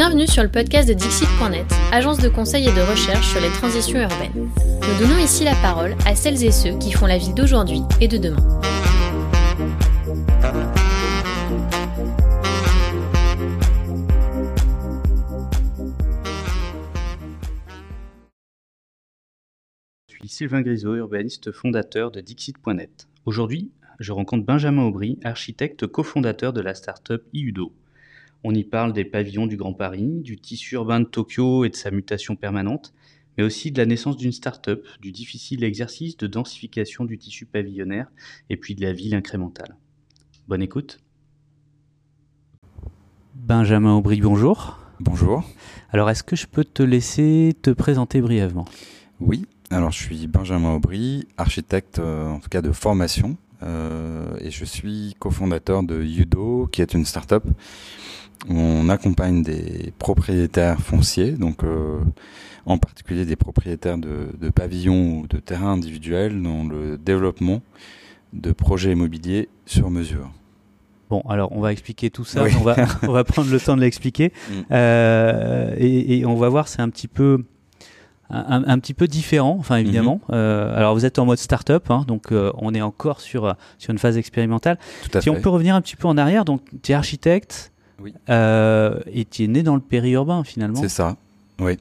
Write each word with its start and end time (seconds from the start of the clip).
Bienvenue 0.00 0.26
sur 0.26 0.42
le 0.42 0.48
podcast 0.48 0.88
de 0.88 0.94
Dixit.net, 0.94 1.66
agence 1.92 2.20
de 2.20 2.30
conseil 2.30 2.66
et 2.66 2.72
de 2.72 2.80
recherche 2.80 3.32
sur 3.32 3.38
les 3.38 3.50
transitions 3.50 4.00
urbaines. 4.00 4.32
Nous 4.34 4.98
donnons 4.98 5.18
ici 5.18 5.44
la 5.44 5.54
parole 5.56 5.94
à 6.06 6.14
celles 6.14 6.42
et 6.42 6.52
ceux 6.52 6.78
qui 6.78 6.90
font 6.90 7.04
la 7.04 7.18
ville 7.18 7.34
d'aujourd'hui 7.34 7.82
et 8.00 8.08
de 8.08 8.16
demain. 8.16 8.38
Je 20.08 20.14
suis 20.14 20.28
Sylvain 20.28 20.62
Grisot, 20.62 20.94
urbaniste 20.94 21.52
fondateur 21.52 22.10
de 22.10 22.22
Dixit.net. 22.22 23.06
Aujourd'hui, 23.26 23.70
je 23.98 24.12
rencontre 24.12 24.46
Benjamin 24.46 24.84
Aubry, 24.84 25.18
architecte 25.24 25.86
cofondateur 25.86 26.54
de 26.54 26.62
la 26.62 26.72
start-up 26.72 27.26
IUDO. 27.34 27.74
On 28.42 28.54
y 28.54 28.64
parle 28.64 28.94
des 28.94 29.04
pavillons 29.04 29.46
du 29.46 29.58
Grand 29.58 29.74
Paris, 29.74 30.20
du 30.22 30.38
tissu 30.38 30.74
urbain 30.74 31.00
de 31.00 31.04
Tokyo 31.04 31.64
et 31.66 31.68
de 31.68 31.76
sa 31.76 31.90
mutation 31.90 32.36
permanente, 32.36 32.94
mais 33.36 33.44
aussi 33.44 33.70
de 33.70 33.76
la 33.76 33.84
naissance 33.84 34.16
d'une 34.16 34.32
start-up, 34.32 34.86
du 35.02 35.12
difficile 35.12 35.62
exercice 35.62 36.16
de 36.16 36.26
densification 36.26 37.04
du 37.04 37.18
tissu 37.18 37.44
pavillonnaire 37.44 38.10
et 38.48 38.56
puis 38.56 38.74
de 38.74 38.80
la 38.80 38.94
ville 38.94 39.14
incrémentale. 39.14 39.76
Bonne 40.48 40.62
écoute. 40.62 41.00
Benjamin 43.34 43.94
Aubry, 43.94 44.20
bonjour. 44.22 44.78
Bonjour. 45.00 45.44
Alors, 45.90 46.08
est-ce 46.08 46.22
que 46.22 46.36
je 46.36 46.46
peux 46.46 46.64
te 46.64 46.82
laisser 46.82 47.54
te 47.60 47.70
présenter 47.70 48.22
brièvement? 48.22 48.64
Oui, 49.20 49.44
alors 49.70 49.90
je 49.90 50.02
suis 50.02 50.26
Benjamin 50.26 50.74
Aubry, 50.74 51.26
architecte 51.36 51.98
euh, 51.98 52.28
en 52.28 52.40
tout 52.40 52.48
cas 52.48 52.62
de 52.62 52.72
formation, 52.72 53.36
euh, 53.62 54.34
et 54.40 54.50
je 54.50 54.64
suis 54.64 55.14
cofondateur 55.18 55.82
de 55.82 56.02
Yudo, 56.02 56.68
qui 56.72 56.80
est 56.80 56.94
une 56.94 57.04
start-up 57.04 57.44
où 58.48 58.54
on 58.54 58.88
accompagne 58.88 59.42
des 59.42 59.92
propriétaires 59.98 60.80
fonciers, 60.80 61.32
donc 61.32 61.62
euh, 61.64 61.98
en 62.66 62.78
particulier 62.78 63.24
des 63.24 63.36
propriétaires 63.36 63.98
de, 63.98 64.28
de, 64.40 64.48
pavillons 64.48 65.20
ou 65.20 65.26
de 65.26 65.38
terrains 65.38 65.72
individuels 65.72 66.42
dans 66.42 66.64
le 66.64 66.96
développement 66.96 67.62
de 68.32 68.52
projets 68.52 68.92
immobiliers 68.92 69.48
sur 69.66 69.90
mesure. 69.90 70.30
Bon, 71.10 71.22
alors 71.28 71.50
on 71.52 71.60
va 71.60 71.72
expliquer 71.72 72.08
tout 72.10 72.24
ça, 72.24 72.44
oui. 72.44 72.52
on, 72.58 72.62
va, 72.62 72.76
on 73.02 73.12
va 73.12 73.24
prendre 73.24 73.50
le 73.50 73.60
temps 73.60 73.76
de 73.76 73.80
l'expliquer 73.80 74.32
mm. 74.48 74.52
euh, 74.70 75.74
et, 75.76 76.18
et, 76.18 76.24
on 76.24 76.36
va 76.36 76.48
voir, 76.48 76.68
c'est 76.68 76.80
un 76.80 76.88
petit 76.88 77.08
peu 77.08 77.44
un, 78.30 78.62
un, 78.64 78.78
petit 78.78 78.94
peu 78.94 79.08
différent, 79.08 79.56
enfin 79.58 79.76
évidemment. 79.76 80.20
Mm 80.28 80.32
-hmm. 80.32 80.36
euh, 80.36 80.76
alors 80.76 80.94
vous 80.94 81.04
êtes 81.04 81.18
en 81.18 81.26
mode 81.26 81.38
start-up, 81.38 81.90
hein, 81.90 82.04
donc 82.06 82.30
euh, 82.30 82.52
on 82.58 82.74
est 82.74 82.82
encore 82.82 83.20
sur, 83.20 83.56
sur 83.78 83.90
une 83.90 83.98
phase 83.98 84.16
expérimentale. 84.16 84.78
Si 85.02 85.10
fait. 85.10 85.30
on 85.30 85.40
peut 85.40 85.48
revenir 85.48 85.74
un 85.74 85.80
petit 85.80 85.96
peu 85.96 86.06
en 86.06 86.16
arrière, 86.16 86.44
donc 86.44 86.60
tu 86.82 86.92
es 86.92 86.94
architecte 86.94 87.72
oui. 88.02 88.14
euh, 88.28 89.00
et 89.12 89.24
tu 89.24 89.44
es 89.44 89.46
né 89.46 89.62
dans 89.62 89.74
le 89.74 89.80
périurbain 89.80 90.44
finalement. 90.44 90.80
C'est 90.80 90.88
ça, 90.88 91.16
oui. 91.60 91.78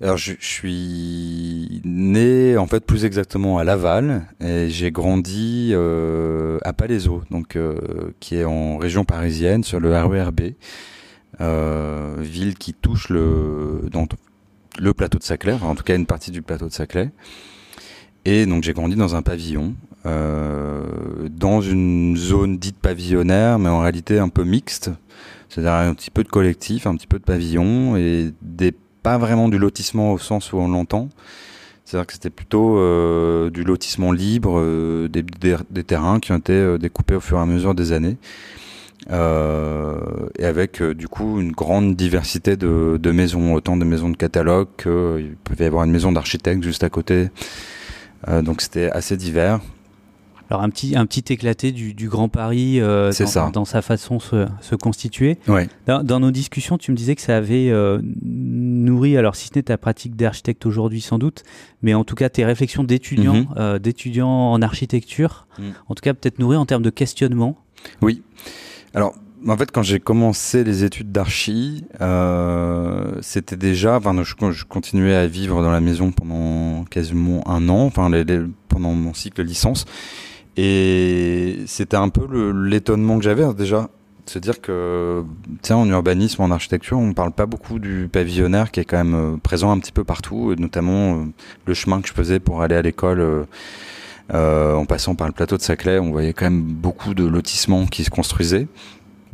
Alors 0.00 0.16
je, 0.16 0.32
je, 0.40 0.46
suis 0.46 1.80
né 1.84 2.56
en 2.56 2.66
fait 2.66 2.84
plus 2.84 3.04
exactement 3.04 3.58
à 3.58 3.64
Laval 3.64 4.26
et 4.40 4.68
j'ai 4.68 4.90
grandi 4.90 5.70
euh, 5.72 6.58
à 6.62 6.72
Palaiseau, 6.72 7.22
donc 7.30 7.54
euh, 7.54 8.10
qui 8.18 8.36
est 8.36 8.44
en 8.44 8.78
région 8.78 9.04
parisienne 9.04 9.62
sur 9.62 9.78
le 9.78 9.96
RERB, 9.96 10.40
ville 12.20 12.54
qui 12.58 12.74
touche 12.74 13.10
le 13.10 13.88
dans 13.92 14.06
le 14.78 14.94
plateau 14.94 15.18
de 15.18 15.22
Saclay, 15.22 15.52
enfin, 15.52 15.68
en 15.68 15.74
tout 15.74 15.84
cas 15.84 15.94
une 15.94 16.06
partie 16.06 16.30
du 16.30 16.42
plateau 16.42 16.66
de 16.66 16.72
Saclay. 16.72 17.10
Et 18.24 18.46
donc 18.46 18.62
j'ai 18.62 18.72
grandi 18.72 18.96
dans 18.96 19.16
un 19.16 19.22
pavillon, 19.22 19.74
euh, 20.06 20.84
dans 21.28 21.60
une 21.60 22.16
zone 22.16 22.58
dite 22.58 22.76
pavillonnaire, 22.76 23.58
mais 23.58 23.68
en 23.68 23.80
réalité 23.80 24.18
un 24.18 24.28
peu 24.28 24.44
mixte, 24.44 24.90
c'est-à-dire 25.52 25.72
un 25.72 25.94
petit 25.94 26.10
peu 26.10 26.24
de 26.24 26.28
collectif, 26.28 26.86
un 26.86 26.96
petit 26.96 27.06
peu 27.06 27.18
de 27.18 27.24
pavillon, 27.24 27.96
et 27.96 28.32
pas 29.02 29.18
vraiment 29.18 29.48
du 29.48 29.58
lotissement 29.58 30.12
au 30.12 30.18
sens 30.18 30.52
où 30.52 30.56
on 30.56 30.68
l'entend. 30.68 31.10
C'est-à-dire 31.84 32.06
que 32.06 32.12
c'était 32.14 32.30
plutôt 32.30 32.78
euh, 32.78 33.50
du 33.50 33.64
lotissement 33.64 34.12
libre, 34.12 34.58
euh, 34.58 35.08
des, 35.08 35.84
terrains 35.84 36.20
qui 36.20 36.32
ont 36.32 36.38
été 36.38 36.54
euh, 36.54 36.78
découpés 36.78 37.16
au 37.16 37.20
fur 37.20 37.38
et 37.38 37.42
à 37.42 37.46
mesure 37.46 37.74
des 37.74 37.92
années. 37.92 38.16
Et 39.10 40.44
avec 40.44 40.80
du 40.80 41.08
coup 41.08 41.40
une 41.40 41.50
grande 41.50 41.96
diversité 41.96 42.56
de, 42.56 42.98
de, 43.02 43.10
maisons, 43.10 43.52
autant 43.52 43.76
de 43.76 43.84
maisons 43.84 44.08
de 44.08 44.16
catalogue 44.16 44.68
qu'il 44.80 45.36
pouvait 45.42 45.64
y 45.64 45.66
avoir 45.66 45.84
une 45.84 45.90
maison 45.90 46.12
d'architecte 46.12 46.62
juste 46.62 46.84
à 46.84 46.88
côté. 46.88 47.28
Donc 48.28 48.62
c'était 48.62 48.90
assez 48.90 49.16
divers. 49.16 49.58
Alors 50.52 50.64
un 50.64 50.68
petit, 50.68 50.96
un 50.96 51.06
petit 51.06 51.32
éclaté 51.32 51.72
du, 51.72 51.94
du 51.94 52.10
Grand 52.10 52.28
Paris 52.28 52.78
euh, 52.78 53.10
dans, 53.18 53.26
ça. 53.26 53.50
dans, 53.50 53.64
sa 53.64 53.80
façon 53.80 54.18
de 54.18 54.20
se, 54.20 54.46
se 54.60 54.74
constituer. 54.74 55.38
Ouais. 55.48 55.66
Dans, 55.86 56.04
dans, 56.04 56.20
nos 56.20 56.30
discussions, 56.30 56.76
tu 56.76 56.90
me 56.90 56.96
disais 56.98 57.14
que 57.14 57.22
ça 57.22 57.38
avait 57.38 57.70
euh, 57.70 58.02
nourri, 58.22 59.16
alors 59.16 59.34
si 59.34 59.48
ce 59.48 59.52
n'est 59.56 59.62
ta 59.62 59.78
pratique 59.78 60.14
d'architecte 60.14 60.66
aujourd'hui 60.66 61.00
sans 61.00 61.16
doute, 61.16 61.42
mais 61.80 61.94
en 61.94 62.04
tout 62.04 62.16
cas 62.16 62.28
tes 62.28 62.44
réflexions 62.44 62.84
d'étudiant, 62.84 63.34
mm 63.34 63.46
-hmm. 63.56 63.78
d'étudiant 63.78 64.28
en 64.28 64.60
architecture, 64.60 65.46
mm. 65.58 65.62
en 65.88 65.94
tout 65.94 66.02
cas 66.02 66.12
peut-être 66.12 66.38
nourri 66.38 66.58
en 66.58 66.66
termes 66.66 66.82
de 66.82 66.90
questionnement. 66.90 67.56
Oui. 68.02 68.20
Alors, 68.92 69.14
en 69.48 69.56
fait, 69.56 69.70
quand 69.72 69.82
j'ai 69.82 70.00
commencé 70.00 70.64
les 70.64 70.84
études 70.84 71.12
d'archi, 71.12 71.86
euh, 72.02 73.16
c'était 73.22 73.56
déjà, 73.56 73.96
enfin, 73.96 74.14
je, 74.22 74.34
je, 74.50 74.64
continuais 74.66 75.14
à 75.14 75.26
vivre 75.26 75.62
dans 75.62 75.70
la 75.70 75.80
maison 75.80 76.12
pendant 76.12 76.84
quasiment 76.84 77.40
un 77.48 77.70
an, 77.70 77.86
enfin, 77.86 78.10
les, 78.10 78.24
les, 78.24 78.40
pendant 78.68 78.92
mon 78.92 79.14
cycle 79.14 79.42
licence, 79.42 79.86
et 80.56 81.60
c'était 81.66 81.96
un 81.96 82.08
peu 82.08 82.52
l'étonnement 82.52 83.18
que 83.18 83.24
j'avais 83.24 83.52
déjà, 83.54 83.88
de 84.26 84.30
se 84.30 84.38
dire 84.38 84.60
que, 84.60 85.24
tiens, 85.62 85.76
en 85.76 85.88
urbanisme, 85.88 86.42
en 86.42 86.50
architecture, 86.50 86.98
on 86.98 87.12
parle 87.12 87.32
pas 87.32 87.46
beaucoup 87.46 87.78
du 87.78 88.08
pavillonnaire 88.10 88.70
qui 88.70 88.80
est 88.80 88.84
quand 88.84 88.98
même 88.98 89.14
euh, 89.14 89.36
présent 89.36 89.72
un 89.72 89.78
petit 89.78 89.92
peu 89.92 90.04
partout, 90.04 90.52
et 90.52 90.56
notamment 90.56 91.16
euh, 91.16 91.24
le 91.66 91.74
chemin 91.74 92.00
que 92.00 92.08
je 92.08 92.12
faisais 92.12 92.38
pour 92.38 92.62
aller 92.62 92.76
à 92.76 92.82
l'école. 92.82 93.20
Euh, 93.20 93.44
euh, 94.32 94.74
en 94.74 94.86
passant 94.86 95.14
par 95.14 95.26
le 95.26 95.32
plateau 95.32 95.56
de 95.56 95.62
Saclay, 95.62 95.98
on 95.98 96.10
voyait 96.10 96.32
quand 96.32 96.46
même 96.46 96.62
beaucoup 96.62 97.12
de 97.12 97.24
lotissements 97.24 97.86
qui 97.86 98.04
se 98.04 98.10
construisaient. 98.10 98.66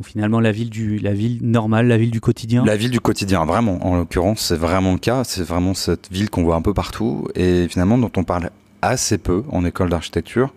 Finalement, 0.03 0.39
la 0.39 0.51
ville, 0.51 0.69
du, 0.69 0.97
la 0.97 1.13
ville 1.13 1.39
normale, 1.41 1.87
la 1.87 1.97
ville 1.97 2.11
du 2.11 2.21
quotidien 2.21 2.63
La 2.65 2.77
ville 2.77 2.91
du 2.91 3.01
quotidien, 3.01 3.45
vraiment. 3.45 3.85
En 3.85 3.97
l'occurrence, 3.97 4.39
c'est 4.39 4.55
vraiment 4.55 4.93
le 4.93 4.97
cas. 4.97 5.23
C'est 5.25 5.43
vraiment 5.43 5.73
cette 5.73 6.09
ville 6.09 6.29
qu'on 6.29 6.43
voit 6.43 6.55
un 6.55 6.61
peu 6.61 6.73
partout 6.73 7.27
et 7.35 7.67
finalement 7.69 7.97
dont 7.97 8.11
on 8.15 8.23
parle 8.23 8.49
assez 8.81 9.17
peu 9.17 9.43
en 9.51 9.65
école 9.65 9.89
d'architecture. 9.89 10.53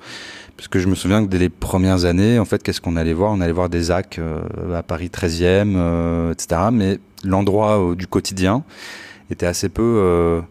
Parce 0.56 0.68
que 0.68 0.78
je 0.78 0.86
me 0.86 0.94
souviens 0.94 1.24
que 1.24 1.28
dès 1.28 1.38
les 1.38 1.48
premières 1.48 2.04
années, 2.04 2.38
en 2.38 2.44
fait, 2.44 2.62
qu'est-ce 2.62 2.80
qu'on 2.80 2.96
allait 2.96 3.14
voir? 3.14 3.32
On 3.32 3.40
allait 3.40 3.52
voir 3.52 3.68
des 3.68 3.90
AC 3.90 4.18
euh, 4.18 4.42
à 4.74 4.82
Paris 4.82 5.10
13e, 5.12 5.74
euh, 5.76 6.32
etc. 6.32 6.60
Mais 6.72 6.98
l'endroit 7.24 7.80
euh, 7.80 7.94
du 7.94 8.06
quotidien 8.06 8.62
était 9.30 9.46
assez 9.46 9.68
peu, 9.68 10.42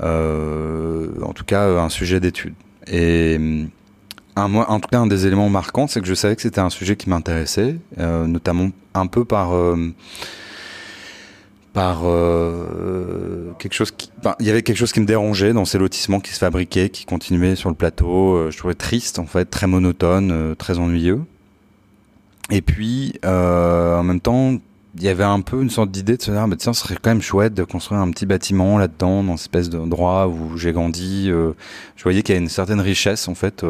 euh, 0.00 1.08
en 1.22 1.32
tout 1.32 1.44
cas, 1.44 1.68
un 1.68 1.88
sujet 1.88 2.20
d'étude. 2.20 2.54
Et 2.86 3.38
un, 4.36 4.48
moi, 4.48 4.70
en 4.70 4.80
tout 4.80 4.88
cas, 4.88 4.98
un 4.98 5.06
des 5.06 5.26
éléments 5.26 5.48
marquants, 5.48 5.86
c'est 5.86 6.00
que 6.00 6.06
je 6.06 6.14
savais 6.14 6.36
que 6.36 6.42
c'était 6.42 6.60
un 6.60 6.70
sujet 6.70 6.96
qui 6.96 7.10
m'intéressait, 7.10 7.76
euh, 7.98 8.26
notamment 8.26 8.70
un 8.94 9.06
peu 9.06 9.24
par 9.24 9.54
euh, 9.54 9.76
par 11.72 12.02
euh, 12.04 13.52
quelque 13.58 13.72
chose 13.72 13.90
qui, 13.90 14.10
il 14.40 14.46
y 14.46 14.50
avait 14.50 14.62
quelque 14.62 14.76
chose 14.76 14.92
qui 14.92 15.00
me 15.00 15.06
dérangeait 15.06 15.52
dans 15.52 15.64
ces 15.64 15.78
lotissements 15.78 16.20
qui 16.20 16.32
se 16.32 16.38
fabriquaient, 16.38 16.90
qui 16.90 17.06
continuaient 17.06 17.56
sur 17.56 17.70
le 17.70 17.74
plateau. 17.74 18.34
Euh, 18.34 18.50
je 18.50 18.58
trouvais 18.58 18.74
triste, 18.74 19.18
en 19.18 19.26
fait, 19.26 19.46
très 19.46 19.66
monotone, 19.66 20.30
euh, 20.32 20.54
très 20.54 20.78
ennuyeux. 20.78 21.22
Et 22.50 22.60
puis, 22.60 23.14
en 23.24 24.02
même 24.02 24.20
temps, 24.20 24.58
il 24.96 25.02
y 25.02 25.08
avait 25.08 25.24
un 25.24 25.40
peu 25.40 25.62
une 25.62 25.70
sorte 25.70 25.90
d'idée 25.90 26.18
de 26.18 26.22
se 26.22 26.30
dire, 26.30 26.46
bah, 26.46 26.56
tiens, 26.58 26.74
ce 26.74 26.82
serait 26.82 26.96
quand 27.00 27.10
même 27.10 27.22
chouette 27.22 27.54
de 27.54 27.64
construire 27.64 28.02
un 28.02 28.10
petit 28.10 28.26
bâtiment 28.26 28.76
là-dedans, 28.76 29.24
dans 29.24 29.38
cette 29.38 29.46
espèce 29.46 29.70
d'endroit 29.70 30.28
où 30.28 30.58
j'ai 30.58 30.72
grandi. 30.72 31.28
Je 31.28 32.02
voyais 32.02 32.22
qu'il 32.22 32.34
y 32.34 32.38
a 32.38 32.40
une 32.40 32.50
certaine 32.50 32.80
richesse, 32.80 33.26
en 33.28 33.34
fait, 33.34 33.64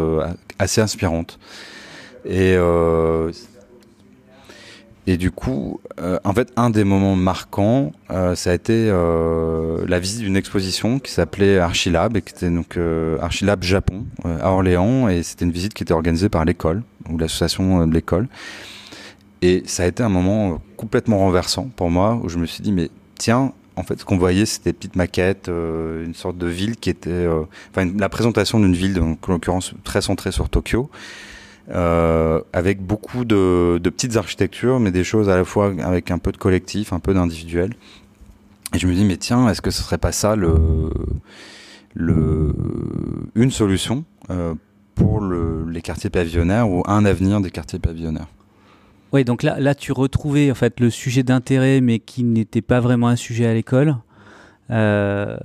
assez 0.58 0.80
inspirante. 0.80 1.38
Et, 2.24 2.56
et 5.06 5.16
du 5.16 5.30
coup, 5.30 5.80
euh, 6.00 6.18
en 6.24 6.32
fait, 6.32 6.52
un 6.56 6.70
des 6.70 6.84
moments 6.84 7.16
marquants, 7.16 7.92
euh, 8.10 8.34
ça 8.34 8.50
a 8.50 8.54
été 8.54 8.88
la 8.88 9.98
visite 9.98 10.20
d'une 10.20 10.36
exposition 10.36 10.98
qui 10.98 11.12
s'appelait 11.12 11.58
Archilab, 11.58 12.16
et 12.16 12.22
qui 12.22 12.34
était 12.34 12.50
donc 12.50 12.78
Archilab 13.20 13.62
Japon, 13.62 14.04
à 14.24 14.50
Orléans, 14.50 15.08
et 15.08 15.22
c'était 15.22 15.44
une 15.44 15.52
visite 15.52 15.74
qui 15.74 15.82
était 15.82 15.94
organisée 15.94 16.28
par 16.28 16.44
l'école, 16.44 16.82
ou 17.08 17.18
l'association 17.18 17.86
de 17.86 17.92
l'école. 17.92 18.28
Et 19.42 19.64
ça 19.66 19.82
a 19.82 19.86
été 19.86 20.04
un 20.04 20.08
moment 20.08 20.62
complètement 20.76 21.18
renversant 21.18 21.68
pour 21.74 21.90
moi, 21.90 22.20
où 22.22 22.28
je 22.28 22.38
me 22.38 22.46
suis 22.46 22.62
dit, 22.62 22.70
mais 22.70 22.90
tiens, 23.18 23.52
en 23.76 23.82
fait, 23.82 23.98
ce 23.98 24.04
qu'on 24.04 24.18
voyait, 24.18 24.46
c'était 24.46 24.70
des 24.70 24.74
petites 24.74 24.96
maquettes, 24.96 25.48
euh, 25.48 26.04
une 26.04 26.14
sorte 26.14 26.36
de 26.36 26.46
ville 26.46 26.76
qui 26.76 26.90
était, 26.90 27.10
euh, 27.10 27.44
enfin, 27.70 27.90
la 27.96 28.08
présentation 28.08 28.60
d'une 28.60 28.74
ville, 28.74 28.94
donc, 28.94 29.28
en 29.28 29.32
l'occurrence 29.32 29.74
très 29.84 30.02
centrée 30.02 30.32
sur 30.32 30.48
Tokyo, 30.48 30.90
euh, 30.90 30.96
avec 31.70 32.82
beaucoup 32.82 33.24
de, 33.24 33.78
petites 33.82 34.16
architectures, 34.16 34.80
mais 34.80 34.90
des 34.90 35.04
choses 35.04 35.28
à 35.28 35.36
la 35.36 35.44
fois 35.44 35.72
avec 35.82 36.10
un 36.10 36.18
peu 36.18 36.32
de 36.32 36.36
collectif, 36.36 36.92
un 36.92 37.00
peu 37.00 37.14
d'individuel. 37.14 37.74
Et 38.74 38.78
je 38.78 38.86
me 38.86 38.94
dis, 38.94 39.04
mais 39.04 39.16
tiens, 39.18 39.48
est-ce 39.48 39.60
que 39.60 39.70
ce 39.70 39.82
serait 39.82 39.98
pas 39.98 40.12
ça 40.12 40.34
le, 40.34 40.54
le, 41.94 42.54
une 43.34 43.50
solution 43.50 44.04
euh, 44.30 44.54
pour 44.94 45.20
le, 45.20 45.68
les 45.68 45.82
quartiers 45.82 46.10
pavillonnaires 46.10 46.68
ou 46.70 46.82
un 46.86 47.04
avenir 47.04 47.40
des 47.40 47.50
quartiers 47.50 47.78
pavillonnaires? 47.78 48.28
Oui, 49.12 49.24
donc 49.24 49.42
là, 49.42 49.60
là, 49.60 49.74
tu 49.74 49.92
retrouvais 49.92 50.50
en 50.50 50.54
fait 50.54 50.80
le 50.80 50.88
sujet 50.88 51.22
d'intérêt, 51.22 51.82
mais 51.82 51.98
qui 51.98 52.24
n'était 52.24 52.62
pas 52.62 52.80
vraiment 52.80 53.08
un 53.08 53.16
sujet 53.16 53.46
à 53.46 53.52
l'école. 53.52 53.96
Euh, 54.70 55.36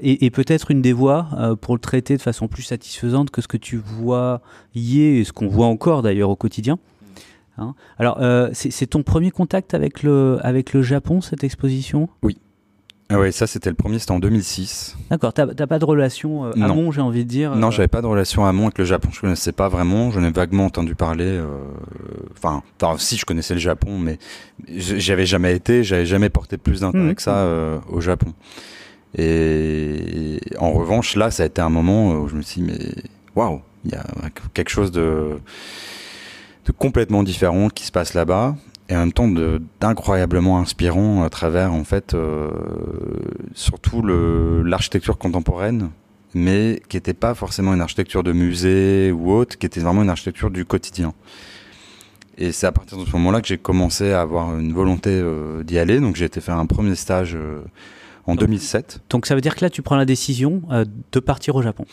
et, 0.00 0.30
peut-être 0.30 0.70
une 0.70 0.82
des 0.82 0.92
voies 0.92 1.28
euh, 1.34 1.56
pour 1.56 1.74
le 1.74 1.80
traiter 1.80 2.16
de 2.16 2.22
façon 2.22 2.48
plus 2.48 2.62
satisfaisante 2.62 3.30
que 3.30 3.40
ce 3.40 3.48
que 3.48 3.56
tu 3.56 3.76
vois 3.76 4.40
hier 4.74 5.20
et 5.20 5.24
ce 5.24 5.32
qu'on 5.32 5.48
voit 5.48 5.66
encore 5.66 6.02
d'ailleurs 6.02 6.30
au 6.30 6.36
quotidien. 6.36 6.78
Hein. 7.58 7.74
Alors, 7.98 8.18
euh, 8.20 8.50
c'est 8.52 8.86
ton 8.86 9.02
premier 9.02 9.30
contact 9.30 9.74
avec 9.74 10.02
le, 10.02 10.38
avec 10.42 10.72
le 10.72 10.82
Japon, 10.82 11.20
cette 11.20 11.44
exposition? 11.44 12.08
Oui. 12.22 12.38
Ah 13.12 13.18
ouais, 13.18 13.32
ça 13.32 13.46
c'était 13.46 13.70
le 13.70 13.76
premier, 13.76 13.98
c'était 13.98 14.12
en 14.12 14.18
2006. 14.18 14.96
D'accord, 15.10 15.32
t'as 15.32 15.46
pas 15.66 15.78
de 15.78 15.84
relation 15.84 16.46
euh, 16.46 16.52
amont, 16.62 16.92
j'ai 16.92 17.00
envie 17.00 17.24
de 17.24 17.28
dire 17.28 17.54
Non, 17.54 17.70
j'avais 17.70 17.88
pas 17.88 18.02
de 18.02 18.06
relation 18.06 18.44
amont 18.44 18.64
avec 18.64 18.78
le 18.78 18.84
Japon, 18.84 19.08
je 19.12 19.20
connaissais 19.20 19.52
pas 19.52 19.68
vraiment, 19.68 20.10
j'en 20.10 20.24
ai 20.24 20.30
vaguement 20.30 20.64
entendu 20.66 20.94
parler. 20.94 21.40
Enfin, 22.36 22.62
si 22.98 23.16
je 23.16 23.24
connaissais 23.24 23.54
le 23.54 23.60
Japon, 23.60 23.98
mais 23.98 24.18
j'avais 24.68 25.26
jamais 25.26 25.54
été, 25.54 25.84
j'avais 25.84 26.06
jamais 26.06 26.30
porté 26.30 26.56
plus 26.56 26.80
d'intérêt 26.80 27.12
mmh. 27.12 27.14
que 27.14 27.22
ça 27.22 27.46
au 27.88 28.00
Japon. 28.00 28.32
Et 29.16 30.40
en 30.58 30.72
revanche, 30.72 31.16
là, 31.16 31.30
ça 31.30 31.42
a 31.42 31.46
été 31.46 31.60
un 31.60 31.68
moment 31.68 32.12
où 32.12 32.28
je 32.28 32.34
me 32.34 32.42
suis 32.42 32.62
dit, 32.62 32.72
mais 32.72 33.02
waouh, 33.36 33.60
il 33.84 33.92
y 33.92 33.94
a 33.94 34.04
quelque 34.54 34.70
chose 34.70 34.90
de, 34.90 35.38
de 36.64 36.72
complètement 36.72 37.22
différent 37.22 37.68
qui 37.68 37.84
se 37.84 37.92
passe 37.92 38.14
là-bas 38.14 38.56
et 38.92 38.96
en 38.96 39.00
même 39.00 39.12
temps 39.12 39.28
d'incroyablement 39.80 40.58
inspirant 40.58 41.22
à 41.22 41.30
travers 41.30 41.72
en 41.72 41.84
fait 41.84 42.12
euh, 42.12 42.50
surtout 43.54 44.02
l'architecture 44.64 45.16
contemporaine 45.16 45.88
mais 46.34 46.82
qui 46.88 46.96
n'était 46.96 47.14
pas 47.14 47.34
forcément 47.34 47.74
une 47.74 47.80
architecture 47.80 48.22
de 48.22 48.32
musée 48.32 49.12
ou 49.12 49.32
autre 49.32 49.58
qui 49.58 49.66
était 49.66 49.80
vraiment 49.80 50.02
une 50.02 50.10
architecture 50.10 50.50
du 50.50 50.64
quotidien. 50.64 51.12
Et 52.38 52.52
c'est 52.52 52.66
à 52.66 52.72
partir 52.72 52.96
de 52.98 53.04
ce 53.04 53.12
moment-là 53.12 53.40
que 53.40 53.48
j'ai 53.48 53.58
commencé 53.58 54.12
à 54.12 54.22
avoir 54.22 54.58
une 54.58 54.72
volonté 54.72 55.10
euh, 55.10 55.62
d'y 55.62 55.78
aller. 55.78 56.00
Donc 56.00 56.16
j'ai 56.16 56.24
été 56.24 56.40
faire 56.40 56.56
un 56.56 56.66
premier 56.66 56.94
stage 56.94 57.34
euh, 57.34 57.60
en 58.26 58.34
2007. 58.34 59.00
Donc 59.10 59.26
ça 59.26 59.34
veut 59.34 59.42
dire 59.42 59.54
que 59.54 59.64
là, 59.64 59.70
tu 59.70 59.82
prends 59.82 59.96
la 59.96 60.06
décision 60.06 60.62
euh, 60.70 60.86
de 61.12 61.20
partir 61.20 61.56
au 61.56 61.62
Japon? 61.62 61.84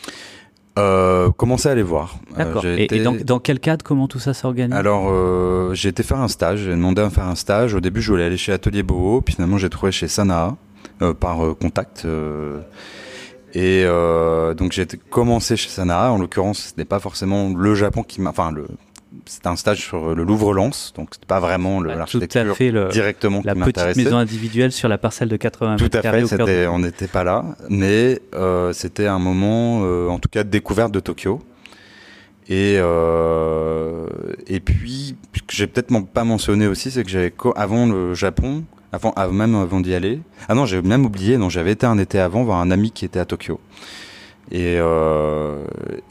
Euh, 0.78 1.30
commencer 1.30 1.68
à 1.68 1.72
aller 1.72 1.82
voir? 1.82 2.16
Euh, 2.38 2.44
D'accord. 2.44 2.64
et, 2.64 2.86
dans, 3.24 3.38
quel 3.38 3.60
cadre, 3.60 3.84
comment 3.84 4.08
tout 4.08 4.18
ça 4.18 4.34
s'organise? 4.34 4.74
Alors, 4.74 5.08
euh, 5.10 5.74
j'ai 5.74 5.88
été 5.88 6.02
faire 6.02 6.20
un 6.20 6.28
stage, 6.28 6.60
j'ai 6.60 6.70
demandé 6.70 7.02
à 7.02 7.10
faire 7.10 7.26
un 7.26 7.34
stage. 7.34 7.74
Au 7.74 7.80
début, 7.80 8.00
je 8.00 8.10
voulais 8.10 8.24
aller 8.24 8.36
chez 8.36 8.52
Atelier 8.52 8.82
Boho, 8.82 9.20
puis 9.20 9.34
finalement, 9.34 9.58
j'ai 9.58 9.70
trouvé 9.70 9.92
chez 9.92 10.08
Sanaa 10.08 10.56
par 11.18 11.38
contact. 11.60 12.06
et 13.54 13.84
donc, 14.56 14.72
j'ai 14.72 14.86
commencé 15.10 15.56
chez 15.56 15.70
Sanaa. 15.70 16.10
En 16.10 16.18
l'occurrence, 16.18 16.72
ce 16.72 16.78
n'est 16.78 16.84
pas 16.84 17.00
forcément 17.00 17.52
le 17.56 17.74
Japon 17.74 18.02
qui 18.02 18.20
m'a. 18.20 18.30
Enfin, 18.30 18.52
le, 18.52 18.66
c'était 19.26 19.48
un 19.48 19.56
stage 19.56 19.78
sur 19.78 20.14
le 20.14 20.22
Louvre-Lens, 20.22 20.92
donc 20.96 21.10
c'était 21.12 21.26
pas 21.26 21.40
vraiment 21.40 21.80
l'architecture 21.80 22.56
directement 22.90 23.42
la 23.44 23.54
qui 23.54 23.58
m'intéressait. 23.58 23.88
La 23.88 23.92
petite 23.94 24.04
maison 24.04 24.16
individuelle 24.18 24.72
sur 24.72 24.88
la 24.88 24.98
parcelle 24.98 25.28
de 25.28 25.36
80 25.36 25.76
Tout 25.76 25.90
à 25.92 26.02
fait, 26.02 26.66
on 26.66 26.78
n'était 26.78 27.08
pas 27.08 27.24
là, 27.24 27.44
mais 27.68 28.20
euh, 28.34 28.72
c'était 28.72 29.06
un 29.06 29.18
moment, 29.18 29.82
euh, 29.84 30.08
en 30.08 30.18
tout 30.18 30.28
cas, 30.28 30.44
de 30.44 30.48
découverte 30.48 30.92
de 30.92 31.00
Tokyo. 31.00 31.40
Et 32.48 32.76
euh, 32.78 34.06
et 34.46 34.60
puis, 34.60 35.16
ce 35.34 35.42
que 35.42 35.54
j'ai 35.54 35.66
peut-être 35.66 35.94
pas 36.06 36.24
mentionné 36.24 36.66
aussi, 36.66 36.90
c'est 36.90 37.04
que 37.04 37.10
j'avais 37.10 37.32
avant 37.54 37.86
le 37.86 38.14
Japon, 38.14 38.64
avant, 38.92 39.14
même 39.30 39.54
avant 39.54 39.80
d'y 39.80 39.94
aller. 39.94 40.20
Ah 40.48 40.54
non, 40.54 40.66
j'ai 40.66 40.82
même 40.82 41.04
oublié. 41.04 41.36
Non, 41.36 41.48
j'avais 41.48 41.72
été 41.72 41.86
un 41.86 41.98
été 41.98 42.18
avant 42.18 42.42
voir 42.42 42.58
un 42.60 42.70
ami 42.70 42.90
qui 42.90 43.04
était 43.04 43.20
à 43.20 43.24
Tokyo. 43.24 43.60
Et 44.50 44.78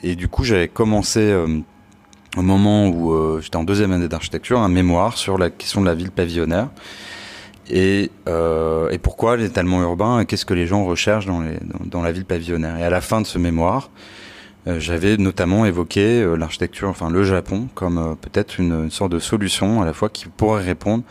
et 0.01 0.15
du 0.15 0.29
coup, 0.29 0.45
j'avais 0.45 0.69
commencé 0.69 1.35
au 2.37 2.41
moment 2.41 2.87
où 2.87 3.13
euh, 3.13 3.41
j'étais 3.41 3.55
en 3.55 3.63
deuxième 3.63 3.91
année 3.91 4.07
d'architecture, 4.07 4.59
un 4.59 4.69
mémoire 4.69 5.17
sur 5.17 5.37
la 5.37 5.49
question 5.49 5.81
de 5.81 5.85
la 5.85 5.95
ville 5.95 6.11
pavillonnaire. 6.11 6.69
Et, 7.69 8.11
euh, 8.27 8.95
pourquoi 9.01 9.37
l'étalement 9.37 9.81
urbain 9.81 10.19
et 10.19 10.25
qu'est-ce 10.25 10.45
que 10.45 10.53
les 10.53 10.67
gens 10.67 10.85
recherchent 10.85 11.27
dans, 11.27 12.01
la 12.01 12.11
ville 12.11 12.25
pavillonnaire. 12.25 12.77
Et 12.77 12.83
à 12.83 12.89
la 12.89 13.01
fin 13.01 13.21
de 13.21 13.27
ce 13.27 13.37
mémoire, 13.37 13.89
euh, 14.67 14.79
j'avais 14.79 15.17
notamment 15.17 15.65
évoqué 15.65 16.25
l'architecture, 16.37 16.89
enfin 16.89 17.09
le 17.09 17.23
Japon, 17.23 17.67
comme 17.75 18.15
peut-être 18.21 18.59
une, 18.59 18.89
sorte 18.89 19.11
de 19.11 19.19
solution 19.19 19.81
à 19.81 19.85
la 19.85 19.93
fois 19.93 20.09
qui 20.09 20.25
pourrait 20.25 20.63
répondre 20.63 21.03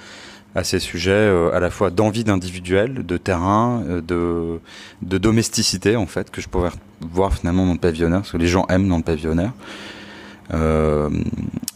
à 0.54 0.64
ces 0.64 0.80
sujets 0.80 1.30
à 1.52 1.60
la 1.60 1.70
fois 1.70 1.90
d'envie 1.90 2.24
d'individuel, 2.24 3.06
de 3.06 3.16
terrain, 3.16 3.82
de, 3.86 4.58
de 5.02 5.18
domesticité 5.18 5.94
en 5.94 6.06
fait, 6.06 6.30
que 6.30 6.40
je 6.40 6.48
pourrais 6.48 6.70
voir 7.00 7.32
finalement 7.34 7.66
dans 7.66 7.74
le 7.74 7.78
pavillonnaire, 7.78 8.20
parce 8.20 8.32
que 8.32 8.38
les 8.38 8.48
gens 8.48 8.66
aiment 8.68 8.88
dans 8.88 8.96
le 8.96 9.04
pavillonnaire. 9.04 9.52
Euh, 10.54 11.10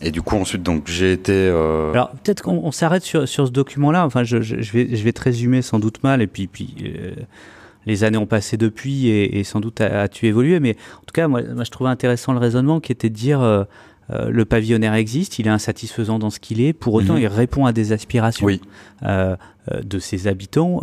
et 0.01 0.11
du 0.11 0.23
coup, 0.23 0.37
ensuite, 0.37 0.63
donc, 0.63 0.85
j'ai 0.87 1.13
été. 1.13 1.33
Euh... 1.33 1.93
Alors, 1.93 2.11
peut-être 2.11 2.43
qu'on 2.43 2.73
s'arrête 2.73 3.03
sur, 3.03 3.29
sur, 3.29 3.47
ce 3.47 3.53
document-là. 3.53 4.05
Enfin, 4.07 4.25
je, 4.25 4.41
je, 4.41 4.73
vais, 4.73 4.95
je 4.95 5.05
vais 5.05 5.13
te 5.13 5.23
résumer 5.23 5.63
sans 5.63 5.79
doute 5.79 6.03
mal, 6.03 6.23
et 6.23 6.27
puis, 6.27 6.47
puis 6.47 6.75
euh, 6.83 7.13
les 7.87 8.05
années 8.05 8.19
ont 8.19 8.27
passé 8.27 8.57
depuis, 8.57 9.09
et, 9.09 9.39
et 9.39 9.45
sans 9.45 9.61
doute 9.61 9.81
as-tu 9.81 10.27
évolué. 10.27 10.61
Mais 10.61 10.77
en 10.97 11.05
tout 11.07 11.13
cas, 11.15 11.29
moi, 11.29 11.43
moi, 11.43 11.65
je 11.65 11.71
trouvais 11.71 11.91
intéressant 11.91 12.33
le 12.33 12.39
raisonnement 12.39 12.81
qui 12.81 12.93
était 12.93 13.11
de 13.11 13.15
dire. 13.15 13.67
Le 14.11 14.45
pavillonnaire 14.45 14.93
existe, 14.93 15.39
il 15.39 15.47
est 15.47 15.51
insatisfaisant 15.51 16.19
dans 16.19 16.29
ce 16.29 16.39
qu'il 16.39 16.61
est, 16.61 16.75
pour 16.75 16.93
autant 16.93 17.15
mhm. 17.15 17.21
il 17.21 17.27
répond 17.29 17.65
à 17.65 17.73
des 17.73 17.93
aspirations 17.93 18.45
oui. 18.45 18.61
de 19.03 19.99
ses 19.99 20.27
habitants 20.27 20.81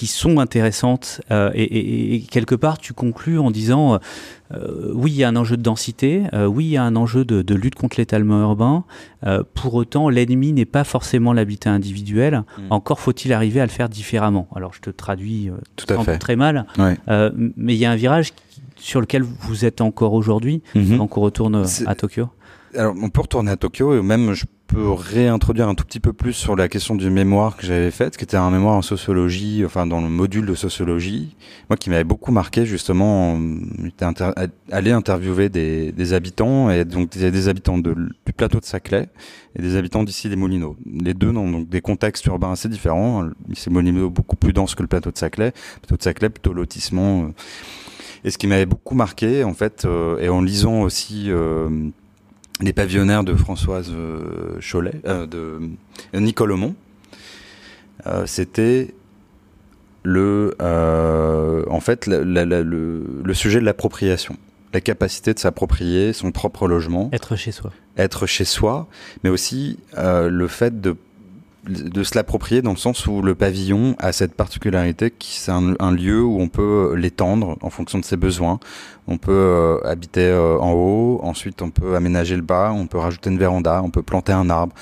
qui 0.00 0.06
sont 0.06 0.38
intéressantes 0.38 1.20
euh, 1.30 1.50
et, 1.52 2.14
et, 2.14 2.20
quelque 2.22 2.54
part 2.54 2.78
tu 2.78 2.94
conclus 2.94 3.38
en 3.38 3.50
disant 3.50 3.98
euh, 4.50 4.92
oui 4.94 5.10
il 5.10 5.16
y 5.18 5.24
a 5.24 5.28
un 5.28 5.36
enjeu 5.36 5.58
de 5.58 5.62
densité, 5.62 6.22
euh, 6.32 6.46
oui 6.46 6.64
il 6.64 6.70
y 6.70 6.78
a 6.78 6.82
un 6.82 6.96
enjeu 6.96 7.26
de, 7.26 7.42
de 7.42 7.54
lutte 7.54 7.74
contre 7.74 7.98
l'étalement 7.98 8.40
urbain, 8.40 8.84
euh, 9.26 9.42
pour 9.52 9.74
autant 9.74 10.08
l'ennemi 10.08 10.54
n'est 10.54 10.64
pas 10.64 10.84
forcément 10.84 11.34
l'habitat 11.34 11.70
individuel, 11.70 12.44
mmh. 12.56 12.62
encore 12.70 12.98
faut-il 12.98 13.34
arriver 13.34 13.60
à 13.60 13.66
le 13.66 13.70
faire 13.70 13.90
différemment. 13.90 14.48
Alors 14.56 14.72
je 14.72 14.80
te 14.80 14.88
traduis 14.88 15.50
euh, 15.50 15.58
Tout 15.76 15.92
à 15.92 16.02
fait. 16.02 16.16
très 16.16 16.34
mal, 16.34 16.64
ouais. 16.78 16.96
mais 17.36 17.74
il 17.74 17.78
y 17.78 17.84
a 17.84 17.90
un 17.90 17.96
virage 17.96 18.32
sur 18.76 19.02
lequel 19.02 19.22
vous 19.22 19.66
êtes 19.66 19.82
encore 19.82 20.14
aujourd'hui, 20.14 20.62
mmh. 20.74 20.94
avant 20.94 21.08
qu'on 21.08 21.20
retourne 21.20 21.66
à 21.84 21.94
Tokyo. 21.94 22.30
Alors 22.74 22.94
on 22.98 23.10
peut 23.10 23.20
retourner 23.20 23.50
à 23.50 23.56
Tokyo 23.58 23.98
et 23.98 24.02
même 24.02 24.32
je 24.32 24.46
peux 24.70 24.90
réintroduire 24.92 25.68
un 25.68 25.74
tout 25.74 25.84
petit 25.84 25.98
peu 25.98 26.12
plus 26.12 26.32
sur 26.32 26.54
la 26.54 26.68
question 26.68 26.94
du 26.94 27.10
mémoire 27.10 27.56
que 27.56 27.66
j'avais 27.66 27.90
fait, 27.90 28.16
qui 28.16 28.22
était 28.22 28.36
un 28.36 28.50
mémoire 28.50 28.76
en 28.76 28.82
sociologie, 28.82 29.64
enfin 29.66 29.84
dans 29.84 30.00
le 30.00 30.08
module 30.08 30.46
de 30.46 30.54
sociologie, 30.54 31.36
moi 31.68 31.76
qui 31.76 31.90
m'avait 31.90 32.04
beaucoup 32.04 32.30
marqué 32.30 32.64
justement, 32.66 33.38
j'étais 33.82 34.04
inter 34.04 34.30
allé 34.70 34.92
interviewer 34.92 35.48
des, 35.48 36.12
habitants, 36.12 36.70
et 36.70 36.84
donc 36.84 37.10
des, 37.10 37.30
des 37.32 37.48
habitants 37.48 37.78
du 37.78 37.94
plateau 38.36 38.60
de 38.60 38.64
Saclay 38.64 39.08
et 39.56 39.62
des 39.62 39.74
habitants 39.74 40.04
d'ici 40.04 40.28
des 40.28 40.36
Moulineaux. 40.36 40.76
Les 40.86 41.14
deux 41.14 41.30
ont 41.30 41.50
donc 41.50 41.68
des 41.68 41.80
contextes 41.80 42.24
urbains 42.26 42.52
assez 42.52 42.68
différents, 42.68 43.28
ici 43.50 43.70
Moulineaux 43.70 44.08
beaucoup 44.08 44.36
plus 44.36 44.52
dense 44.52 44.76
que 44.76 44.82
le 44.82 44.88
plateau 44.88 45.10
de 45.10 45.18
Saclay, 45.18 45.52
plateau 45.82 45.96
de 45.96 46.02
Saclay 46.02 46.28
plutôt 46.28 46.52
lotissement. 46.52 47.24
Euh. 47.24 47.28
Et 48.22 48.30
ce 48.30 48.38
qui 48.38 48.46
m'avait 48.46 48.66
beaucoup 48.66 48.94
marqué 48.94 49.42
en 49.42 49.54
fait, 49.54 49.84
euh, 49.84 50.18
et 50.20 50.28
en 50.28 50.42
lisant 50.42 50.82
aussi... 50.82 51.26
Euh, 51.28 51.90
les 52.60 52.72
pavillonnaires 52.72 53.24
de 53.24 53.34
Françoise 53.34 53.90
euh, 53.94 54.58
Cholet, 54.60 55.00
euh, 55.06 55.26
de 55.26 55.60
euh, 56.14 56.20
Nicole 56.20 56.52
Aumont. 56.52 56.74
Euh, 58.06 58.24
C'était 58.26 58.94
le, 60.02 60.54
euh, 60.62 61.64
en 61.68 61.80
fait, 61.80 62.06
la, 62.06 62.24
la, 62.24 62.44
la, 62.44 62.62
le, 62.62 63.04
le, 63.22 63.34
sujet 63.34 63.60
de 63.60 63.64
l'appropriation, 63.64 64.36
la 64.72 64.80
capacité 64.80 65.34
de 65.34 65.38
s'approprier 65.38 66.12
son 66.12 66.32
propre 66.32 66.68
logement. 66.68 67.10
Être 67.12 67.36
chez 67.36 67.52
soi. 67.52 67.72
Être 67.96 68.26
chez 68.26 68.44
soi, 68.44 68.88
mais 69.24 69.30
aussi 69.30 69.78
le 69.96 70.46
fait 70.46 70.80
de 70.80 70.96
de 71.64 72.02
se 72.02 72.14
l'approprier 72.14 72.62
dans 72.62 72.70
le 72.70 72.76
sens 72.76 73.06
où 73.06 73.20
le 73.20 73.34
pavillon 73.34 73.94
a 73.98 74.12
cette 74.12 74.34
particularité 74.34 75.10
qui 75.10 75.38
c'est 75.38 75.52
un, 75.52 75.92
lieu 75.92 76.22
où 76.22 76.40
on 76.40 76.48
peut 76.48 76.94
l'étendre 76.96 77.58
en 77.60 77.70
fonction 77.70 77.98
de 77.98 78.04
ses 78.04 78.16
besoins. 78.16 78.58
On 79.06 79.18
peut 79.18 79.32
euh, 79.32 79.78
habiter 79.84 80.26
euh, 80.26 80.58
en 80.58 80.72
haut, 80.72 81.20
ensuite 81.22 81.60
on 81.62 81.70
peut 81.70 81.96
aménager 81.96 82.36
le 82.36 82.42
bas, 82.42 82.72
on 82.72 82.86
peut 82.86 82.98
rajouter 82.98 83.30
une 83.30 83.38
véranda, 83.38 83.82
on 83.82 83.90
peut 83.90 84.02
planter 84.02 84.32
un 84.32 84.48
arbre, 84.48 84.74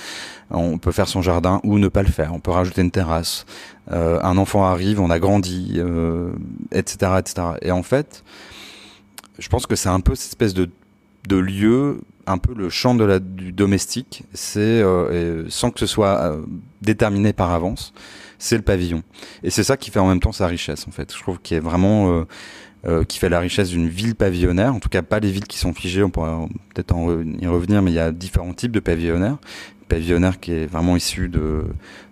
on 0.51 0.79
peut 0.79 0.93
faire 0.93 1.09
son 1.09 1.23
jardin 1.23 1.61
ou 1.65 1.79
ne 1.79 1.89
pas 1.89 2.03
le 2.03 2.09
faire. 2.09 2.33
On 2.35 2.41
peut 2.41 2.53
rajouter 2.53 2.83
une 2.83 2.91
terrasse. 2.91 3.45
Euh, 3.91 4.21
un 4.23 4.37
enfant 4.39 4.65
arrive, 4.65 5.01
on 5.01 5.11
a 5.11 5.19
grandi, 5.19 5.81
etc., 6.73 6.97
euh, 7.03 7.19
etc. 7.19 7.47
Et 7.63 7.73
en 7.73 7.83
fait, 7.83 8.23
je 9.39 9.49
pense 9.49 9.67
que 9.67 9.77
c'est 9.77 9.89
un 9.89 10.01
peu 10.01 10.15
cette 10.15 10.29
espèce 10.29 10.55
de 10.55 10.69
de 11.29 11.37
lieu 11.37 12.01
un 12.29 12.39
peu 12.39 12.55
le 12.55 12.69
champ 12.69 12.95
de 12.95 13.05
la, 13.05 13.19
du 13.19 13.53
domestique, 13.53 14.25
c'est 14.33 14.61
euh, 14.61 15.47
sans 15.49 15.71
que 15.71 15.81
ce 15.81 15.87
soit 15.87 16.21
euh, 16.21 16.43
déterminé 16.83 17.33
par 17.33 17.51
avance, 17.53 17.93
c'est 18.39 18.57
le 18.57 18.63
pavillon. 18.63 19.03
Et 19.43 19.51
c'est 19.51 19.65
ça 19.65 19.77
qui 19.77 19.91
fait 19.91 19.99
en 19.99 20.09
même 20.09 20.21
temps 20.21 20.33
sa 20.33 20.47
richesse 20.47 20.87
en 20.87 20.91
fait. 20.91 21.13
Je 21.15 21.21
trouve 21.21 21.41
qu'il 21.41 21.57
est 21.57 21.61
vraiment 21.61 22.25
euh, 22.87 23.05
qui 23.05 23.19
fait 23.19 23.29
la 23.29 23.41
richesse 23.41 23.71
d'une 23.71 23.89
ville 23.89 24.15
pavillonnaire. 24.15 24.75
En 24.75 24.79
tout 24.79 24.91
cas, 24.91 25.03
pas 25.03 25.21
les 25.21 25.31
villes 25.31 25.47
qui 25.47 25.59
sont 25.59 25.73
figées. 25.73 26.05
On 26.05 26.11
pourra 26.11 26.47
peut-être 26.75 26.95
y 27.41 27.47
revenir, 27.47 27.83
mais 27.83 27.91
il 27.91 27.95
y 27.95 28.01
a 28.01 28.13
différents 28.13 28.55
types 28.55 28.73
de 28.73 28.81
pavillonnaires. 28.81 29.39
Pavillonnaire 29.89 30.39
qui 30.39 30.53
est 30.53 30.67
vraiment 30.67 30.97
issu 30.97 31.31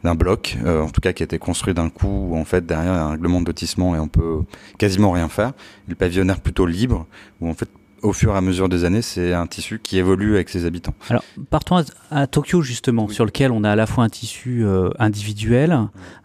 d'un 0.03 0.15
bloc, 0.15 0.57
en 0.67 0.89
tout 0.89 1.03
cas 1.03 1.13
qui 1.13 1.23
a 1.23 1.25
été 1.25 1.39
construit 1.39 1.75
d'un 1.75 1.91
coup. 1.91 2.35
En 2.35 2.47
fait, 2.47 2.65
derrière 2.65 2.95
un 2.95 3.11
règlement 3.11 3.43
de 3.43 3.47
lotissement 3.47 3.95
et 3.95 3.99
on 3.99 4.09
peut 4.09 4.41
quasiment 4.79 5.13
rien 5.13 5.29
faire. 5.29 5.53
Le 5.87 5.95
pavillonnaire 5.95 6.41
plutôt 6.41 6.65
libre, 6.65 7.07
où 7.41 7.51
en 7.51 7.55
fait 7.55 7.69
au 8.03 8.13
fur 8.13 8.35
et 8.35 8.37
à 8.37 8.41
mesure 8.41 8.69
des 8.69 8.85
années, 8.85 9.03
c'est 9.03 9.33
un 9.33 9.47
tissu 9.47 9.81
qui 9.83 9.99
évolue 9.99 10.35
avec 10.35 10.49
ses 10.49 10.67
habitants. 10.67 10.95
Alors, 11.09 11.25
partons 11.51 11.83
à, 12.11 12.27
Tokyo, 12.27 12.63
justement, 12.63 13.09
sur 13.09 13.25
lequel 13.25 13.51
on 13.51 13.65
a 13.65 13.71
à 13.71 13.77
la 13.77 13.87
fois 13.87 14.05
un 14.05 14.09
tissu 14.09 14.65
euh, 14.65 14.91
individuel, 14.99 15.79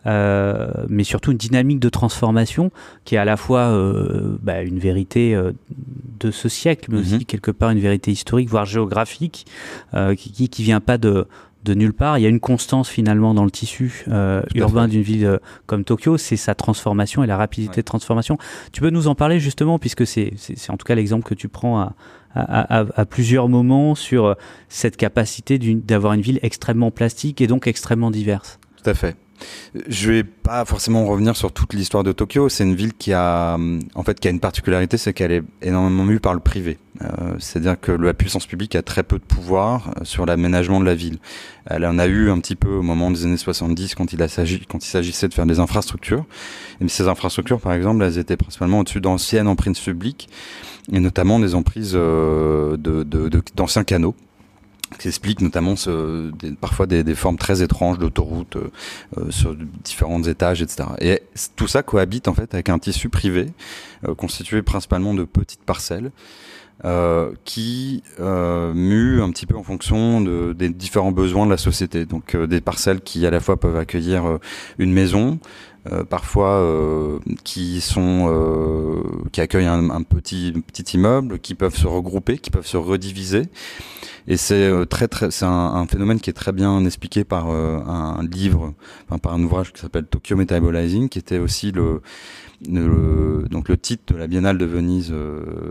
euh, 0.05 0.69
mais 0.89 1.03
surtout 1.03 1.31
une 1.31 1.37
dynamique 1.37 1.79
de 1.79 1.89
transformation 1.89 2.71
qui 3.05 3.15
est 3.15 3.17
à 3.17 3.25
la 3.25 3.37
fois 3.37 3.61
euh, 3.61 4.37
bah, 4.41 4.61
une 4.61 4.79
vérité 4.79 5.39
de 6.19 6.31
ce 6.31 6.49
siècle, 6.49 6.89
mais 6.91 6.99
aussi 6.99 7.15
mhm. 7.15 7.25
quelque 7.25 7.51
part 7.51 7.71
une 7.71 7.79
vérité 7.79 8.11
historique, 8.11 8.49
voire 8.49 8.65
géographique, 8.65 9.45
qui, 10.17 10.49
qui 10.49 10.63
vient 10.63 10.81
pas 10.81 10.97
de 10.97 11.27
de 11.63 11.73
nulle 11.73 11.93
part. 11.93 12.17
Il 12.17 12.21
y 12.21 12.25
a 12.25 12.29
une 12.29 12.39
constance 12.39 12.89
finalement 12.89 13.33
dans 13.33 13.45
le 13.45 13.51
tissu 13.51 14.05
euh, 14.07 14.41
urbain 14.55 14.87
d'une 14.87 15.01
ville 15.01 15.25
euh, 15.25 15.37
comme 15.65 15.83
Tokyo, 15.83 16.17
c'est 16.17 16.37
sa 16.37 16.55
transformation 16.55 17.23
et 17.23 17.27
la 17.27 17.37
rapidité 17.37 17.81
de 17.81 17.85
transformation. 17.85 18.37
Tu 18.71 18.81
peux 18.81 18.89
nous 18.89 19.07
en 19.07 19.15
parler 19.15 19.39
justement, 19.39 19.79
puisque 19.79 20.05
c'est 20.05 20.33
en 20.69 20.77
tout 20.77 20.85
cas 20.85 20.95
l'exemple 20.95 21.27
que 21.27 21.35
tu 21.35 21.47
prends 21.47 21.79
à, 21.79 21.93
à, 22.33 23.05
plusieurs 23.05 23.49
moments 23.49 23.95
sur 23.95 24.25
euh, 24.25 24.33
cette 24.69 24.97
capacité 24.97 25.59
d'avoir 25.59 26.13
une 26.13 26.21
ville 26.21 26.39
extrêmement 26.41 26.91
plastique 26.91 27.41
et 27.41 27.47
donc 27.47 27.67
extrêmement 27.67 28.11
diverse. 28.11 28.59
Tout 28.81 28.89
à 28.89 28.93
fait. 28.93 29.15
Je 29.87 30.11
vais 30.11 30.23
pas 30.23 30.65
forcément 30.65 31.05
revenir 31.05 31.35
sur 31.35 31.51
toute 31.51 31.73
l'histoire 31.73 32.03
de 32.03 32.11
Tokyo. 32.11 32.47
C'est 32.47 32.63
une 32.63 32.75
ville 32.75 32.93
qui 32.93 33.11
a, 33.13 33.57
en 33.95 34.03
fait, 34.03 34.19
qui 34.19 34.27
a 34.27 34.31
une 34.31 34.39
particularité, 34.39 34.97
c'est 34.97 35.13
qu'elle 35.13 35.31
est 35.31 35.43
énormément 35.61 36.03
mue 36.03 36.19
par 36.19 36.33
le 36.33 36.39
privé. 36.39 36.77
Euh, 37.03 37.36
C'est-à-dire 37.39 37.79
que 37.79 37.91
la 37.91 38.13
puissance 38.13 38.46
publique 38.46 38.75
a 38.75 38.81
très 38.81 39.03
peu 39.03 39.17
de 39.17 39.24
pouvoir 39.24 39.89
euh, 39.89 40.03
sur 40.03 40.25
l'aménagement 40.25 40.79
de 40.79 40.86
la 40.86 40.96
ville. 40.96 41.17
Elle 41.65 41.86
en 41.86 42.00
a 42.00 42.08
eu 42.08 42.29
un 42.29 42.39
petit 42.39 42.55
peu 42.55 42.70
au 42.70 42.81
moment 42.81 43.12
des 43.12 43.25
années 43.25 43.38
70 43.38 43.96
quand 43.96 44.13
il, 44.13 44.29
s'agissait 44.81 45.27
de 45.27 45.34
faire 45.34 45.46
des 45.46 45.60
infrastructures. 45.60 46.25
Et 46.79 46.88
ces 46.88 47.08
infrastructures, 47.08 47.60
par 47.60 47.74
exemple, 47.74 48.03
elles 48.03 48.17
étaient 48.17 48.38
principalement 48.38 48.79
au-dessus 48.79 49.01
d'anciennes 49.01 49.48
emprises 49.48 49.79
publiques 49.79 50.29
et 50.91 51.00
notamment 51.00 51.39
des 51.39 51.55
emprises 51.55 51.93
euh, 51.96 52.77
d'anciens 53.55 53.84
canaux 53.84 54.15
qui 55.00 55.08
explique 55.08 55.39
notamment 55.39 55.77
ce, 55.77 56.31
parfois 56.60 56.86
des, 56.86 57.15
formes 57.15 57.38
très 57.38 57.63
étranges 57.63 57.98
d'autoroutes 57.98 58.58
euh, 58.58 59.31
sur 59.31 59.55
différents 59.86 60.22
étages, 60.24 60.62
etc. 60.62 60.89
Et 61.00 61.22
tout 61.55 61.70
ça 61.70 61.81
cohabite 61.81 62.27
en 62.27 62.34
fait 62.34 62.53
avec 62.53 62.67
un 62.67 62.77
tissu 62.77 63.08
privé 63.08 63.48
constitué 64.17 64.63
principalement 64.63 65.13
de 65.13 65.24
petites 65.24 65.63
parcelles 65.63 66.12
euh, 66.83 67.31
qui 67.45 68.03
euh, 68.19 68.73
mue 68.73 69.21
un 69.21 69.29
petit 69.31 69.45
peu 69.45 69.55
en 69.55 69.63
fonction 69.63 70.21
de, 70.21 70.53
des 70.53 70.69
différents 70.69 71.11
besoins 71.11 71.45
de 71.45 71.51
la 71.51 71.57
société. 71.57 72.05
Donc 72.05 72.35
des 72.35 72.61
parcelles 72.61 73.01
qui 73.01 73.25
à 73.25 73.31
la 73.31 73.39
fois 73.39 73.59
peuvent 73.59 73.77
accueillir 73.77 74.39
une 74.77 74.91
maison, 74.91 75.39
euh, 75.91 76.03
parfois 76.03 76.59
euh, 76.59 77.17
qui 77.43 77.81
sont 77.81 78.27
euh, 78.29 79.01
qui 79.31 79.41
accueillent 79.41 79.65
un, 79.65 79.89
un, 79.89 80.03
petit 80.03 80.53
petit 80.67 80.95
immeuble, 80.95 81.39
qui 81.39 81.55
peuvent 81.55 81.75
se 81.75 81.88
regrouper, 81.88 82.38
qui 82.38 82.51
peuvent 82.51 82.67
se 82.67 82.77
rediviser. 82.77 83.43
Et 84.27 84.38
c'est 84.38 84.71
très 84.91 85.07
très 85.07 85.31
c'est 85.31 85.45
un, 85.45 85.50
un, 85.50 85.88
phénomène 85.88 86.19
qui 86.19 86.29
est 86.29 86.33
très 86.33 86.51
bien 86.51 86.85
expliqué 86.85 87.23
par 87.23 87.50
un 87.50 88.23
livre, 88.23 88.75
enfin, 89.09 89.17
par 89.17 89.33
un 89.33 89.41
ouvrage 89.41 89.73
qui 89.73 89.81
s'appelle 89.81 90.05
Tokyo 90.05 90.35
Metabolizing, 90.35 91.09
qui 91.09 91.17
était 91.17 91.39
aussi 91.39 91.71
le, 91.71 92.03
le, 92.69 93.45
donc 93.49 93.69
le 93.69 93.77
titre 93.77 94.13
de 94.13 94.19
la 94.19 94.27
Biennale 94.27 94.57
de 94.57 94.65
Venise, 94.65 95.13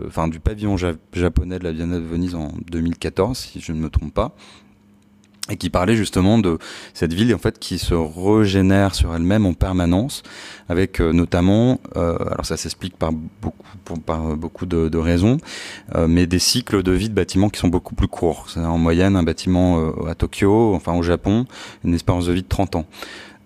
enfin 0.07 0.27
du 0.27 0.39
pavillon 0.39 0.75
japonais 0.77 1.59
de 1.59 1.63
la 1.63 1.71
Biennale 1.71 2.01
de 2.01 2.07
Venise 2.07 2.35
en 2.35 2.51
2014, 2.69 3.37
si 3.37 3.61
je 3.61 3.71
ne 3.71 3.79
me 3.79 3.89
trompe 3.89 4.13
pas 4.13 4.35
et 5.49 5.57
qui 5.57 5.69
parlait 5.69 5.95
justement 5.95 6.37
de 6.37 6.57
cette 6.93 7.13
ville 7.13 7.33
en 7.33 7.37
fait 7.37 7.59
qui 7.59 7.79
se 7.79 7.93
régénère 7.93 8.93
sur 8.95 9.13
elle-même 9.15 9.45
en 9.45 9.53
permanence, 9.53 10.23
avec 10.69 11.01
euh, 11.01 11.11
notamment, 11.13 11.79
euh, 11.97 12.15
alors 12.19 12.45
ça 12.45 12.57
s'explique 12.57 12.95
par 12.97 13.11
beaucoup, 13.11 14.65
de, 14.65 14.97
raisons, 14.97 15.37
euh, 15.95 16.07
mais 16.07 16.27
des 16.27 16.39
cycles 16.39 16.83
de 16.83 16.91
vie 16.91 17.09
de 17.09 17.15
bâtiments 17.15 17.49
qui 17.49 17.59
sont 17.59 17.67
beaucoup 17.67 17.95
plus 17.95 18.07
courts. 18.07 18.47
En 18.55 18.77
moyenne 18.77 19.15
un 19.15 19.23
bâtiment 19.23 19.79
euh, 19.79 20.09
à 20.09 20.15
Tokyo, 20.15 20.73
enfin 20.75 20.93
au 20.93 21.01
Japon, 21.01 21.45
une 21.83 21.93
espérance 21.93 22.27
de 22.27 22.33
vie 22.33 22.43
de 22.43 22.47
30 22.47 22.75
ans. 22.75 22.85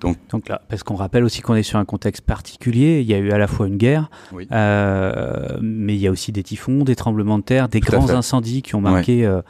Donc, 0.01 0.17
Donc 0.29 0.49
là, 0.49 0.61
parce 0.67 0.83
qu'on 0.83 0.95
rappelle 0.95 1.23
aussi 1.23 1.41
qu'on 1.41 1.55
est 1.55 1.63
sur 1.63 1.79
un 1.79 1.85
contexte 1.85 2.21
particulier, 2.23 3.01
il 3.01 3.07
y 3.07 3.13
a 3.13 3.17
eu 3.17 3.31
à 3.31 3.37
la 3.37 3.47
fois 3.47 3.67
une 3.67 3.77
guerre, 3.77 4.09
oui. 4.33 4.47
mais 4.49 5.95
il 5.95 5.99
y 5.99 6.07
a 6.07 6.11
aussi 6.11 6.31
des 6.31 6.43
typhons, 6.43 6.83
des 6.83 6.95
tremblements 6.95 7.39
de 7.39 7.43
terre, 7.43 7.69
des 7.69 7.79
grands 7.79 8.09
incendies 8.09 8.61
qui 8.61 8.75
ont 8.75 8.81
marqué 8.81 9.27
ouais 9.27 9.41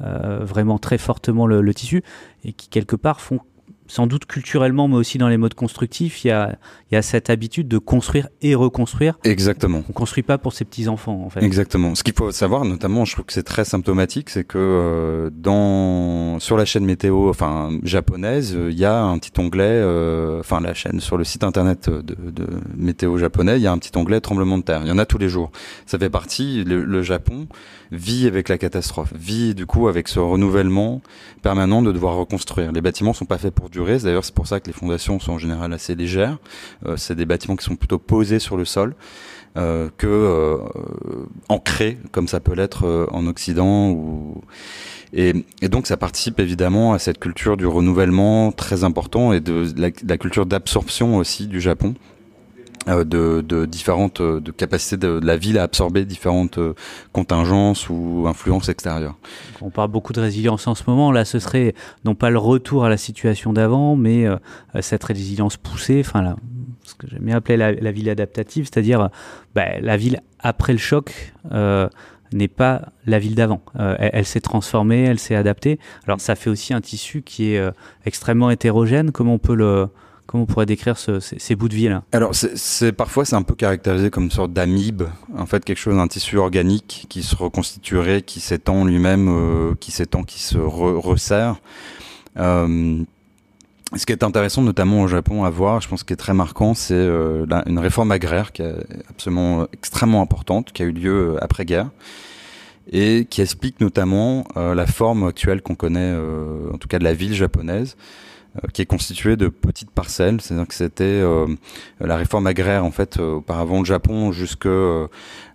euh, 0.00 0.40
vraiment 0.42 0.78
très 0.78 0.98
fortement 0.98 1.46
le, 1.46 1.60
le, 1.60 1.72
tissu 1.72 2.02
et 2.42 2.52
qui 2.52 2.68
quelque 2.68 2.96
part 2.96 3.20
font 3.20 3.38
sans 3.86 4.06
doute 4.06 4.26
culturellement, 4.26 4.88
mais 4.88 4.96
aussi 4.96 5.18
dans 5.18 5.28
les 5.28 5.36
modes 5.36 5.54
constructifs, 5.54 6.24
il 6.24 6.28
y 6.28 6.30
a, 6.30 6.56
il 6.90 6.94
y 6.94 6.98
a 6.98 7.02
cette 7.02 7.30
habitude 7.30 7.68
de 7.68 7.78
construire 7.78 8.28
et 8.42 8.54
reconstruire. 8.54 9.18
Exactement. 9.24 9.84
On 9.88 9.92
construit 9.92 10.22
pas 10.22 10.38
pour 10.38 10.52
ses 10.52 10.64
petits 10.64 10.88
enfants, 10.88 11.22
en 11.24 11.30
fait. 11.30 11.42
Exactement. 11.42 11.94
Ce 11.94 12.02
qu'il 12.02 12.14
faut 12.14 12.30
savoir, 12.30 12.64
notamment, 12.64 13.04
je 13.04 13.12
trouve 13.12 13.26
que 13.26 13.32
c'est 13.32 13.42
très 13.42 13.64
symptomatique, 13.64 14.30
c'est 14.30 14.44
que 14.44 14.58
euh, 14.58 15.30
dans 15.32 16.38
sur 16.40 16.56
la 16.56 16.64
chaîne 16.64 16.84
météo, 16.84 17.28
enfin 17.28 17.70
japonaise, 17.82 18.56
il 18.70 18.78
y 18.78 18.84
a 18.84 19.02
un 19.02 19.18
petit 19.18 19.38
onglet, 19.38 19.64
euh, 19.64 20.40
enfin 20.40 20.60
la 20.60 20.74
chaîne 20.74 21.00
sur 21.00 21.16
le 21.16 21.24
site 21.24 21.44
internet 21.44 21.90
de, 21.90 22.00
de, 22.00 22.46
météo 22.76 23.18
japonais, 23.18 23.56
il 23.56 23.62
y 23.62 23.66
a 23.66 23.72
un 23.72 23.78
petit 23.78 23.96
onglet 23.96 24.20
tremblement 24.20 24.58
de 24.58 24.62
terre. 24.62 24.80
Il 24.82 24.88
y 24.88 24.92
en 24.92 24.98
a 24.98 25.06
tous 25.06 25.18
les 25.18 25.28
jours. 25.28 25.50
Ça 25.86 25.98
fait 25.98 26.10
partie. 26.10 26.64
Le, 26.64 26.84
le 26.84 27.02
Japon 27.02 27.46
vit 27.94 28.26
avec 28.26 28.48
la 28.48 28.58
catastrophe, 28.58 29.12
vit 29.14 29.54
du 29.54 29.66
coup 29.66 29.88
avec 29.88 30.08
ce 30.08 30.18
renouvellement 30.18 31.02
permanent 31.42 31.82
de 31.82 31.92
devoir 31.92 32.16
reconstruire. 32.16 32.72
Les 32.72 32.80
bâtiments 32.80 33.12
sont 33.12 33.24
pas 33.24 33.38
faits 33.38 33.54
pour 33.54 33.70
durer. 33.70 33.98
D'ailleurs, 33.98 34.24
c'est 34.24 34.34
pour 34.34 34.46
ça 34.46 34.60
que 34.60 34.66
les 34.66 34.72
fondations 34.72 35.18
sont 35.20 35.32
en 35.32 35.38
général 35.38 35.72
assez 35.72 35.94
légères. 35.94 36.38
Euh, 36.86 36.96
c'est 36.96 37.14
des 37.14 37.26
bâtiments 37.26 37.56
qui 37.56 37.64
sont 37.64 37.76
plutôt 37.76 37.98
posés 37.98 38.38
sur 38.38 38.56
le 38.56 38.64
sol. 38.64 38.94
Euh, 39.56 39.88
que 39.98 40.08
euh, 40.08 40.58
ancrés 41.48 41.96
comme 42.10 42.26
ça 42.26 42.40
peut 42.40 42.54
l'être 42.54 43.06
en 43.12 43.24
Occident 43.28 43.96
et, 45.12 45.32
donc 45.62 45.86
ça 45.86 45.96
participe 45.96 46.40
évidemment 46.40 46.92
à 46.92 46.98
cette 46.98 47.20
culture 47.20 47.56
du 47.56 47.66
renouvellement 47.66 48.50
très 48.50 48.82
important 48.82 49.32
et 49.32 49.38
de 49.38 49.64
la, 49.76 50.18
culture 50.18 50.44
d'absorption 50.44 51.18
aussi 51.18 51.46
du 51.46 51.60
Japon 51.60 51.94
de, 52.86 53.40
de, 53.40 53.66
différentes 53.66 54.20
euh, 54.20 54.40
de 54.40 54.50
capacités 54.50 54.96
de, 54.96 55.20
la 55.22 55.36
ville 55.36 55.58
à 55.58 55.62
absorber 55.62 56.04
différentes 56.04 56.58
euh, 56.58 56.74
contingences 57.12 57.88
ou 57.88 58.24
influences 58.28 58.68
extérieures. 58.68 59.16
On 59.60 59.70
parle 59.70 59.90
beaucoup 59.90 60.12
de 60.12 60.20
résilience 60.20 60.66
en 60.66 60.74
ce 60.74 60.84
moment. 60.86 61.12
Là, 61.12 61.24
ce 61.24 61.38
serait 61.38 61.74
non 62.04 62.14
pas 62.14 62.30
le 62.30 62.38
retour 62.38 62.84
à 62.84 62.88
la 62.88 62.96
situation 62.96 63.52
d'avant, 63.52 63.96
mais 63.96 64.26
euh, 64.26 64.36
cette 64.80 65.04
résilience 65.04 65.56
poussée. 65.56 66.02
Enfin, 66.04 66.22
là, 66.22 66.36
ce 66.82 66.94
que 66.94 67.08
j'aime 67.08 67.22
bien 67.22 67.36
appeler 67.36 67.56
la, 67.56 67.92
ville 67.92 68.10
adaptative, 68.10 68.64
c'est-à-dire 68.64 69.08
bah, 69.54 69.80
la 69.80 69.96
ville 69.96 70.20
après 70.40 70.72
le 70.72 70.78
choc. 70.78 71.32
Euh, 71.52 71.88
n'est 72.34 72.48
pas 72.48 72.92
la 73.06 73.18
ville 73.18 73.34
d'avant. 73.34 73.62
Euh, 73.78 73.96
elle, 73.98 74.26
s'est 74.26 74.40
transformée, 74.40 75.04
elle 75.04 75.18
s'est 75.18 75.36
adaptée. 75.36 75.78
Alors 76.06 76.20
ça 76.20 76.34
fait 76.34 76.50
aussi 76.50 76.74
un 76.74 76.80
tissu 76.80 77.22
qui 77.22 77.52
est 77.52 77.58
euh, 77.58 77.70
extrêmement 78.04 78.50
hétérogène. 78.50 79.12
Comment 79.12 79.34
on 79.34 79.38
peut 79.38 79.54
le, 79.54 79.88
Comment 80.34 80.42
on 80.42 80.46
pourrait 80.46 80.66
décrire 80.66 80.98
ce, 80.98 81.20
ces, 81.20 81.54
bouts 81.54 81.68
de 81.68 81.76
vie 81.76 81.86
là 81.86 82.02
Alors, 82.10 82.32
parfois 82.96 83.24
c'est 83.24 83.36
un 83.36 83.42
peu 83.42 83.54
caractérisé 83.54 84.10
comme 84.10 84.24
une 84.24 84.32
sorte 84.32 84.52
d'amibe, 84.52 85.04
en 85.38 85.46
fait 85.46 85.64
quelque 85.64 85.78
chose 85.78 85.94
d'un 85.94 86.08
tissu 86.08 86.38
organique 86.38 87.06
qui 87.08 87.22
se 87.22 87.36
reconstituerait, 87.36 88.20
qui 88.22 88.40
s'étend 88.40 88.84
lui-même, 88.84 89.28
euh, 89.28 89.74
qui 89.78 89.92
s'étend, 89.92 90.24
qui 90.24 90.42
se 90.42 90.58
re 90.58 91.00
resserre. 91.00 91.60
Euh, 92.36 92.98
ce 93.94 94.06
qui 94.06 94.10
est 94.10 94.24
intéressant, 94.24 94.62
notamment 94.62 95.02
au 95.02 95.06
Japon, 95.06 95.44
à 95.44 95.50
voir, 95.50 95.80
je 95.80 95.86
pense 95.86 96.02
qui 96.02 96.12
est 96.12 96.16
très 96.16 96.34
marquant, 96.34 96.74
c'est 96.74 96.94
euh, 96.94 97.46
une 97.66 97.78
réforme 97.78 98.10
agraire 98.10 98.50
qui 98.50 98.62
est 98.62 98.74
absolument 99.08 99.68
extrêmement 99.72 100.20
importante, 100.20 100.72
qui 100.72 100.82
a 100.82 100.86
eu 100.86 100.90
lieu 100.90 101.36
après-guerre 101.42 101.90
et 102.90 103.24
qui 103.30 103.40
explique 103.40 103.80
notamment 103.80 104.48
la 104.56 104.86
forme 104.86 105.28
actuelle 105.28 105.62
qu'on 105.62 105.76
connaît, 105.76 106.12
en 106.72 106.76
tout 106.76 106.88
cas 106.88 106.98
de 106.98 107.04
la 107.04 107.14
ville 107.14 107.34
japonaise. 107.34 107.96
Euh, 108.62 108.68
qui 108.72 108.82
est 108.82 108.86
constitué 108.86 109.36
de 109.36 109.48
petites 109.48 109.90
parcelles. 109.90 110.40
C'est-à-dire 110.40 110.68
que 110.68 110.74
c'était 110.74 111.02
euh, 111.04 111.46
la 112.00 112.16
réforme 112.16 112.46
agraire 112.46 112.84
en 112.84 112.92
fait 112.92 113.16
euh, 113.16 113.34
auparavant 113.34 113.80
le 113.80 113.84
Japon 113.84 114.30
jusque 114.30 114.66
euh, 114.66 115.08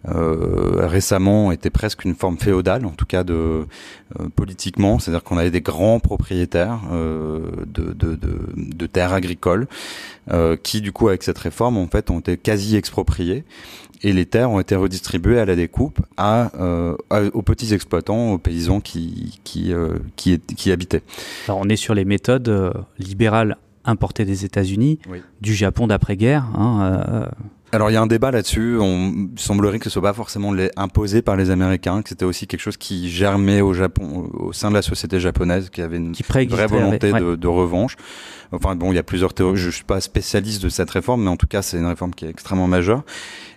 récemment 0.04 1.54
était 1.54 1.70
presque 1.70 2.04
une 2.04 2.14
forme 2.14 2.38
féodale, 2.38 2.86
en 2.86 2.92
tout 2.92 3.06
cas 3.06 3.24
de 3.24 3.66
politiquement. 4.36 5.00
C'est-à-dire 5.00 5.24
qu'on 5.24 5.38
avait 5.38 5.52
des 5.52 5.62
grands 5.62 6.02
propriétaires 6.02 6.80
de, 6.92 7.94
de, 7.94 8.16
de, 8.16 8.40
de, 8.56 8.86
terres 8.88 9.14
agricoles 9.14 9.68
qui 10.64 10.82
du 10.82 10.92
coup 10.92 11.10
avec 11.10 11.24
cette 11.24 11.38
réforme 11.38 11.78
en 11.78 11.88
fait 11.88 12.10
ont 12.10 12.20
été 12.20 12.38
quasi 12.38 12.76
expropriés 12.76 13.44
et 14.02 14.14
les 14.14 14.26
terres 14.26 14.52
ont 14.52 14.60
été 14.60 14.76
redistribuées 14.76 15.40
à 15.40 15.46
la 15.46 15.56
découpe 15.56 16.00
à, 16.18 16.52
euh, 16.60 16.96
aux 17.34 17.42
petits 17.42 17.74
exploitants, 17.74 18.34
aux 18.34 18.38
paysans 18.38 18.80
qui 18.80 19.40
qui 19.44 19.74
euh, 19.74 19.98
qui, 20.16 20.40
qui, 20.40 20.72
habitaient. 20.72 21.04
Alors 21.48 21.60
on 21.62 21.70
est 21.70 21.76
sur 21.76 21.94
les 21.94 22.06
méthodes 22.06 22.50
euh, 22.50 22.72
libérales 22.98 23.58
importées 23.86 24.26
des 24.26 24.46
États-Unis, 24.46 25.00
oui. 25.10 25.22
du 25.42 25.54
Japon 25.54 25.88
d'après-guerre. 25.88 26.46
Hein, 26.56 27.30
alors 27.72 27.92
il 27.92 27.94
y 27.94 27.98
a 27.98 28.02
un 28.02 28.08
débat 28.08 28.32
là-dessus. 28.32 28.78
On 28.80 29.30
semblerait 29.36 29.80
que 29.80 29.86
ce 29.86 29.90
soit 29.90 30.02
pas 30.02 30.14
forcément 30.14 30.52
les, 30.52 30.72
imposé 30.76 31.22
par 31.22 31.36
les 31.36 31.50
Américains, 31.52 32.02
que 32.02 32.10
c'était 32.10 32.26
aussi 32.26 32.48
quelque 32.48 32.62
chose 32.62 32.78
qui 32.78 33.10
germait 33.10 33.62
au 33.62 33.74
Japon, 33.74 34.30
au 34.34 34.54
sein 34.54 34.70
de 34.70 34.76
la 34.76 34.82
société 34.82 35.20
japonaise, 35.20 35.70
qui 35.70 35.82
avait 35.82 35.98
une 35.98 36.12
qui 36.12 36.24
vraie 36.24 36.46
volonté 36.68 37.12
ouais. 37.12 37.20
de, 37.20 37.36
de, 37.36 37.48
revanche. 37.48 37.96
Enfin 38.52 38.76
bon, 38.76 38.92
il 38.92 38.96
y 38.96 39.00
a 39.00 39.04
plusieurs 39.04 39.34
théories. 39.34 39.58
Je 39.58 39.70
suis 39.70 39.84
pas 39.84 40.02
spécialiste 40.02 40.64
de 40.64 40.70
cette 40.70 40.90
réforme, 40.90 41.24
mais 41.24 41.30
en 41.30 41.38
tout 41.38 41.48
cas 41.48 41.62
c'est 41.62 41.78
une 41.78 41.86
réforme 41.86 42.14
qui 42.14 42.26
est 42.26 42.30
extrêmement 42.30 42.68
majeure. 42.68 43.04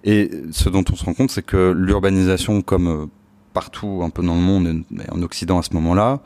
Et 0.05 0.31
ce 0.51 0.69
dont 0.69 0.85
on 0.93 0.97
se 0.97 1.05
rend 1.05 1.15
compte, 1.15 1.31
c'est 1.31 1.45
que 1.45 1.73
l'urbanisation, 1.73 2.63
comme 2.63 3.09
partout 3.55 4.03
un 4.05 4.11
peu 4.11 4.23
dans 4.23 4.35
le 4.35 4.41
monde, 4.41 4.85
mais 4.91 5.09
en 5.11 5.23
Occident 5.23 5.59
à 5.59 5.63
ce 5.63 5.73
moment-là, 5.75 6.21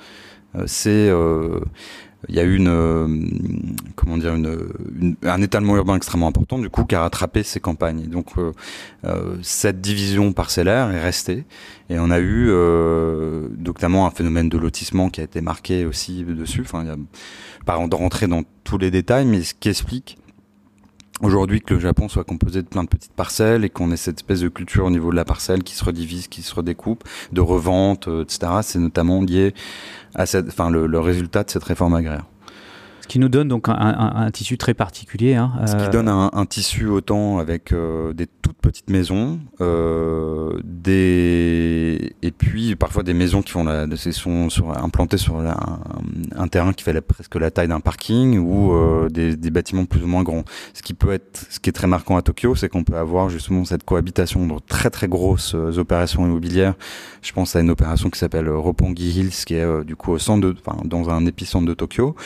c'est 0.66 1.10
il 2.28 2.34
y 2.34 2.40
a 2.40 2.44
eu 2.44 2.56
une 2.56 3.76
comment 3.94 4.16
dire 4.16 4.36
un 5.22 5.42
étalement 5.42 5.76
urbain 5.76 5.96
extrêmement 5.96 6.28
important 6.28 6.58
du 6.58 6.70
coup 6.70 6.84
qui 6.84 6.94
a 6.94 7.00
rattrapé 7.00 7.42
ces 7.42 7.60
campagnes. 7.60 8.06
donc 8.08 8.32
cette 9.42 9.80
division 9.80 10.32
parcellaire 10.32 10.90
est 10.90 11.00
restée 11.00 11.44
et 11.88 11.98
on 11.98 12.10
a 12.10 12.18
eu 12.18 12.50
notamment 13.58 14.06
un 14.06 14.10
phénomène 14.10 14.48
de 14.48 14.58
lotissement 14.58 15.10
qui 15.10 15.20
a 15.20 15.24
été 15.24 15.40
marqué 15.40 15.84
aussi 15.84 16.24
dessus. 16.24 16.62
Enfin, 16.62 16.82
il 16.82 16.88
y 16.88 16.90
a, 16.90 16.96
pas 17.64 17.74
rentrer 17.74 18.26
dans 18.28 18.42
tous 18.64 18.78
les 18.78 18.90
détails, 18.90 19.26
mais 19.26 19.42
ce 19.42 19.54
qui 19.54 19.68
explique 19.68 20.18
aujourd'hui 21.22 21.60
que 21.60 21.74
le 21.74 21.80
Japon 21.80 22.08
soit 22.08 22.24
composé 22.24 22.62
de 22.62 22.68
plein 22.68 22.84
de 22.84 22.88
petites 22.88 23.12
parcelles 23.12 23.64
et 23.64 23.70
qu'on 23.70 23.90
ait 23.92 23.96
cette 23.96 24.18
espèce 24.18 24.40
de 24.40 24.48
culture 24.48 24.86
au 24.86 24.90
niveau 24.90 25.10
de 25.10 25.16
la 25.16 25.24
parcelle 25.24 25.62
qui 25.62 25.74
se 25.74 25.84
redivise, 25.84 26.28
qui 26.28 26.42
se 26.42 26.54
redécoupe, 26.54 27.04
de 27.32 27.40
revente, 27.40 28.08
euh, 28.08 28.22
etc. 28.22 28.52
C'est 28.62 28.78
notamment 28.78 29.22
lié 29.22 29.54
à 30.14 30.26
cette, 30.26 30.48
enfin, 30.48 30.70
le, 30.70 30.86
le 30.86 31.00
résultat 31.00 31.44
de 31.44 31.50
cette 31.50 31.64
réforme 31.64 31.94
agraire. 31.94 32.24
Ce 33.06 33.12
qui 33.12 33.20
nous 33.20 33.28
donne 33.28 33.46
donc 33.46 33.68
un, 33.68 33.74
un, 33.74 34.16
un 34.16 34.30
tissu 34.32 34.58
très 34.58 34.74
particulier. 34.74 35.36
Hein, 35.36 35.52
Ce 35.64 35.76
qui 35.76 35.84
euh, 35.84 35.90
donne 35.90 36.08
un, 36.08 36.28
un, 36.32 36.44
tissu 36.44 36.88
autant 36.88 37.38
avec 37.38 37.72
euh, 37.72 38.12
des 38.12 38.26
toutes 38.26 38.56
petites 38.56 38.90
maisons, 38.90 39.38
euh, 39.60 40.58
des 40.64 42.16
et 42.22 42.32
puis 42.32 42.74
parfois 42.74 43.04
des 43.04 43.14
maisons 43.14 43.42
qui 43.42 43.52
font 43.52 43.62
la, 43.62 43.86
sont 43.96 44.50
sur, 44.50 44.76
implantées 44.76 45.18
sur 45.18 45.40
la, 45.40 45.56
un, 46.34 46.48
terrain 46.48 46.72
qui 46.72 46.82
fait 46.82 46.92
la, 46.92 47.00
presque 47.00 47.36
la 47.36 47.52
taille 47.52 47.68
d'un 47.68 47.78
parking 47.78 48.38
ou 48.38 48.74
des, 49.08 49.36
des, 49.36 49.50
bâtiments 49.50 49.84
plus 49.84 50.02
ou 50.02 50.08
moins 50.08 50.24
grands. 50.24 50.42
Ce 50.74 50.82
qui 50.82 50.92
peut 50.92 51.12
être, 51.12 51.46
ce 51.48 51.60
qui 51.60 51.70
est 51.70 51.72
très 51.72 51.86
marquant 51.86 52.16
à 52.16 52.22
Tokyo, 52.22 52.56
c'est 52.56 52.68
qu'on 52.68 52.82
peut 52.82 52.96
avoir 52.96 53.28
justement 53.28 53.64
cette 53.64 53.84
cohabitation 53.84 54.48
de 54.48 54.54
très 54.66 54.90
très 54.90 55.06
grosses 55.06 55.54
opérations 55.54 56.26
immobilières. 56.26 56.74
Je 57.22 57.32
pense 57.32 57.54
à 57.54 57.60
une 57.60 57.70
opération 57.70 58.10
qui 58.10 58.18
s'appelle 58.18 58.48
Roppongi 58.48 59.20
Hills, 59.20 59.44
qui 59.46 59.54
est 59.54 59.84
du 59.84 59.94
coup 59.94 60.10
au 60.10 60.18
centre 60.18 60.48
de, 60.48 60.56
enfin, 60.66 60.76
dans 60.84 61.08
un 61.08 61.24
épicentre 61.26 61.66
de 61.66 61.74
Tokyo 61.74 62.16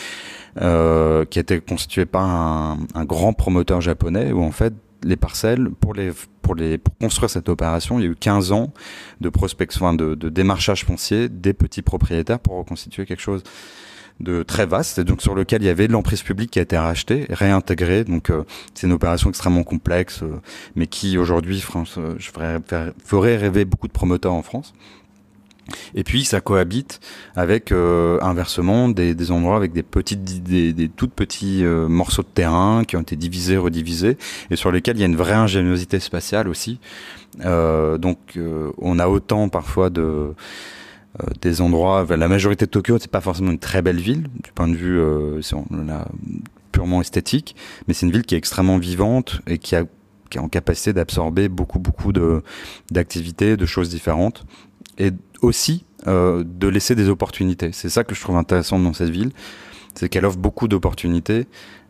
euh, 0.61 1.25
qui 1.25 1.38
était 1.38 1.61
constitué 1.61 2.05
par 2.07 2.23
un, 2.23 2.79
un, 2.95 3.05
grand 3.05 3.33
promoteur 3.33 3.81
japonais 3.81 4.33
où 4.33 4.43
en 4.43 4.50
fait 4.50 4.75
les 5.02 5.17
parcelles 5.17 5.71
pour 5.81 5.95
les 5.95 6.12
pour 6.43 6.55
les 6.55 6.79
pour 6.79 6.97
construire 6.99 7.31
cette 7.31 7.49
opération, 7.49 7.99
il 7.99 8.05
y 8.05 8.09
a 8.09 8.11
eu 8.11 8.17
15 8.17 8.52
ans 8.52 8.73
de 9.21 9.29
prospection, 9.29 9.95
de, 9.95 10.14
de 10.14 10.29
démarchage 10.29 10.85
foncier 10.85 11.29
des 11.29 11.55
petits 11.55 11.83
propriétaires 11.83 12.40
pour 12.40 12.57
reconstituer 12.57 13.07
quelque 13.07 13.23
chose 13.23 13.43
de 14.21 14.43
très 14.43 14.67
vaste 14.67 14.99
et 14.99 15.05
donc 15.05 15.23
sur 15.23 15.35
lequel 15.35 15.62
il 15.62 15.67
y 15.67 15.71
avait 15.71 15.88
de 15.88 15.93
l'emprise 15.93 16.23
publique 16.23 16.50
qui 16.52 16.59
a 16.59 16.62
été 16.62 16.76
rachetée, 16.76 17.26
réintégrée. 17.31 18.05
Donc 18.05 18.31
euh, 18.31 18.45
c'est 18.75 18.87
une 18.87 18.93
opération 18.93 19.31
extrêmement 19.31 19.64
complexe, 19.64 20.23
euh, 20.23 20.40
mais 20.76 20.87
qui 20.87 21.19
aujourd'hui, 21.19 21.61
France, 21.61 21.97
euh, 21.99 22.14
je 22.19 22.31
ferais, 22.31 22.59
ferait 23.05 23.37
rêver 23.37 23.64
beaucoup 23.64 23.88
de 23.88 23.93
promoteurs 23.93 24.35
en 24.35 24.43
France. 24.43 24.75
Et 25.95 26.05
puis 26.05 26.25
ça 26.25 26.41
cohabite 26.41 27.00
avec 27.37 27.73
euh, 27.73 28.19
inversement 28.23 28.89
des, 28.89 29.31
endroits 29.31 29.57
avec 29.57 29.73
des 29.73 29.83
petites, 29.83 30.23
des, 30.23 30.89
toutes 30.89 31.12
petits 31.12 31.65
euh, 31.65 31.89
morceaux 31.89 32.23
de 32.23 32.29
terrain 32.29 32.85
qui 32.85 32.97
ont 32.97 33.00
été 33.00 33.17
divisés, 33.17 33.57
redivisés, 33.57 34.17
et 34.50 34.57
sur 34.57 34.73
lesquels 34.73 34.97
il 34.97 35.00
y 35.00 35.05
a 35.05 35.07
une 35.07 35.17
vraie 35.17 35.33
ingéniosité 35.33 36.00
spatiale 36.00 36.49
aussi. 36.49 36.79
Euh, 37.45 37.99
donc 37.99 38.39
on 38.79 38.99
a 38.99 39.09
autant 39.09 39.49
parfois 39.49 39.91
de 39.91 40.35
des 41.41 41.61
endroits. 41.61 42.07
La 42.09 42.29
majorité 42.29 42.67
de 42.67 42.71
Tokyo, 42.71 42.99
c'est 43.00 43.11
pas 43.11 43.21
forcément 43.21 43.50
une 43.50 43.59
très 43.59 43.83
belle 43.83 44.00
ville 44.00 44.23
du 44.23 44.53
point 44.55 44.69
de 44.69 44.77
vue 44.77 45.00
purement 46.71 47.00
esthétique, 47.00 47.57
mais 47.87 47.95
c'est 47.95 48.07
une 48.07 48.12
ville 48.12 48.23
qui 48.23 48.37
est 48.37 48.39
extrêmement 48.39 48.79
vivante 48.79 49.41
et 49.47 49.59
qui 49.59 49.75
a 49.75 49.85
qui 50.31 50.39
est 50.39 50.41
en 50.41 50.49
capacité 50.49 50.93
d'absorber 50.93 51.49
beaucoup 51.49 51.81
beaucoup 51.81 52.12
de 52.12 52.43
d'activités, 52.91 53.57
de 53.57 53.67
choses 53.67 53.91
différentes 53.91 54.45
et 54.99 55.11
aussi 55.43 55.85
euh, 56.07 56.45
de 56.45 56.69
laisser 56.69 56.95
des 56.95 57.09
opportunités. 57.09 57.71
C'est 57.73 57.88
ça 57.88 58.05
que 58.05 58.14
je 58.14 58.21
trouve 58.21 58.37
intéressant 58.37 58.79
dans 58.79 58.93
cette 58.93 59.11
ville, 59.11 59.33
c'est 59.95 60.09
qu'elle 60.09 60.25
offre 60.25 60.38
beaucoup 60.38 60.69
d'opportunités, 60.69 61.47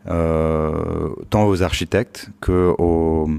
euh, 0.07 1.09
tant 1.29 1.45
aux 1.45 1.61
architectes 1.63 2.29
que 2.41 2.73
aux, 2.77 3.29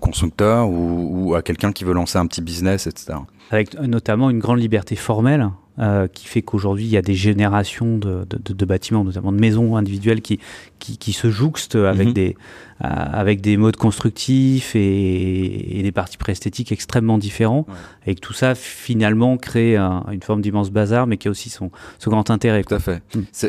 constructeurs 0.00 0.68
ou 0.68 1.34
à 1.34 1.42
quelqu'un 1.42 1.72
qui 1.72 1.84
veut 1.84 1.94
lancer 1.94 2.18
un 2.18 2.26
petit 2.26 2.42
business, 2.42 2.86
etc. 2.86 3.18
Avec 3.50 3.80
notamment 3.80 4.28
une 4.28 4.40
grande 4.40 4.60
liberté 4.60 4.94
formelle 4.94 5.48
euh, 5.78 6.08
qui 6.08 6.26
fait 6.26 6.42
qu'aujourd'hui 6.42 6.84
il 6.84 6.90
y 6.90 6.96
a 6.96 7.02
des 7.02 7.14
générations 7.14 7.98
de, 7.98 8.26
de, 8.28 8.52
de, 8.54 8.64
bâtiments, 8.64 9.04
notamment 9.04 9.32
de 9.32 9.38
maisons 9.38 9.76
individuelles 9.76 10.22
qui, 10.22 10.38
qui, 10.78 10.96
qui 10.96 11.12
se 11.12 11.30
jouxtent 11.30 11.76
avec, 11.76 12.08
-hmm. 12.08 12.12
des, 12.12 12.36
euh, 12.84 12.88
avec 13.22 13.40
des 13.40 13.56
modes 13.56 13.76
constructifs 13.76 14.74
et, 14.74 15.78
et 15.78 15.82
des 15.82 15.92
parties 15.92 16.16
préesthétiques 16.18 16.72
extrêmement 16.72 17.18
différents. 17.18 17.66
Ouais. 17.68 18.10
Et 18.12 18.14
que 18.14 18.20
tout 18.20 18.32
ça 18.32 18.54
finalement 18.54 19.36
crée 19.36 19.76
un, 19.76 20.04
une 20.12 20.22
forme 20.22 20.40
d'immense 20.40 20.70
bazar, 20.70 21.06
mais 21.06 21.16
qui 21.16 21.28
a 21.28 21.30
aussi 21.30 21.50
son, 21.50 21.70
son 21.98 22.10
grand 22.10 22.30
intérêt. 22.30 22.62
Tout 22.64 22.74
à 22.74 22.78
fait. 22.78 23.02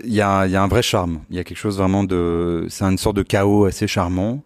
Il 0.04 0.14
y, 0.14 0.22
a, 0.22 0.48
y 0.48 0.56
a 0.56 0.62
un 0.64 0.68
vrai 0.68 0.82
charme. 0.82 1.20
Il 1.30 1.36
y 1.38 1.40
a 1.40 1.44
quelque 1.44 1.58
chose 1.58 1.78
vraiment 1.78 2.04
de. 2.04 2.66
C'est 2.70 2.86
une 2.86 2.98
sorte 2.98 3.18
de 3.18 3.24
chaos 3.24 3.66
assez 3.66 3.88
charmant. 3.88 4.44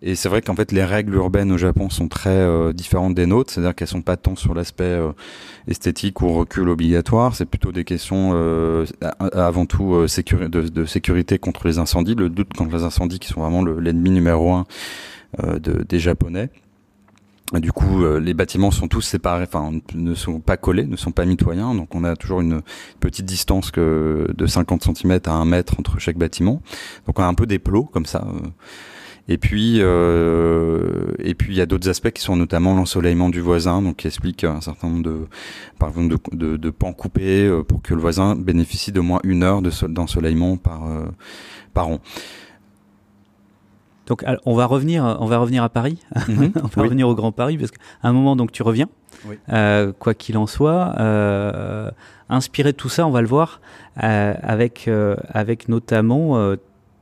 Et 0.00 0.14
c'est 0.14 0.28
vrai 0.28 0.42
qu'en 0.42 0.54
fait, 0.54 0.70
les 0.70 0.84
règles 0.84 1.14
urbaines 1.14 1.50
au 1.50 1.58
Japon 1.58 1.90
sont 1.90 2.08
très 2.08 2.30
euh, 2.30 2.72
différentes 2.72 3.14
des 3.14 3.26
nôtres, 3.26 3.52
c'est-à-dire 3.52 3.74
qu'elles 3.74 3.88
sont 3.88 4.02
pas 4.02 4.16
tant 4.16 4.36
sur 4.36 4.54
l'aspect 4.54 4.84
euh, 4.84 5.10
esthétique 5.66 6.22
ou 6.22 6.32
recul 6.32 6.68
obligatoire, 6.68 7.34
c'est 7.34 7.46
plutôt 7.46 7.72
des 7.72 7.84
questions 7.84 8.30
euh, 8.34 8.86
avant 9.32 9.66
tout 9.66 9.94
euh, 9.94 10.06
sécuri 10.06 10.48
de, 10.48 10.84
sécurité 10.84 11.38
contre 11.38 11.66
les 11.66 11.78
incendies, 11.78 12.14
le 12.14 12.28
doute 12.28 12.54
contre 12.54 12.76
les 12.76 12.84
incendies 12.84 13.18
qui 13.18 13.28
sont 13.28 13.40
vraiment 13.40 13.64
l'ennemi 13.64 14.10
numéro 14.10 14.52
un 14.52 14.66
euh, 15.42 15.58
de, 15.58 15.82
des 15.82 15.98
Japonais. 15.98 16.50
Du 17.54 17.72
coup, 17.72 18.04
euh, 18.04 18.20
les 18.20 18.34
bâtiments 18.34 18.70
sont 18.70 18.88
tous 18.88 19.00
séparés, 19.00 19.44
enfin, 19.44 19.72
ne 19.94 20.14
sont 20.14 20.40
pas 20.40 20.58
collés, 20.58 20.84
ne 20.84 20.96
sont 20.96 21.12
pas 21.12 21.24
mitoyens. 21.24 21.74
Donc, 21.74 21.94
on 21.94 22.04
a 22.04 22.14
toujours 22.14 22.40
une 22.40 22.60
petite 23.00 23.24
distance 23.24 23.70
que 23.70 24.28
de 24.36 24.46
50 24.46 24.84
cm 24.96 25.18
à 25.26 25.32
1 25.32 25.44
mètre 25.46 25.78
entre 25.78 25.98
chaque 25.98 26.18
bâtiment. 26.18 26.60
Donc, 27.06 27.18
on 27.18 27.22
a 27.22 27.26
un 27.26 27.34
peu 27.34 27.46
des 27.46 27.58
plots 27.58 27.84
comme 27.84 28.04
ça. 28.06 28.26
Et 29.30 29.36
puis, 29.36 29.76
euh, 29.80 31.12
et 31.18 31.34
puis 31.34 31.52
il 31.52 31.58
y 31.58 31.60
a 31.60 31.66
d'autres 31.66 31.88
aspects 31.90 32.10
qui 32.10 32.22
sont 32.22 32.36
notamment 32.36 32.74
l'ensoleillement 32.74 33.28
du 33.28 33.40
voisin, 33.40 33.82
donc 33.82 33.96
qui 33.96 34.06
explique 34.06 34.42
un 34.44 34.62
certain 34.62 34.88
nombre 34.88 35.02
de, 35.02 35.26
par 35.78 35.90
exemple, 35.90 36.16
de, 36.32 36.36
de, 36.36 36.56
de 36.56 36.70
pans 36.70 36.94
coupés 36.94 37.46
euh, 37.46 37.62
pour 37.62 37.82
que 37.82 37.92
le 37.92 38.00
voisin 38.00 38.34
bénéficie 38.36 38.90
de 38.90 39.00
moins 39.00 39.20
une 39.24 39.42
heure 39.42 39.60
d'ensoleillement 39.60 40.56
par 40.56 40.86
euh, 40.86 41.06
par 41.74 41.88
an. 41.88 41.98
Donc 44.06 44.24
on 44.46 44.54
va 44.54 44.64
revenir, 44.64 45.04
on 45.20 45.26
va 45.26 45.36
revenir 45.36 45.62
à 45.62 45.68
Paris, 45.68 45.98
-hmm. 46.16 46.52
on 46.56 46.60
va 46.66 46.70
oui. 46.78 46.82
revenir 46.84 47.06
au 47.08 47.14
Grand 47.14 47.30
Paris 47.32 47.58
parce 47.58 47.70
qu'à 47.70 47.78
un 48.02 48.12
moment 48.14 48.36
donc 48.36 48.50
tu 48.52 48.62
reviens, 48.62 48.88
oui. 49.26 49.36
euh, 49.52 49.92
quoi 49.98 50.14
qu'il 50.14 50.38
en 50.38 50.46
soit, 50.46 50.94
euh, 50.98 51.90
inspiré 52.30 52.72
de 52.72 52.76
tout 52.78 52.88
ça, 52.88 53.06
on 53.06 53.10
va 53.10 53.20
le 53.20 53.28
voir 53.28 53.60
euh, 54.02 54.32
avec 54.42 54.88
avec 55.34 55.68
notamment 55.68 56.54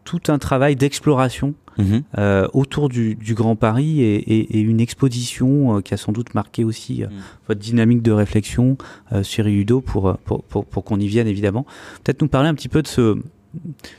tout 0.06 0.22
un 0.28 0.38
travail 0.38 0.76
d'exploration 0.76 1.54
Mmh. 1.78 1.98
Euh, 2.16 2.48
autour 2.54 2.88
du, 2.88 3.16
du, 3.16 3.34
Grand 3.34 3.54
Paris 3.54 4.00
et, 4.00 4.14
et, 4.16 4.56
et 4.56 4.60
une 4.60 4.80
exposition 4.80 5.76
euh, 5.76 5.80
qui 5.82 5.92
a 5.92 5.98
sans 5.98 6.12
doute 6.12 6.34
marqué 6.34 6.64
aussi 6.64 7.02
euh, 7.02 7.08
mmh. 7.08 7.12
votre 7.48 7.60
dynamique 7.60 8.00
de 8.00 8.12
réflexion 8.12 8.78
euh, 9.12 9.22
sur 9.22 9.46
Udo 9.46 9.82
pour, 9.82 10.16
pour, 10.24 10.42
pour, 10.44 10.64
pour 10.64 10.84
qu'on 10.84 10.98
y 10.98 11.06
vienne 11.06 11.26
évidemment. 11.26 11.66
Peut-être 12.02 12.22
nous 12.22 12.28
parler 12.28 12.48
un 12.48 12.54
petit 12.54 12.70
peu 12.70 12.80
de 12.80 12.86
ce, 12.86 13.18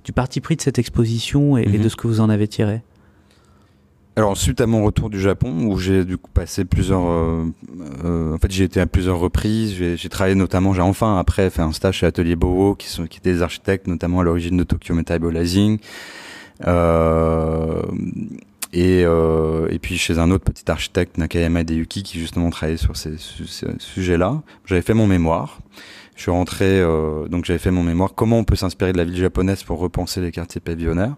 du 0.04 0.12
parti 0.12 0.42
pris 0.42 0.56
de 0.56 0.62
cette 0.62 0.80
exposition 0.80 1.56
et, 1.56 1.68
mmh. 1.68 1.76
et 1.76 1.78
de 1.78 1.90
ce 1.90 1.96
que 1.96 2.08
vous 2.08 2.20
en 2.20 2.30
avez 2.30 2.48
tiré. 2.48 2.82
Alors 4.18 4.36
suite 4.36 4.62
à 4.62 4.66
mon 4.66 4.84
retour 4.84 5.12
du 5.12 5.22
Japon 5.22 5.68
où 5.68 5.78
j'ai 5.78 6.04
du 6.04 6.18
coup 6.18 6.32
passé 6.34 6.66
plusieurs, 6.66 7.08
euh, 7.08 7.46
euh, 8.04 8.34
en 8.34 8.40
fait 8.40 8.50
j'ai 8.50 8.64
été 8.64 8.80
à 8.80 8.88
plusieurs 8.88 9.20
reprises, 9.20 9.76
j'ai 9.76 10.10
travaillé 10.10 10.34
notamment, 10.34 10.74
j'ai 10.74 10.82
enfin 10.82 11.20
après 11.20 11.52
fait 11.52 11.62
un 11.62 11.72
stage 11.72 11.98
chez 11.98 12.08
Atelier 12.08 12.36
Boho 12.36 12.74
qui 12.74 12.88
sont 12.88 13.06
qui 13.06 13.20
étaient 13.20 13.32
des 13.32 13.44
architectes 13.44 13.86
notamment 13.86 14.22
à 14.22 14.24
l'origine 14.24 14.58
de 14.58 14.64
Tokyo 14.64 14.96
Metabolizing. 14.96 15.78
Euh, 16.66 17.84
et, 18.74 19.04
euh, 19.06 19.68
et 19.70 19.78
puis 19.78 20.00
chez 20.00 20.18
un 20.18 20.32
autre 20.32 20.46
petit 20.46 20.70
architecte, 20.72 21.20
Nakayama 21.20 21.64
Deyuki, 21.64 22.02
qui 22.02 22.20
justement 22.20 22.50
travaillait 22.50 22.78
sur 22.78 22.98
ces, 22.98 23.18
ces 23.20 23.68
sujets-là. 23.78 24.42
J'avais 24.66 24.82
fait 24.82 24.96
mon 24.96 25.06
mémoire. 25.06 25.60
Je 26.16 26.24
suis 26.24 26.32
rentré, 26.32 26.66
euh, 26.66 27.28
donc 27.28 27.46
j'avais 27.46 27.60
fait 27.60 27.70
mon 27.70 27.84
mémoire. 27.84 28.16
Comment 28.16 28.40
on 28.40 28.44
peut 28.44 28.56
s'inspirer 28.56 28.94
de 28.94 28.98
la 28.98 29.04
ville 29.04 29.18
japonaise 29.18 29.62
pour 29.62 29.78
repenser 29.78 30.22
les 30.22 30.32
quartiers 30.32 30.60
pavillonnaires? 30.60 31.16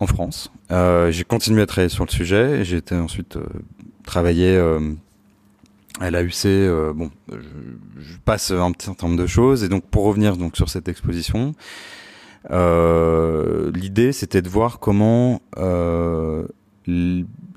En 0.00 0.06
France. 0.06 0.50
Euh, 0.72 1.10
j'ai 1.10 1.24
continué 1.24 1.62
à 1.62 1.66
travailler 1.66 1.90
sur 1.90 2.04
le 2.04 2.10
sujet. 2.10 2.64
J'ai 2.64 2.78
été 2.78 2.94
ensuite 2.94 3.36
euh, 3.36 3.44
travailler 4.04 4.56
euh, 4.56 4.80
à 6.00 6.10
l'AUC. 6.10 6.46
Bon, 6.94 7.10
je, 7.30 8.16
passe 8.24 8.50
un 8.50 8.72
petit 8.72 8.86
certain 8.86 9.08
nombre 9.08 9.20
de 9.20 9.26
choses. 9.26 9.62
Et 9.62 9.68
donc 9.68 9.84
pour 9.84 10.04
revenir 10.04 10.36
donc 10.36 10.56
sur 10.56 10.68
cette 10.68 10.88
exposition, 10.88 11.54
L'idée, 12.48 14.12
c'était 14.12 14.40
de 14.40 14.48
voir 14.48 14.78
comment, 14.78 15.42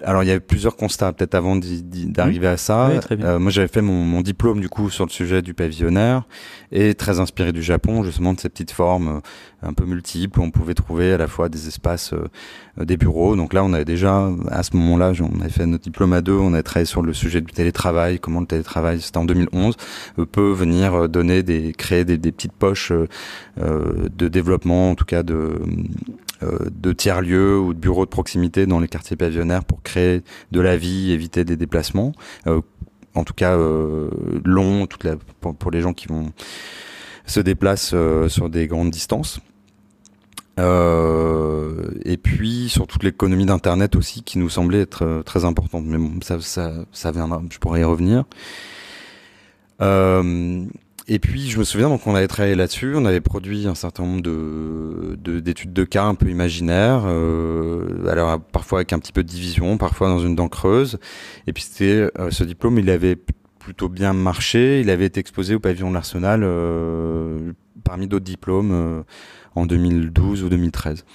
alors 0.04 0.24
il 0.24 0.28
y 0.28 0.32
avait 0.32 0.40
plusieurs 0.40 0.76
constats 0.76 1.14
peut-être 1.14 1.36
avant 1.36 1.56
d'arriver 1.56 2.48
à 2.48 2.58
ça. 2.58 2.92
Euh, 3.12 3.40
moi 3.40 3.52
j'avais 3.52 3.68
fait 3.68 3.82
mon, 3.82 4.22
diplôme 4.22 4.62
du 4.62 4.70
coup 4.70 4.90
sur 4.90 5.06
le 5.06 5.10
sujet 5.10 5.42
du 5.42 5.54
pavillonnaire 5.54 6.24
et 6.72 6.94
très 6.94 7.20
inspiré 7.20 7.52
du 7.52 7.62
Japon 7.62 8.04
justement 8.04 8.34
de 8.34 8.40
ces 8.40 8.50
petites 8.50 8.72
formes 8.72 9.18
euh, 9.18 9.68
un 9.68 9.74
peu 9.74 9.86
multiples 9.86 10.40
où 10.40 10.44
on 10.44 10.52
pouvait 10.52 10.74
trouver 10.74 11.14
à 11.14 11.18
la 11.18 11.28
fois 11.28 11.50
des 11.50 11.68
espaces, 11.68 12.14
euh, 12.14 12.86
des 12.86 12.98
bureaux. 12.98 13.36
Donc 13.36 13.54
là 13.54 13.64
on 13.64 13.74
avait 13.74 13.86
déjà 13.86 14.30
à 14.50 14.64
ce 14.64 14.76
moment-là 14.78 15.12
on 15.20 15.42
avait 15.42 15.50
fait 15.50 15.66
notre 15.66 15.84
diplôme 15.84 16.14
à 16.14 16.22
deux, 16.22 16.34
on 16.34 16.54
avait 16.54 16.64
travaillé 16.64 16.86
sur 16.86 17.02
le 17.02 17.14
sujet 17.14 17.42
du 17.42 17.52
télétravail, 17.52 18.20
comment 18.20 18.40
le 18.40 18.48
télétravail 18.48 19.02
c'était 19.02 19.18
en 19.18 19.26
2011 19.26 19.76
peut 20.32 20.52
venir 20.52 21.10
donner 21.10 21.44
des 21.44 21.74
créer 21.74 22.06
des, 22.06 22.18
des 22.18 22.32
petites 22.32 22.54
poches 22.54 22.92
de 23.58 24.28
développement 24.28 24.92
en 24.92 24.96
tout 24.96 25.06
cas 25.06 25.24
de 25.24 25.34
euh, 25.34 26.33
de 26.42 26.92
tiers-lieux 26.92 27.58
ou 27.58 27.74
de 27.74 27.80
bureaux 27.80 28.06
de 28.06 28.10
proximité 28.10 28.66
dans 28.66 28.80
les 28.80 28.88
quartiers 28.88 29.16
pavillonnaires 29.16 29.64
pour 29.64 29.82
créer 29.82 30.24
de 30.52 30.60
la 30.60 30.76
vie, 30.76 31.12
éviter 31.12 31.46
des 31.46 31.56
déplacements. 31.56 32.12
Euh, 32.48 32.62
en 33.16 33.24
tout 33.24 33.34
cas, 33.34 33.56
euh, 33.56 34.10
longs 34.44 34.88
pour, 35.40 35.72
les 35.72 35.82
gens 35.82 35.94
qui 35.94 36.08
vont 36.08 36.32
se 37.26 37.40
déplacent 37.40 37.96
sur 38.28 38.50
des 38.50 38.68
grandes 38.68 38.92
distances. 38.92 39.40
et 40.58 42.18
puis 42.18 42.68
sur 42.70 42.88
toute 42.88 43.04
l'économie 43.04 43.46
d'internet 43.46 43.96
aussi 43.96 44.24
qui 44.24 44.38
nous 44.38 44.50
semblait 44.50 44.82
être 44.82 45.24
très 45.26 45.46
importante 45.46 45.86
mais 45.86 45.98
bon 45.98 46.20
ça 46.22 47.12
viendra 47.12 47.42
je 47.50 47.58
pourrais 47.58 47.82
y 47.82 47.84
revenir 47.84 48.26
et 51.08 51.20
puis 51.20 51.50
je 51.50 51.60
me 51.60 51.66
souviens 51.66 51.90
donc 51.90 52.08
on 52.08 52.16
avait 52.16 52.28
travaillé 52.28 52.56
là-dessus, 52.56 52.94
on 52.96 53.04
avait 53.04 53.20
produit 53.20 53.68
un 53.68 53.76
certain 53.76 54.04
nombre 54.04 54.22
de 54.22 55.16
d'études 55.42 55.74
de, 55.74 55.84
cas 55.84 56.06
un 56.06 56.16
peu 56.16 56.30
imaginaires, 56.30 57.04
euh, 57.06 58.08
alors 58.08 58.40
parfois 58.40 58.80
avec 58.80 58.94
un 58.94 59.00
petit 59.00 59.12
peu 59.12 59.22
de 59.22 59.28
division, 59.28 59.78
parfois 59.78 60.08
dans 60.08 60.20
une 60.20 60.36
dent 60.36 60.48
creuse. 60.48 61.00
Et 61.46 61.54
puis 61.54 61.64
c'était 61.64 62.10
euh, 62.20 62.32
ce 62.32 62.46
diplôme, 62.46 62.80
il 62.80 62.90
avait 62.90 63.18
plutôt 63.60 63.90
bien 63.90 64.14
marché, 64.14 64.80
il 64.80 64.90
avait 64.90 65.06
été 65.06 65.20
exposé 65.20 65.56
au 65.56 65.60
pavillon 65.60 65.90
de 65.90 65.94
l'Arsenal 65.94 66.42
euh, 66.44 67.52
parmi 67.84 68.08
d'autres 68.08 68.26
diplômes 68.26 68.72
euh, 68.72 69.04
en 69.56 69.66
2012 69.66 70.44
ou 70.44 70.50
2013. 70.50 71.06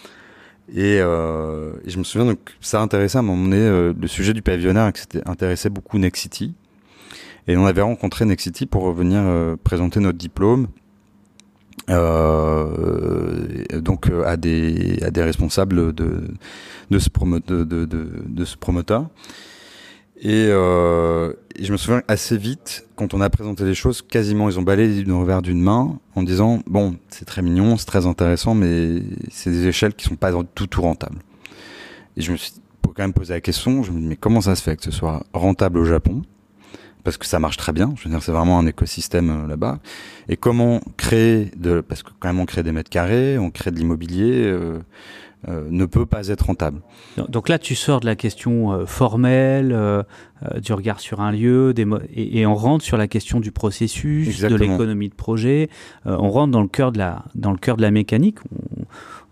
Et, 0.74 0.96
et, 0.96 1.00
je 1.00 1.98
me 1.98 2.04
souviens 2.04 2.26
donc 2.26 2.38
ça 2.60 2.82
intéressait 2.82 3.16
à 3.16 3.20
un 3.20 3.22
moment 3.22 3.42
donné 3.44 3.94
le 3.98 4.06
sujet 4.06 4.34
du 4.34 4.42
pavillonnaire, 4.42 4.92
c'était 4.94 5.26
intéressait 5.26 5.70
beaucoup 5.70 5.96
Next 5.96 6.20
City. 6.20 6.54
Et 7.48 7.56
on 7.56 7.66
avait 7.66 7.82
rencontré 7.82 8.24
Nexity 8.26 8.66
pour 8.66 8.92
venir 8.92 9.20
euh, 9.22 9.56
présenter 9.56 10.00
notre 10.00 10.18
diplôme. 10.18 10.68
Euh, 11.90 13.64
donc 13.80 14.10
euh, 14.10 14.22
à 14.26 14.36
des 14.36 15.02
à 15.02 15.10
des 15.10 15.22
responsables 15.22 15.94
de 15.94 16.28
de 16.90 16.98
ce 16.98 18.56
promoteur. 18.56 19.08
Et, 20.20 20.48
euh, 20.48 21.32
et, 21.54 21.64
je 21.64 21.70
me 21.70 21.76
souviens 21.76 22.02
assez 22.08 22.36
vite 22.36 22.84
quand 22.96 23.14
on 23.14 23.20
a 23.20 23.30
présenté 23.30 23.64
les 23.64 23.74
choses 23.74 24.02
quasiment 24.02 24.50
ils 24.50 24.58
ont 24.58 24.62
balayé 24.62 25.04
du 25.04 25.12
revers 25.12 25.42
d'une 25.42 25.62
main 25.62 25.96
en 26.16 26.24
disant 26.24 26.58
bon 26.66 26.96
c'est 27.08 27.24
très 27.24 27.40
mignon 27.40 27.76
c'est 27.76 27.86
très 27.86 28.04
intéressant 28.04 28.52
mais 28.52 29.00
c'est 29.30 29.52
des 29.52 29.68
échelles 29.68 29.94
qui 29.94 30.04
sont 30.04 30.16
pas 30.16 30.32
tout 30.56 30.66
tout 30.66 30.82
rentables 30.82 31.20
et 32.16 32.20
je 32.20 32.32
me 32.32 32.36
suis 32.36 32.50
quand 32.82 33.04
même 33.04 33.12
posé 33.12 33.32
la 33.32 33.40
question 33.40 33.84
je 33.84 33.92
me 33.92 34.00
dis 34.00 34.06
mais 34.08 34.16
comment 34.16 34.40
ça 34.40 34.56
se 34.56 34.62
fait 34.64 34.74
que 34.74 34.82
ce 34.82 34.90
soit 34.90 35.22
rentable 35.32 35.78
au 35.78 35.84
Japon? 35.84 36.22
Parce 37.04 37.16
que 37.16 37.26
ça 37.26 37.38
marche 37.38 37.56
très 37.56 37.72
bien. 37.72 37.92
Je 37.96 38.04
veux 38.04 38.10
dire, 38.10 38.22
c'est 38.22 38.32
vraiment 38.32 38.58
un 38.58 38.66
écosystème 38.66 39.30
euh, 39.30 39.46
là-bas. 39.46 39.78
Et 40.28 40.36
comment 40.36 40.80
créer 40.96 41.50
de, 41.56 41.80
parce 41.80 42.02
que 42.02 42.10
quand 42.18 42.28
même 42.28 42.40
on 42.40 42.46
crée 42.46 42.62
des 42.62 42.72
mètres 42.72 42.90
carrés, 42.90 43.38
on 43.38 43.50
crée 43.50 43.70
de 43.70 43.76
l'immobilier, 43.76 44.44
euh, 44.44 44.78
euh, 45.48 45.66
ne 45.70 45.86
peut 45.86 46.06
pas 46.06 46.28
être 46.28 46.46
rentable. 46.46 46.80
Donc 47.28 47.48
là, 47.48 47.58
tu 47.58 47.74
sors 47.74 48.00
de 48.00 48.06
la 48.06 48.16
question 48.16 48.84
formelle, 48.86 50.04
du 50.60 50.72
regard 50.72 50.98
sur 50.98 51.20
un 51.20 51.30
lieu, 51.30 51.72
des 51.72 51.86
et, 52.12 52.44
on 52.44 52.56
rentre 52.56 52.84
sur 52.84 52.96
la 52.96 53.06
question 53.06 53.38
du 53.38 53.52
processus, 53.52 54.40
de 54.40 54.56
l'économie 54.56 55.08
de 55.08 55.14
projet. 55.14 55.70
on 56.04 56.30
rentre 56.30 56.50
dans 56.50 56.62
le 56.62 56.68
cœur 56.68 56.90
de 56.90 56.98
la, 56.98 57.24
dans 57.36 57.52
le 57.52 57.58
cœur 57.58 57.76
de 57.76 57.82
la 57.82 57.92
mécanique. 57.92 58.38
On, 58.52 58.84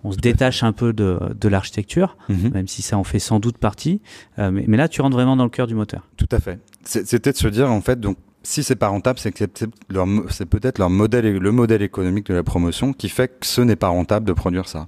on 0.07 0.13
se 0.13 0.19
détache 0.19 0.63
un 0.63 0.73
peu 0.73 0.93
de, 0.93 1.19
de 1.39 1.49
l'architecture, 1.49 2.17
mhm. 2.29 2.51
même 2.53 2.69
si 2.69 2.83
ça 2.83 2.97
en 2.97 3.05
fait 3.05 3.19
sans 3.19 3.41
doute 3.41 3.59
partie. 3.59 4.01
Euh, 4.39 4.53
mais, 4.53 4.65
mais, 4.69 4.77
là, 4.77 4.89
tu 4.89 5.01
rentres 5.01 5.17
vraiment 5.17 5.37
dans 5.37 5.45
le 5.45 5.51
cœur 5.51 5.67
du 5.67 5.75
moteur. 5.75 6.07
Tout 6.17 6.29
à 6.31 6.39
fait. 6.39 6.61
C'était 6.87 7.33
de 7.33 7.37
se 7.37 7.49
dire, 7.49 7.71
en 7.71 7.81
fait, 7.81 8.01
donc, 8.01 8.17
si 8.43 8.63
c'est 8.63 8.77
pas 8.77 8.89
rentable, 8.89 9.19
c'est 9.19 9.33
peut-être 9.33 10.79
leur 10.79 10.91
modèle, 10.91 11.37
le 11.37 11.53
modèle 11.53 11.83
économique 11.83 12.27
de 12.27 12.35
la 12.35 12.45
promotion 12.45 12.93
qui 12.93 13.09
fait 13.09 13.29
que 13.41 13.47
ce 13.47 13.61
n'est 13.61 13.77
pas 13.77 13.89
rentable 13.89 14.25
de 14.25 14.33
produire 14.33 14.69
ça. 14.69 14.87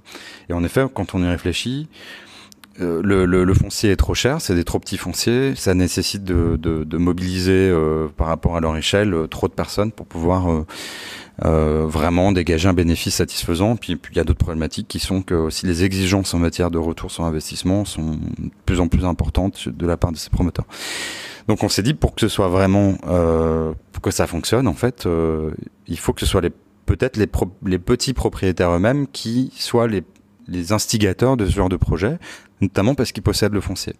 Et 0.49 0.53
en 0.53 0.63
effet, 0.63 0.85
quand 0.93 1.13
on 1.13 1.21
y 1.21 1.27
réfléchit, 1.27 1.89
euh, 2.81 3.01
le, 3.03 3.25
le, 3.25 3.53
foncier 3.53 3.91
est 3.91 3.97
trop 3.97 4.13
cher, 4.13 4.39
c'est 4.39 4.55
des 4.55 4.63
trop 4.63 4.79
petits 4.79 4.97
fonciers, 4.97 5.53
ça 5.55 5.73
nécessite 5.73 6.23
de, 6.23 6.55
de, 6.55 6.97
mobiliser 6.97 7.69
euh, 7.69 8.07
par 8.15 8.27
rapport 8.27 8.55
à 8.55 8.61
leur 8.61 8.77
échelle 8.77 9.13
trop 9.29 9.49
de 9.49 9.53
personnes 9.53 9.91
pour 9.91 10.05
pouvoir 10.05 10.63
euh, 11.45 11.85
vraiment 11.85 12.31
dégager 12.31 12.69
un 12.69 12.73
bénéfice 12.73 13.15
satisfaisant. 13.15 13.75
Puis 13.75 13.99
il 14.11 14.17
y 14.17 14.19
a 14.21 14.23
d'autres 14.23 14.39
problématiques 14.39 14.87
qui 14.87 14.99
sont 14.99 15.21
que 15.21 15.35
aussi 15.35 15.65
les 15.65 15.83
exigences 15.83 16.33
en 16.33 16.39
matière 16.39 16.71
de 16.71 16.77
retour 16.77 17.11
sur 17.11 17.25
investissement 17.25 17.83
sont 17.83 18.11
de 18.11 18.49
plus 18.65 18.79
en 18.79 18.87
plus 18.87 19.03
importantes 19.03 19.67
de 19.67 19.85
la 19.85 19.97
part 19.97 20.13
de 20.13 20.17
ces 20.17 20.29
promoteurs. 20.29 20.65
Donc 21.49 21.63
on 21.63 21.69
s'est 21.69 21.81
dit 21.81 21.95
pour 21.95 22.13
que 22.13 22.21
ce 22.21 22.27
soit 22.27 22.47
vraiment 22.47 22.93
euh, 23.07 23.73
que 24.03 24.11
ça 24.11 24.27
fonctionne 24.27 24.67
en 24.67 24.75
fait, 24.75 25.07
euh, 25.07 25.49
il 25.87 25.97
faut 25.97 26.13
que 26.13 26.19
ce 26.19 26.27
soit 26.27 26.43
peut-être 26.85 27.17
les, 27.17 27.25
petits 27.79 28.13
propriétaires 28.13 28.69
eux-mêmes 28.69 29.07
qui 29.07 29.51
soient 29.57 29.87
les, 29.87 30.03
instigateurs 30.71 31.37
de 31.37 31.47
ce 31.47 31.51
genre 31.51 31.67
de 31.67 31.75
projet, 31.75 32.19
notamment 32.61 32.93
parce 32.93 33.11
qu'ils 33.11 33.23
possèdent 33.23 33.53
le 33.53 33.61
foncier. 33.61 33.95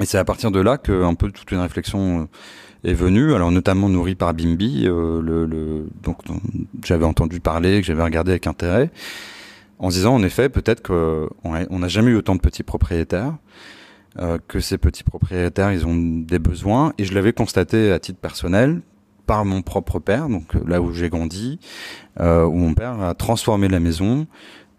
Et 0.00 0.06
c'est 0.06 0.16
à 0.16 0.24
partir 0.24 0.50
de 0.50 0.58
là 0.58 0.78
que 0.78 1.04
un 1.04 1.12
peu 1.12 1.30
toute 1.30 1.50
une 1.52 1.60
réflexion 1.60 2.22
euh, 2.22 2.88
est 2.88 2.94
venu, 2.94 3.34
alors 3.34 3.50
notamment 3.50 3.90
nourri 3.90 4.14
par 4.14 4.32
Bimbi, 4.32 4.88
j'avais 6.82 7.04
entendu 7.04 7.40
parler, 7.40 7.82
que 7.82 7.86
j'avais 7.86 8.02
regardé 8.02 8.30
avec 8.30 8.46
intérêt, 8.46 8.90
en 9.78 9.90
se 9.90 9.96
disant 9.96 10.14
en 10.14 10.22
effet 10.22 10.48
peut-être 10.48 10.82
qu'on 10.82 11.78
n'a 11.78 11.88
jamais 11.88 12.10
eu 12.12 12.16
autant 12.16 12.36
de 12.36 12.40
petits 12.40 12.62
propriétaires, 12.62 13.34
euh, 14.18 14.38
que 14.48 14.60
ces 14.60 14.78
petits 14.78 15.04
propriétaires 15.04 15.72
ils 15.72 15.86
ont 15.86 15.96
des 15.96 16.38
besoins, 16.38 16.92
et 16.98 17.04
je 17.04 17.14
l'avais 17.14 17.32
constaté 17.32 17.92
à 17.92 17.98
titre 17.98 18.18
personnel 18.18 18.80
par 19.26 19.44
mon 19.44 19.62
propre 19.62 19.98
père, 19.98 20.28
donc 20.28 20.54
là 20.66 20.80
où 20.80 20.92
j'ai 20.92 21.10
grandi, 21.10 21.58
euh, 22.20 22.44
où 22.44 22.56
mon 22.56 22.74
père 22.74 23.00
a 23.00 23.14
transformé 23.14 23.68
la 23.68 23.80
maison, 23.80 24.26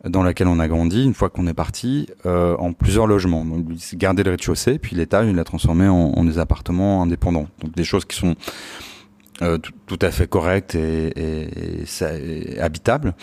dans 0.05 0.23
laquelle 0.23 0.47
on 0.47 0.59
a 0.59 0.67
grandi, 0.67 1.03
une 1.03 1.13
fois 1.13 1.29
qu'on 1.29 1.45
est 1.45 1.53
parti, 1.53 2.07
euh, 2.25 2.55
en 2.57 2.71
plusieurs 2.73 3.05
logements. 3.05 3.43
Donc, 3.43 3.65
il 3.91 3.97
gardait 3.97 4.23
le 4.23 4.31
rez-de-chaussée, 4.31 4.79
puis 4.79 4.95
l'étage, 4.95 5.27
il 5.27 5.35
l'a 5.35 5.43
transformé 5.43 5.87
en, 5.87 6.13
en, 6.15 6.23
des 6.23 6.39
appartements 6.39 7.03
indépendants. 7.03 7.47
Donc 7.59 7.75
des 7.75 7.83
choses 7.83 8.05
qui 8.05 8.15
sont 8.15 8.35
euh, 9.41 9.57
tout, 9.57 9.99
à 10.01 10.11
fait 10.11 10.27
correctes 10.27 10.75
et, 10.75 11.13
et, 11.15 12.59
habitables. 12.59 13.13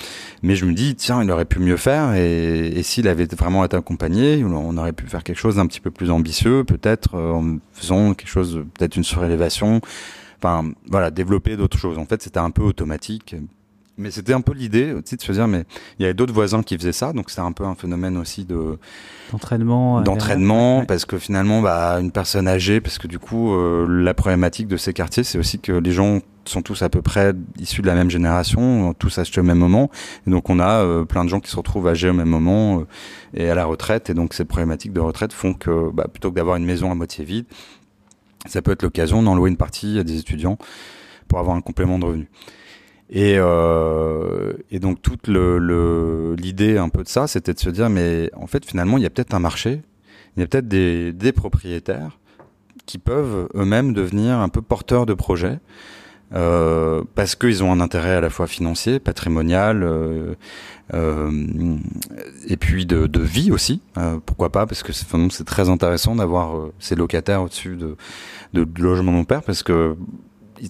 Mais 0.42 0.56
je 0.56 0.64
me 0.64 0.72
dis, 0.72 0.94
tiens, 0.94 1.22
il 1.22 1.30
aurait 1.30 1.44
pu 1.44 1.58
mieux 1.58 1.76
faire, 1.76 2.14
et, 2.14 2.68
et 2.68 2.82
s'il 2.82 3.06
avait 3.08 3.26
vraiment 3.26 3.64
été 3.64 3.76
accompagné, 3.76 4.42
on 4.44 4.76
aurait 4.78 4.94
pu 4.94 5.06
faire 5.06 5.22
quelque 5.22 5.38
chose 5.38 5.56
d'un 5.56 5.66
petit 5.66 5.80
peu 5.80 5.90
plus 5.90 6.10
ambitieux, 6.10 6.64
peut-être 6.64 7.16
euh, 7.16 7.32
en 7.32 7.58
faisant 7.72 8.14
quelque 8.14 8.30
chose, 8.30 8.64
peut-être 8.74 8.96
une 8.96 9.04
surélévation. 9.04 9.80
Enfin, 10.38 10.70
voilà, 10.88 11.10
développer 11.10 11.56
d'autres 11.56 11.78
choses. 11.78 11.98
En 11.98 12.06
fait, 12.06 12.22
c'était 12.22 12.38
un 12.38 12.50
peu 12.50 12.62
automatique. 12.62 13.36
Mais 13.98 14.10
c'était 14.10 14.34
un 14.34 14.42
peu 14.42 14.52
l'idée 14.52 14.92
aussi 14.92 15.16
de 15.16 15.22
se 15.22 15.32
dire, 15.32 15.48
mais 15.48 15.64
il 15.98 16.02
y 16.02 16.04
avait 16.04 16.12
d'autres 16.12 16.34
voisins 16.34 16.62
qui 16.62 16.76
faisaient 16.76 16.92
ça, 16.92 17.14
donc 17.14 17.30
c'était 17.30 17.40
un 17.40 17.52
peu 17.52 17.64
un 17.64 17.74
phénomène 17.74 18.18
aussi 18.18 18.44
de 18.44 18.78
d'entraînement, 19.32 20.00
euh, 20.00 20.02
d'entraînement, 20.02 20.84
parce 20.84 21.06
que 21.06 21.16
finalement, 21.18 21.62
bah, 21.62 21.98
une 21.98 22.10
personne 22.10 22.46
âgée, 22.46 22.82
parce 22.82 22.98
que 22.98 23.06
du 23.06 23.18
coup, 23.18 23.54
euh, 23.54 23.86
la 23.88 24.12
problématique 24.12 24.68
de 24.68 24.76
ces 24.76 24.92
quartiers, 24.92 25.24
c'est 25.24 25.38
aussi 25.38 25.60
que 25.60 25.72
les 25.72 25.92
gens 25.92 26.20
sont 26.44 26.60
tous 26.60 26.82
à 26.82 26.90
peu 26.90 27.00
près 27.00 27.32
issus 27.58 27.80
de 27.80 27.86
la 27.86 27.94
même 27.94 28.10
génération, 28.10 28.92
tous 28.92 29.18
achetés 29.18 29.40
au 29.40 29.44
même 29.44 29.58
moment, 29.58 29.90
et 30.26 30.30
donc 30.30 30.50
on 30.50 30.60
a 30.60 30.82
euh, 30.84 31.06
plein 31.06 31.24
de 31.24 31.30
gens 31.30 31.40
qui 31.40 31.50
se 31.50 31.56
retrouvent 31.56 31.88
âgés 31.88 32.10
au 32.10 32.14
même 32.14 32.28
moment 32.28 32.84
et 33.32 33.48
à 33.48 33.54
la 33.54 33.64
retraite, 33.64 34.10
et 34.10 34.14
donc 34.14 34.34
ces 34.34 34.44
problématiques 34.44 34.92
de 34.92 35.00
retraite 35.00 35.32
font 35.32 35.54
que 35.54 35.90
bah, 35.90 36.06
plutôt 36.12 36.30
que 36.30 36.36
d'avoir 36.36 36.56
une 36.56 36.66
maison 36.66 36.90
à 36.92 36.94
moitié 36.94 37.24
vide, 37.24 37.46
ça 38.44 38.60
peut 38.60 38.72
être 38.72 38.82
l'occasion 38.82 39.22
d'en 39.22 39.34
louer 39.34 39.48
une 39.48 39.56
partie 39.56 39.98
à 39.98 40.04
des 40.04 40.18
étudiants 40.18 40.58
pour 41.28 41.38
avoir 41.38 41.56
un 41.56 41.62
complément 41.62 41.98
de 41.98 42.04
revenus. 42.04 42.28
Et, 43.10 43.36
euh, 43.38 44.52
et 44.70 44.80
donc 44.80 45.00
toute 45.00 45.28
l'idée 45.28 45.38
le, 45.60 46.34
l'idée 46.36 46.78
un 46.78 46.88
peu 46.88 47.02
de 47.02 47.08
ça, 47.08 47.26
c'était 47.26 47.54
de 47.54 47.60
se 47.60 47.70
dire, 47.70 47.88
mais 47.88 48.30
en 48.34 48.46
fait 48.46 48.64
finalement, 48.64 48.98
il 48.98 49.02
y 49.02 49.06
a 49.06 49.10
peut-être 49.10 49.34
un 49.34 49.38
marché, 49.38 49.82
il 50.36 50.40
y 50.40 50.42
a 50.42 50.46
peut-être 50.46 50.68
des, 50.68 51.12
des 51.12 51.32
propriétaires 51.32 52.18
qui 52.84 52.98
peuvent 52.98 53.48
eux-mêmes 53.54 53.92
devenir 53.92 54.38
un 54.38 54.48
peu 54.48 54.62
porteurs 54.62 55.06
de 55.06 55.14
projets. 55.14 55.58
Euh, 56.34 57.04
parce 57.14 57.36
qu'ils 57.36 57.62
ont 57.62 57.70
un 57.70 57.78
intérêt 57.78 58.16
à 58.16 58.20
la 58.20 58.30
fois 58.30 58.48
financier, 58.48 58.98
patrimonial, 58.98 59.84
euh, 59.84 60.34
euh, 60.92 61.76
et 62.48 62.56
puis 62.56 62.84
de, 62.84 63.06
de 63.06 63.20
vie 63.20 63.52
aussi. 63.52 63.80
Euh, 63.96 64.18
pourquoi 64.24 64.50
pas 64.50 64.66
Parce 64.66 64.82
que 64.82 64.92
c'est 64.92 65.44
très 65.44 65.68
intéressant 65.68 66.16
d'avoir 66.16 66.56
euh, 66.56 66.72
ces 66.80 66.96
locataires 66.96 67.42
au-dessus 67.42 67.76
de, 67.76 67.96
de, 68.54 68.64
de 68.64 68.82
logement 68.82 69.12
de 69.12 69.16
mon 69.18 69.24
père, 69.24 69.42
parce 69.42 69.62
que 69.62 69.96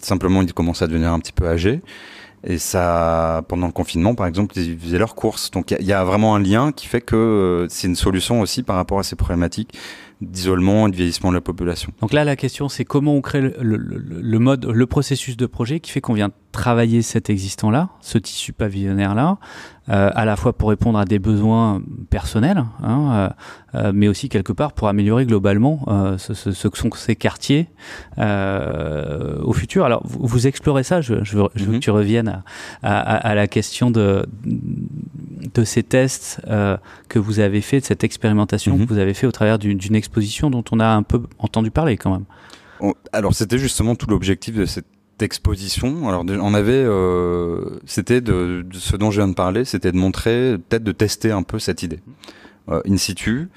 simplement 0.03 0.43
ils 0.43 0.53
commencent 0.53 0.83
à 0.83 0.89
devenir 0.89 1.13
un 1.13 1.21
petit 1.21 1.33
peu 1.33 1.49
âgés. 1.49 1.81
Et 2.49 2.59
ça, 2.59 3.45
pendant 3.49 3.67
le 3.67 3.73
confinement, 3.73 4.15
par 4.15 4.27
exemple, 4.27 4.57
ils 4.57 4.79
faisaient 4.79 4.99
leurs 4.99 5.17
courses. 5.17 5.51
Donc 5.51 5.73
il 5.73 5.87
y, 5.87 5.93
a 5.93 6.05
vraiment 6.05 6.37
un 6.37 6.39
lien 6.39 6.71
qui 6.71 6.87
fait 6.87 7.01
que 7.01 7.17
euh, 7.17 7.67
c'est 7.69 7.89
une 7.89 7.97
solution 7.97 8.41
aussi 8.41 8.63
par 8.63 8.77
rapport 8.77 9.01
à 9.01 9.03
ces 9.03 9.17
problématiques 9.17 9.77
d'isolement 10.21 10.87
et 10.87 10.91
de 10.91 10.97
vieillissement 10.97 11.31
de 11.31 11.35
la 11.35 11.41
population. 11.41 11.93
Donc 12.01 12.13
là, 12.13 12.25
la 12.25 12.37
question, 12.37 12.69
c'est 12.69 12.85
comment 12.85 13.15
on 13.15 13.21
crée 13.21 13.43
le, 13.61 14.39
mode, 14.39 14.65
le 14.65 14.87
processus 14.87 15.37
de 15.37 15.47
projet 15.47 15.81
qui 15.81 15.91
fait 15.91 16.01
qu'on 16.01 16.15
vient 16.15 16.31
travailler 16.53 17.03
cet 17.03 17.29
existant-là, 17.29 17.91
ce 18.01 18.17
tissu 18.17 18.55
pavillonnaire-là, 18.55 19.37
euh, 19.89 20.11
à 20.15 20.25
la 20.25 20.37
fois 20.37 20.55
pour 20.55 20.71
répondre 20.71 20.99
à 20.99 21.05
des 21.05 21.19
besoins 21.19 21.83
personnels, 22.09 22.65
hein, 22.83 23.11
euh, 23.13 23.29
euh, 23.75 23.93
mais 23.95 24.09
aussi 24.09 24.31
quelque 24.31 24.53
part 24.55 24.73
pour 24.73 24.89
améliorer 24.89 25.27
globalement 25.27 25.85
ce, 26.17 26.33
ce, 26.33 26.69
que 26.69 26.79
sont 26.79 26.91
ces 26.95 27.15
quartiers 27.15 27.69
au 28.17 29.53
futur. 29.53 29.85
Alors, 29.85 30.01
vous, 30.07 30.27
vous 30.27 30.47
explorez 30.47 30.83
ça, 30.83 31.03
je, 31.03 31.23
je, 31.25 31.37
veux, 31.37 31.49
je 31.55 31.65
veux, 31.65 31.73
que 31.73 31.77
mhm. 31.77 31.81
tu 31.81 31.91
reviennes 31.91 32.43
à, 32.83 32.99
à, 32.99 33.17
à, 33.17 33.35
la 33.35 33.47
question 33.47 33.91
de, 33.91 34.27
de 35.37 35.65
ces 35.65 35.83
tests 35.83 36.41
que 37.09 37.19
vous 37.19 37.41
avez 37.41 37.61
fait, 37.61 37.81
de 37.81 37.85
cette 37.85 38.05
expérimentation 38.05 38.77
mhm. 38.77 38.87
que 38.87 38.93
vous 38.95 38.99
avez 38.99 39.15
fait 39.15 39.27
au 39.27 39.33
travers 39.33 39.59
d'une 39.59 39.95
exposition 39.95 40.51
dont 40.51 40.65
on 40.71 40.81
a 40.81 40.89
un 40.89 41.03
peu 41.03 41.23
entendu 41.39 41.71
parler 41.71 41.97
quand 41.97 42.13
même. 42.13 42.25
Alors 43.13 43.35
c'était 43.35 43.59
justement 43.59 43.95
tout 43.95 44.07
l'objectif 44.09 44.55
de 44.55 44.67
cette 44.67 44.87
exposition. 45.21 46.09
Alors 46.09 46.25
on 46.29 46.55
avait, 46.55 46.73
euh, 46.73 47.79
c'était 47.87 48.21
de, 48.21 48.67
ce 48.73 48.97
dont 48.97 49.11
je 49.11 49.21
viens 49.21 49.29
de 49.29 49.35
parler, 49.35 49.65
c'était 49.65 49.93
de 49.93 49.97
montrer, 49.97 50.57
peut-être 50.69 50.85
de 50.85 50.93
tester 50.93 51.31
un 51.31 51.43
peu 51.43 51.59
cette 51.59 51.83
idée 51.83 52.01
euh, 52.69 52.81
in 52.87 52.97
situ 52.97 53.49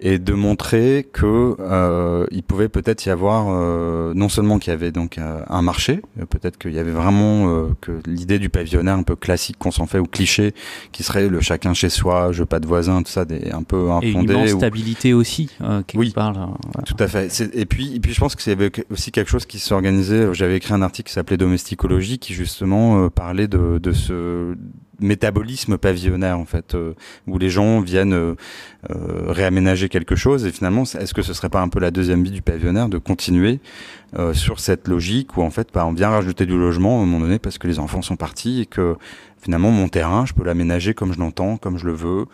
et 0.00 0.18
de 0.18 0.32
montrer 0.32 1.08
que 1.12 1.56
euh, 1.60 2.26
il 2.30 2.42
pouvait 2.42 2.68
peut-être 2.68 3.06
y 3.06 3.10
avoir 3.10 3.46
euh, 3.48 4.12
non 4.14 4.28
seulement 4.28 4.58
qu'il 4.58 4.70
y 4.72 4.74
avait 4.74 4.92
donc 4.92 5.18
euh, 5.18 5.40
un 5.48 5.62
marché, 5.62 6.02
euh, 6.20 6.26
peut-être 6.26 6.58
qu'il 6.58 6.72
y 6.72 6.78
avait 6.78 6.90
vraiment 6.90 7.48
euh, 7.48 7.68
que 7.80 8.00
l'idée 8.06 8.38
du 8.38 8.48
pavillonnaire 8.48 8.96
un 8.96 9.02
peu 9.02 9.16
classique 9.16 9.56
qu'on 9.58 9.70
s'en 9.70 9.86
fait 9.86 9.98
ou 9.98 10.04
cliché, 10.04 10.52
qui 10.92 11.02
serait 11.02 11.28
le 11.28 11.40
chacun 11.40 11.74
chez 11.74 11.88
soi, 11.88 12.32
je 12.32 12.42
pas 12.44 12.60
de 12.60 12.66
voisin, 12.66 13.02
tout 13.02 13.10
ça, 13.10 13.24
des, 13.24 13.50
un 13.50 13.62
peu 13.62 13.90
infondé. 13.90 14.34
Et 14.34 14.50
une 14.50 14.58
stabilité 14.58 15.12
aussi, 15.14 15.50
qui 15.86 15.96
oui, 15.96 16.10
parle. 16.10 16.36
Tout 16.86 16.96
à 16.98 17.08
fait. 17.08 17.28
Et 17.54 17.64
puis, 17.64 17.94
et 17.94 18.00
puis 18.00 18.12
je 18.12 18.20
pense 18.20 18.34
y 18.46 18.50
avait 18.50 18.70
aussi 18.90 19.12
quelque 19.12 19.30
chose 19.30 19.46
qui 19.46 19.58
s'organisait. 19.58 20.34
J'avais 20.34 20.56
écrit 20.56 20.74
un 20.74 20.82
article 20.82 21.08
qui 21.08 21.14
s'appelait 21.14 21.36
Domesticologie, 21.36 22.18
qui 22.18 22.34
justement 22.34 23.08
parlait 23.08 23.48
de, 23.48 23.78
de 23.78 23.92
ce 23.92 24.54
métabolisme 25.00 25.78
pavillonnaire 25.78 26.38
en 26.38 26.44
fait, 26.44 26.74
euh, 26.74 26.94
où 27.26 27.38
les 27.38 27.50
gens 27.50 27.80
viennent 27.80 28.14
euh, 28.14 28.34
euh, 28.90 29.24
réaménager 29.28 29.88
quelque 29.88 30.16
chose 30.16 30.46
et 30.46 30.52
finalement, 30.52 30.82
est-ce 30.82 31.14
que 31.14 31.22
ce 31.22 31.32
serait 31.32 31.48
pas 31.48 31.60
un 31.60 31.68
peu 31.68 31.80
la 31.80 31.90
deuxième 31.90 32.22
vie 32.22 32.30
du 32.30 32.42
pavillonnaire 32.42 32.88
de 32.88 32.98
continuer 32.98 33.60
sur 34.32 34.60
cette 34.60 34.86
logique 34.86 35.36
où 35.36 35.42
en 35.42 35.50
fait, 35.50 35.70
bah, 35.74 35.84
on 35.86 35.92
vient 35.92 36.08
rajouter 36.08 36.46
du 36.46 36.56
logement 36.56 37.00
à 37.00 37.02
un 37.02 37.06
moment 37.06 37.18
donné 37.18 37.40
parce 37.40 37.58
que 37.58 37.66
les 37.66 37.80
enfants 37.80 38.00
sont 38.00 38.14
partis 38.14 38.60
et 38.60 38.66
que 38.66 38.94
finalement 39.42 39.72
mon 39.72 39.88
terrain, 39.88 40.24
je 40.24 40.32
peux 40.34 40.44
l'aménager 40.44 40.94
comme 40.94 41.12
je 41.12 41.18
l'entends, 41.18 41.56
comme 41.56 41.78
je 41.78 41.86
le 41.86 41.94
veux, 41.94 42.26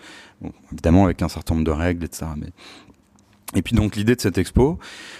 évidemment 0.72 1.06
avec 1.06 1.22
un 1.22 1.30
certain 1.30 1.54
nombre 1.54 1.64
de 1.64 1.70
règles, 1.70 2.04
etc. 2.04 2.26
Mais 2.36 2.48
et 3.54 3.62
puis 3.62 3.74
donc 3.74 3.96
l'idée 3.96 4.14
de 4.14 4.20
cette 4.20 4.38
expo, 4.38 4.78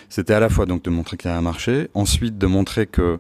c'était 0.09 0.35
à 0.35 0.41
la 0.41 0.49
fois 0.49 0.67
donc 0.67 0.83
de 0.83 0.91
montrer 0.91 1.17
qu'il 1.17 1.31
y 1.31 1.35
a 1.35 1.37
un 1.37 1.43
marché, 1.43 1.89
ensuite 1.95 2.39
de 2.39 2.47
montrer 2.47 2.87
que 2.87 3.19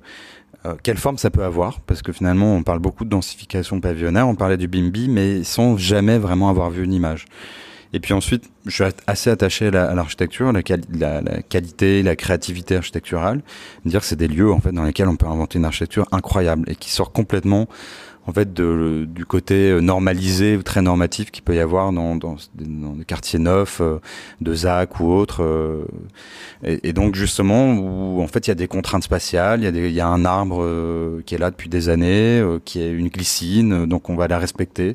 euh, 0.66 0.75
quelle 0.83 0.99
forme 0.99 1.18
ça 1.18 1.31
peut 1.31 1.42
avoir 1.42 1.81
Parce 1.81 2.03
que 2.03 2.12
finalement, 2.12 2.55
on 2.55 2.62
parle 2.62 2.81
beaucoup 2.81 3.05
de 3.05 3.11
densification 3.11 3.81
pavillonnaire, 3.81 4.29
on 4.29 4.35
parlait 4.35 4.59
du 4.59 4.68
BIMBI, 4.68 5.09
mais 5.09 5.42
sans 5.42 5.77
jamais 5.79 6.18
vraiment 6.18 6.51
avoir 6.51 6.70
vu 6.70 6.85
une 6.85 6.92
image. 6.92 7.25
Et 7.92 7.99
puis 7.99 8.12
ensuite, 8.12 8.44
je 8.66 8.70
suis 8.70 8.85
assez 9.07 9.31
attaché 9.31 9.66
à 9.66 9.94
l'architecture, 9.94 10.53
la, 10.53 10.61
la, 10.96 11.20
la, 11.23 11.42
qualité, 11.42 12.03
la 12.05 12.14
créativité 12.14 12.77
architecturale. 12.77 13.42
Dire 13.85 14.01
que 14.01 14.07
c'est 14.07 14.16
des 14.16 14.29
lieux 14.29 14.53
en 14.53 14.61
fait 14.61 14.70
dans 14.70 14.85
lesquels 14.85 15.09
on 15.09 15.16
peut 15.16 15.27
inventer 15.27 15.59
une 15.59 15.64
architecture 15.64 16.07
incroyable 16.12 16.70
et 16.70 16.77
qui 16.77 16.90
sort 16.90 17.11
complètement 17.11 17.68
en 18.30 18.32
fait 18.32 18.52
de, 18.54 19.08
du 19.08 19.26
côté 19.26 19.70
euh, 19.70 19.80
normalisé 19.80 20.56
ou 20.56 20.62
très 20.62 20.82
normatif 20.82 21.32
qu'il 21.32 21.42
peut 21.42 21.56
y 21.56 21.58
avoir 21.58 21.92
dans, 21.92 22.14
dans, 22.14 22.36
dans 22.54 22.92
des 22.92 23.04
quartiers 23.04 23.40
neufs 23.40 23.80
euh, 23.80 23.98
de 24.40 24.54
ZAC 24.54 25.00
ou 25.00 25.12
autres 25.12 25.42
euh, 25.42 25.84
et, 26.62 26.92
donc 26.92 27.16
justement 27.16 27.72
où 27.72 28.22
en 28.22 28.28
fait 28.28 28.46
il 28.46 28.50
y 28.50 28.52
a 28.52 28.54
des 28.54 28.68
contraintes 28.68 29.02
spatiales 29.02 29.64
il 29.64 29.90
y 29.90 30.00
a, 30.00 30.06
un 30.06 30.24
arbre 30.24 30.64
qui 31.26 31.34
est 31.34 31.38
là 31.38 31.50
depuis 31.50 31.68
des 31.68 31.88
années 31.88 32.42
qui 32.64 32.80
est 32.80 32.90
une 32.90 33.08
glycine 33.08 33.86
donc 33.86 34.08
on 34.10 34.16
va 34.16 34.28
la 34.28 34.38
respecter. 34.38 34.92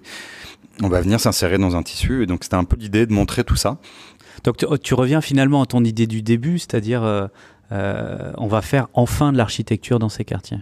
On 0.84 0.90
va 0.90 1.02
venir 1.02 1.20
s'insérer 1.20 1.58
dans 1.58 1.76
un 1.76 1.84
tissu 1.84 2.24
et 2.24 2.26
donc 2.26 2.44
c'était 2.44 2.56
un 2.56 2.66
peu 2.66 2.76
l'idée 2.78 3.06
de 3.06 3.14
montrer 3.14 3.44
tout 3.44 3.56
ça. 3.56 3.78
Donc 4.44 4.58
tu, 4.82 4.94
reviens 4.94 5.22
finalement 5.22 5.62
à 5.62 5.66
ton 5.66 5.84
idée 5.84 6.08
du 6.08 6.22
début 6.22 6.60
c'est-à-dire 6.60 7.30
on 7.72 8.48
va 8.48 8.62
faire 8.62 8.88
enfin 8.94 9.32
de 9.34 9.38
l'architecture 9.38 10.00
dans 10.00 10.10
ces 10.10 10.24
quartiers? 10.26 10.60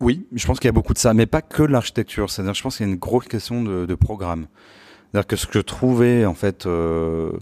Oui, 0.00 0.26
je 0.32 0.46
pense 0.46 0.58
qu'il 0.58 0.68
y 0.68 0.70
a 0.70 0.72
beaucoup 0.72 0.94
de 0.94 0.98
ça, 0.98 1.14
mais 1.14 1.26
pas 1.26 1.42
que 1.42 1.62
l'architecture. 1.62 2.30
C'est-à-dire, 2.30 2.54
je 2.54 2.62
pense 2.62 2.76
qu'il 2.76 2.86
y 2.86 2.88
a 2.88 2.92
une 2.92 2.98
grosse 2.98 3.26
question 3.26 3.62
de, 3.62 3.86
de 3.86 3.94
programme. 3.94 4.46
C'est-à-dire 5.10 5.26
que 5.26 5.36
ce 5.36 5.46
que 5.46 5.54
je 5.54 5.60
trouvais 5.60 6.24
en 6.24 6.34
fait 6.34 6.66
euh, 6.66 7.32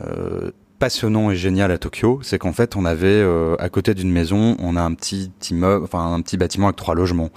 euh, 0.00 0.52
passionnant 0.82 1.30
et 1.30 1.36
génial 1.36 1.70
à 1.70 1.78
Tokyo, 1.78 2.18
c'est 2.24 2.38
qu'en 2.38 2.52
fait, 2.52 2.74
on 2.74 2.84
avait 2.84 3.06
euh, 3.06 3.54
à 3.60 3.68
côté 3.68 3.94
d'une 3.94 4.10
maison, 4.10 4.56
on 4.58 4.74
a 4.74 4.82
un 4.82 4.94
petit 4.94 5.30
immeuble, 5.50 5.84
enfin 5.84 6.12
un 6.12 6.20
petit 6.22 6.36
bâtiment 6.36 6.66
avec 6.66 6.76
trois 6.76 6.96
logements. 6.96 7.30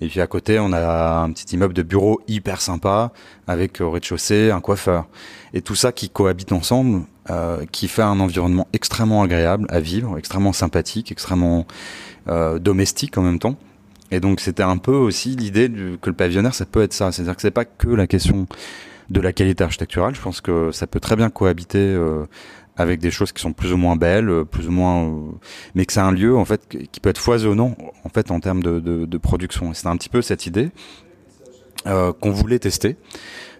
Et 0.00 0.06
puis 0.06 0.20
à 0.20 0.28
côté, 0.28 0.60
on 0.60 0.72
a 0.72 1.22
un 1.22 1.32
petit 1.32 1.56
immeuble 1.56 1.74
de 1.74 1.82
bureau 1.82 2.20
hyper 2.28 2.60
sympa 2.60 3.12
avec 3.48 3.80
au 3.80 3.90
rez-de-chaussée 3.90 4.52
un 4.52 4.60
coiffeur. 4.60 5.08
Et 5.54 5.60
tout 5.60 5.74
ça 5.74 5.90
qui 5.90 6.08
cohabite 6.08 6.52
ensemble, 6.52 7.02
euh, 7.30 7.64
qui 7.72 7.88
fait 7.88 8.02
un 8.02 8.20
environnement 8.20 8.68
extrêmement 8.72 9.22
agréable 9.22 9.66
à 9.70 9.80
vivre, 9.80 10.16
extrêmement 10.16 10.52
sympathique, 10.52 11.10
extrêmement 11.10 11.66
euh, 12.28 12.60
domestique 12.60 13.18
en 13.18 13.22
même 13.22 13.40
temps. 13.40 13.56
Et 14.14 14.20
donc 14.20 14.40
c'était 14.40 14.62
un 14.62 14.76
peu 14.76 14.94
aussi 14.94 15.30
l'idée 15.30 15.68
que 16.00 16.08
le 16.08 16.16
pavillonnaire, 16.16 16.54
ça 16.54 16.66
peut 16.66 16.82
être 16.82 16.92
ça. 16.92 17.10
C'est-à-dire 17.10 17.34
que 17.34 17.42
c'est 17.42 17.50
pas 17.50 17.64
que 17.64 17.88
la 17.88 18.06
question 18.06 18.46
de 19.10 19.20
la 19.20 19.32
qualité 19.32 19.64
architecturale. 19.64 20.14
Je 20.14 20.20
pense 20.20 20.40
que 20.40 20.70
ça 20.70 20.86
peut 20.86 21.00
très 21.00 21.16
bien 21.16 21.30
cohabiter 21.30 21.78
euh, 21.78 22.26
avec 22.76 23.00
des 23.00 23.10
choses 23.10 23.32
qui 23.32 23.42
sont 23.42 23.52
plus 23.52 23.72
ou 23.72 23.76
moins 23.76 23.96
belles, 23.96 24.28
euh, 24.28 24.44
plus 24.44 24.68
ou 24.68 24.70
moins, 24.70 25.04
euh, 25.04 25.16
mais 25.74 25.84
que 25.84 25.92
c'est 25.92 26.00
un 26.00 26.12
lieu 26.12 26.36
en 26.36 26.44
fait 26.44 26.68
qui 26.68 27.00
peut 27.00 27.10
être 27.10 27.18
foisonnant 27.18 27.76
en 28.04 28.08
fait 28.08 28.30
en 28.30 28.38
termes 28.38 28.62
de, 28.62 29.18
production. 29.18 29.74
C'est 29.74 29.88
un 29.88 29.96
petit 29.96 30.08
peu 30.08 30.22
cette 30.22 30.46
idée 30.46 30.70
qu'on 31.84 32.30
voulait 32.30 32.58
tester. 32.58 32.96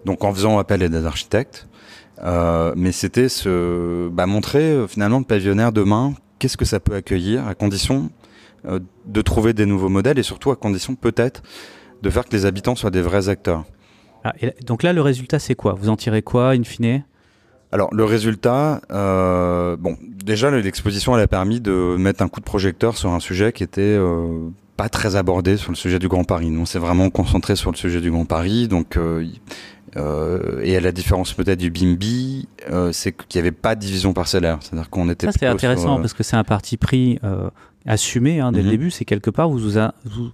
Donc 0.05 0.23
en 0.23 0.33
faisant 0.33 0.57
appel 0.57 0.81
à 0.83 0.89
des 0.89 1.05
architectes, 1.05 1.67
mais 2.23 2.91
c'était 2.91 3.29
ce 3.29 4.07
bah, 4.09 4.25
montrer 4.25 4.85
finalement 4.87 5.19
le 5.19 5.25
pavillonnaire 5.25 5.71
demain. 5.71 6.13
Qu'est-ce 6.39 6.57
que 6.57 6.65
ça 6.65 6.79
peut 6.79 6.95
accueillir 6.95 7.47
à 7.47 7.55
condition 7.55 8.09
de 9.05 9.21
trouver 9.21 9.53
des 9.53 9.65
nouveaux 9.65 9.89
modèles 9.89 10.19
et 10.19 10.23
surtout 10.23 10.51
à 10.51 10.55
condition 10.55 10.95
peut-être 10.95 11.43
de 12.01 12.09
faire 12.09 12.25
que 12.25 12.35
les 12.35 12.45
habitants 12.45 12.75
soient 12.75 12.91
des 12.91 13.01
vrais 13.01 13.29
acteurs. 13.29 13.63
Ah, 14.23 14.33
et 14.41 14.53
donc 14.65 14.83
là, 14.83 14.91
le 14.91 15.01
résultat, 15.01 15.39
c'est 15.39 15.55
quoi? 15.55 15.73
Vous 15.73 15.89
en 15.89 15.95
tirez 15.95 16.21
quoi, 16.21 16.51
in 16.51 16.63
fine? 16.63 17.03
Alors 17.71 17.93
le 17.93 18.05
résultat, 18.05 18.79
euh, 18.91 19.75
bon, 19.75 19.97
déjà 20.01 20.49
l'exposition 20.49 21.15
elle 21.15 21.23
a 21.23 21.27
permis 21.27 21.59
de 21.59 21.97
mettre 21.97 22.23
un 22.23 22.29
coup 22.29 22.39
de 22.39 22.45
projecteur 22.45 22.95
sur 22.95 23.11
un 23.11 23.19
sujet 23.19 23.51
qui 23.51 23.63
était 23.63 23.81
euh, 23.81 24.49
pas 24.77 24.87
très 24.87 25.17
abordé 25.17 25.57
sur 25.57 25.71
le 25.71 25.75
sujet 25.75 25.99
du 25.99 26.07
Grand 26.07 26.23
Paris. 26.23 26.51
Nous 26.51 26.61
on 26.61 26.65
s'est 26.65 26.79
vraiment 26.79 27.09
concentré 27.09 27.57
sur 27.57 27.71
le 27.71 27.75
sujet 27.75 27.99
du 27.99 28.11
Grand 28.11 28.23
Paris, 28.23 28.69
donc 28.69 28.95
euh, 28.95 29.27
euh, 29.97 30.61
et 30.63 30.77
à 30.77 30.79
la 30.79 30.93
différence 30.93 31.33
peut-être 31.33 31.59
du 31.59 31.69
Bimbi, 31.69 32.47
euh, 32.69 32.93
c'est 32.93 33.11
qu'il 33.11 33.41
n'y 33.41 33.47
avait 33.47 33.55
pas 33.55 33.75
de 33.75 33.81
division 33.81 34.13
parcellaire, 34.13 34.59
c'est-à-dire 34.61 34.89
qu'on 34.89 35.09
était. 35.09 35.25
Ça 35.25 35.33
c'est 35.37 35.47
intéressant 35.47 35.95
sur, 35.95 36.01
parce 36.01 36.13
que 36.13 36.23
c'est 36.23 36.37
un 36.37 36.45
parti 36.45 36.77
pris 36.77 37.19
assumé 37.85 38.39
hein, 38.39 38.51
dès 38.51 38.59
le 38.59 38.65
mhm. 38.65 38.71
début, 38.71 38.91
c'est 38.91 39.05
quelque 39.05 39.29
part 39.29 39.49
vous 39.49 39.57
vous, 39.57 39.77
a, 39.77 39.93
vous, 40.05 40.31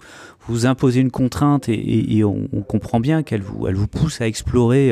vous 0.47 0.65
imposez 0.65 1.01
une 1.01 1.11
contrainte 1.11 1.69
et, 1.69 1.73
et, 1.73 2.17
et 2.17 2.23
on, 2.23 2.47
on, 2.53 2.61
comprend 2.61 2.99
bien 2.99 3.23
qu'elle 3.23 3.41
vous, 3.41 3.67
elle 3.67 3.75
vous 3.75 3.87
pousse 3.87 4.21
à 4.21 4.27
explorer 4.27 4.91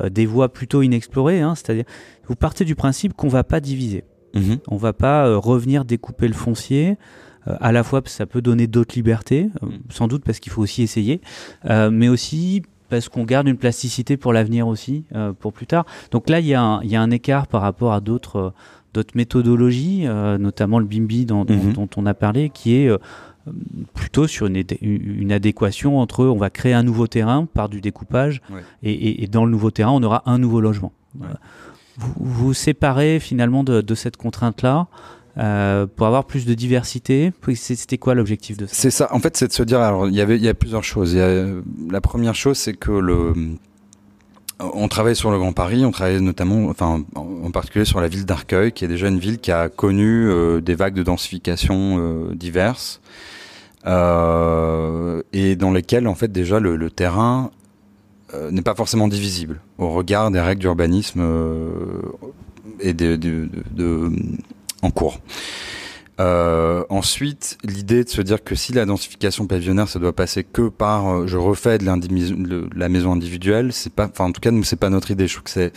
euh, 0.00 0.08
des 0.10 0.26
voies 0.26 0.52
plutôt 0.52 0.82
inexplorées. 0.82 1.40
Hein, 1.40 1.54
C'est-à-dire, 1.54 1.84
vous 2.28 2.36
partez 2.36 2.64
du 2.64 2.74
principe 2.74 3.14
qu'on 3.14 3.28
va 3.28 3.44
pas 3.44 3.60
diviser, 3.60 4.04
mm 4.34 4.40
-hmm. 4.40 4.58
on 4.68 4.76
va 4.76 4.92
pas 4.92 5.26
euh, 5.26 5.38
revenir 5.38 5.84
découper 5.84 6.28
le 6.28 6.34
foncier. 6.34 6.96
Euh, 7.48 7.56
à 7.60 7.72
la 7.72 7.82
fois, 7.82 8.02
ça 8.06 8.26
peut 8.26 8.42
donner 8.42 8.66
d'autres 8.66 8.94
libertés, 8.94 9.50
euh, 9.62 9.66
sans 9.90 10.08
doute 10.08 10.24
parce 10.24 10.40
qu'il 10.40 10.52
faut 10.52 10.62
aussi 10.62 10.82
essayer, 10.82 11.20
euh, 11.70 11.90
mais 11.90 12.08
aussi 12.08 12.62
parce 12.88 13.08
qu'on 13.08 13.24
garde 13.24 13.48
une 13.48 13.56
plasticité 13.56 14.16
pour 14.16 14.32
l'avenir 14.32 14.68
aussi, 14.68 15.04
euh, 15.14 15.32
pour 15.32 15.52
plus 15.52 15.66
tard. 15.66 15.86
Donc 16.10 16.28
là, 16.28 16.40
il 16.40 16.46
y, 16.46 16.50
y, 16.50 16.96
a 16.96 17.02
un 17.02 17.10
écart 17.10 17.46
par 17.48 17.62
rapport 17.62 17.92
à 17.92 18.00
d'autres 18.00 18.52
d'autres 18.96 19.16
méthodologies, 19.16 20.02
euh, 20.06 20.38
notamment 20.38 20.78
le 20.78 20.86
BIMBI 20.86 21.26
dont, 21.26 21.44
-hmm. 21.44 21.72
dont, 21.72 21.88
on 21.96 22.06
a 22.06 22.14
parlé, 22.14 22.50
qui 22.50 22.74
est 22.76 22.88
euh, 22.88 22.98
plutôt 23.94 24.26
sur 24.26 24.46
une, 24.46 24.62
une, 24.80 25.32
adéquation 25.32 25.98
entre 25.98 26.24
on 26.24 26.36
va 26.36 26.50
créer 26.50 26.72
un 26.72 26.82
nouveau 26.82 27.06
terrain 27.06 27.46
par 27.46 27.68
du 27.68 27.80
découpage 27.80 28.40
ouais. 28.50 28.62
et, 28.82 28.92
et, 28.92 29.24
et, 29.24 29.26
dans 29.28 29.44
le 29.44 29.50
nouveau 29.50 29.70
terrain, 29.70 29.92
on 29.92 30.02
aura 30.02 30.22
un 30.26 30.38
nouveau 30.38 30.60
logement. 30.60 30.92
Ouais. 31.20 31.26
Vous, 31.98 32.12
vous 32.18 32.54
séparez 32.54 33.20
finalement 33.20 33.62
de, 33.64 33.80
de 33.80 33.94
cette 33.94 34.16
contrainte-là. 34.16 34.88
Euh, 35.38 35.86
pour 35.86 36.06
avoir 36.06 36.24
plus 36.24 36.46
de 36.46 36.54
diversité 36.54 37.30
C'était 37.54 37.98
quoi 37.98 38.14
l'objectif 38.14 38.56
de 38.56 38.64
ça? 38.64 38.74
C'est 38.74 38.90
ça. 38.90 39.06
En 39.12 39.20
fait, 39.20 39.36
c'est 39.36 39.48
de 39.48 39.52
se 39.52 39.62
dire. 39.62 39.80
Alors, 39.80 40.08
il 40.08 40.14
y 40.14 40.22
avait, 40.22 40.36
il 40.36 40.42
y 40.42 40.48
a 40.48 40.54
plusieurs 40.54 40.82
choses. 40.82 41.12
Il 41.12 41.18
y 41.18 41.20
a, 41.20 41.44
la 41.90 42.00
première 42.00 42.34
chose, 42.34 42.56
c'est 42.56 42.72
que 42.72 42.90
le 42.90 43.34
on 44.58 44.88
travaille 44.88 45.16
sur 45.16 45.30
le 45.30 45.38
Grand 45.38 45.52
Paris, 45.52 45.84
on 45.84 45.90
travaille 45.90 46.20
notamment, 46.20 46.68
enfin, 46.68 47.02
en 47.14 47.50
particulier 47.50 47.84
sur 47.84 48.00
la 48.00 48.08
ville 48.08 48.24
d'Arcueil, 48.24 48.72
qui 48.72 48.84
est 48.84 48.88
déjà 48.88 49.08
une 49.08 49.18
ville 49.18 49.38
qui 49.38 49.52
a 49.52 49.68
connu 49.68 50.28
euh, 50.28 50.60
des 50.60 50.74
vagues 50.74 50.94
de 50.94 51.02
densification 51.02 51.96
euh, 51.98 52.34
diverses, 52.34 53.00
euh, 53.86 55.22
et 55.32 55.56
dans 55.56 55.70
lesquelles, 55.70 56.08
en 56.08 56.14
fait, 56.14 56.32
déjà 56.32 56.58
le, 56.58 56.90
terrain 56.90 57.50
euh, 58.34 58.50
n'est 58.50 58.62
pas 58.62 58.74
forcément 58.74 59.08
divisible 59.08 59.60
au 59.78 59.90
regard 59.90 60.30
des 60.30 60.40
règles 60.40 60.60
d'urbanisme 60.60 61.20
euh, 61.20 62.00
et 62.80 62.94
de, 62.94 63.16
de, 63.16 63.48
de, 63.70 64.10
en 64.82 64.90
cours. 64.90 65.20
Euh, 66.18 66.84
ensuite, 66.88 67.58
l'idée 67.62 68.04
de 68.04 68.08
se 68.08 68.22
dire 68.22 68.42
que 68.42 68.54
si 68.54 68.72
la 68.72 68.86
densification 68.86 69.46
pavillonnaire, 69.46 69.88
ça 69.88 69.98
doit 69.98 70.14
passer 70.14 70.44
que 70.44 70.68
par, 70.68 71.08
euh, 71.08 71.26
je 71.26 71.36
refais 71.36 71.78
de, 71.78 72.68
la 72.74 72.88
maison 72.88 73.12
individuelle, 73.12 73.72
c'est 73.72 73.92
pas, 73.92 74.06
enfin 74.06 74.24
en 74.24 74.32
tout 74.32 74.40
cas, 74.40 74.50
nous 74.50 74.64
c'est 74.64 74.76
pas 74.76 74.88
notre 74.88 75.10
idée. 75.10 75.28
Je 75.28 75.34
trouve 75.34 75.44
que 75.44 75.50
c'est 75.50 75.72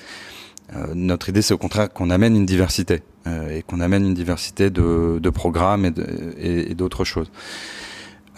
euh, 0.75 0.93
notre 0.93 1.30
idée, 1.30 1.41
c'est 1.41 1.54
au 1.54 1.58
contraire 1.58 1.91
qu'on 1.91 2.10
amène 2.10 2.38
une 2.38 2.45
diversité 2.45 3.02
euh, 3.28 3.58
et 3.58 3.63
qu'on 3.63 3.82
amène 3.82 4.06
une 4.06 4.13
diversité 4.13 4.69
de, 4.69 5.19
de 5.21 5.30
programmes 5.30 5.91
et 6.38 6.73
d'autres 6.73 7.04
choses. 7.04 7.30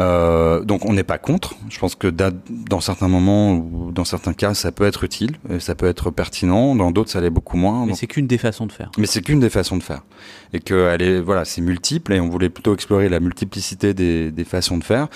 Euh, 0.02 0.62
donc 0.62 0.86
on 0.86 0.94
n'est 0.94 1.04
pas 1.04 1.18
contre. 1.18 1.56
Je 1.70 1.80
pense 1.80 1.96
que 1.96 2.08
dans 2.08 2.82
certains 2.82 3.08
moments 3.08 3.54
ou 3.54 3.92
dans 3.92 4.06
certains 4.06 4.34
cas, 4.34 4.54
ça 4.54 4.72
peut 4.72 4.86
être 4.86 5.04
utile, 5.04 5.36
ça 5.60 5.76
peut 5.76 5.88
être 5.88 6.12
pertinent. 6.12 6.76
Dans 6.76 6.92
d'autres, 6.92 7.12
ça 7.12 7.22
l'est 7.22 7.30
beaucoup 7.30 7.58
moins. 7.58 7.86
Mais 7.86 7.94
c'est 7.94 8.08
qu'une 8.08 8.28
des 8.28 8.38
façons 8.38 8.66
de 8.66 8.72
faire. 8.72 8.92
Mais 8.98 9.06
c'est 9.06 9.22
qu'une 9.22 9.40
des 9.40 9.50
façons 9.50 9.78
de 9.78 9.84
faire, 9.84 10.02
et 10.54 10.60
que 10.60 10.90
elle 10.92 11.02
est 11.02 11.22
voilà, 11.22 11.46
c'est 11.46 11.62
multiple. 11.62 12.14
Et 12.14 12.20
on 12.20 12.30
voulait 12.30 12.50
plutôt 12.50 12.74
explorer 12.74 13.10
la 13.10 13.20
multiplicité 13.20 13.94
des, 13.94 14.32
des 14.32 14.44
façons 14.44 14.78
de 14.78 14.84
faire, 14.84 15.08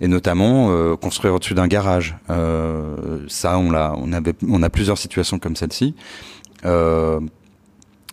et 0.00 0.08
notamment 0.08 0.70
euh, 0.70 0.96
construire 0.96 1.34
au-dessus 1.34 1.54
d'un 1.54 1.68
garage. 1.68 2.16
Euh, 2.30 3.24
ça, 3.28 3.58
on 3.58 3.70
l'a, 3.70 3.94
on 3.96 4.12
avait, 4.12 4.34
on 4.48 4.62
a 4.62 4.70
plusieurs 4.70 4.98
situations 4.98 5.38
comme 5.38 5.56
celle-ci. 5.56 5.94
Euh, 6.64 7.20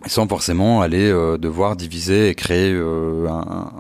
sans 0.06 0.28
forcément 0.28 0.82
aller 0.82 1.10
euh, 1.10 1.38
devoir 1.38 1.76
diviser 1.76 2.30
et 2.30 2.36
créer 2.36 2.72
un, 2.72 3.72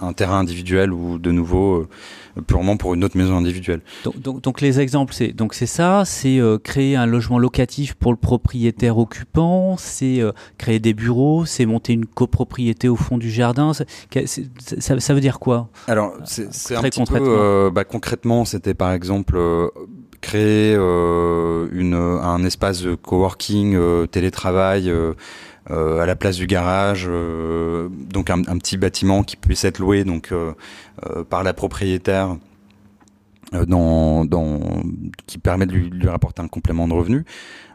un 0.00 0.12
terrain 0.12 0.38
individuel 0.38 0.92
ou 0.92 1.18
de 1.18 1.30
nouveau 1.30 1.88
euh, 2.36 2.42
purement 2.46 2.76
pour 2.76 2.94
une 2.94 3.04
autre 3.04 3.16
maison 3.16 3.36
individuelle. 3.36 3.80
Donc, 4.04 4.40
donc, 4.40 4.60
les 4.60 4.80
exemples, 4.80 5.14
c'est 5.14 5.28
donc 5.28 5.54
c'est 5.54 5.66
ça, 5.66 6.04
c'est 6.04 6.38
euh, 6.38 6.58
créer 6.58 6.96
un 6.96 7.06
logement 7.06 7.38
locatif 7.38 7.94
pour 7.94 8.12
le 8.12 8.18
propriétaire 8.18 8.98
occupant, 8.98 9.76
c'est 9.76 10.20
euh, 10.20 10.32
créer 10.58 10.78
des 10.78 10.94
bureaux, 10.94 11.44
c'est 11.44 11.66
monter 11.66 11.92
une 11.92 12.06
copropriété 12.06 12.88
au 12.88 12.96
fond 12.96 13.18
du 13.18 13.30
jardin. 13.30 13.72
Ça, 13.72 13.84
ça, 15.00 15.14
veut 15.14 15.20
dire 15.20 15.38
quoi? 15.38 15.68
Alors 15.88 16.12
c'est 16.24 16.76
un 16.76 16.82
petit 16.82 17.00
concrètement. 17.00 17.70
bah, 17.70 17.84
concrètement, 17.84 18.44
c'était 18.44 18.74
par 18.74 18.92
exemple 18.92 19.38
créer 20.20 20.74
une, 20.74 21.94
un 21.94 22.44
espace 22.44 22.82
de 22.82 22.94
coworking, 22.94 24.06
télétravail 24.08 24.92
euh, 25.70 25.98
à 25.98 26.06
la 26.06 26.14
place 26.14 26.36
du 26.36 26.46
garage, 26.46 27.06
euh, 27.08 27.88
donc 27.90 28.30
un, 28.30 28.42
petit 28.58 28.76
bâtiment 28.76 29.24
qui 29.24 29.36
puisse 29.36 29.64
être 29.64 29.80
loué 29.80 30.04
donc 30.04 30.30
euh, 30.30 30.54
par 31.28 31.42
la 31.42 31.52
propriétaire. 31.54 32.36
Qui 35.26 35.38
permet 35.38 35.66
de 35.66 35.72
lui, 35.72 36.08
rapporter 36.08 36.42
un 36.42 36.48
complément 36.48 36.88
de 36.88 36.92
revenu, 36.92 37.24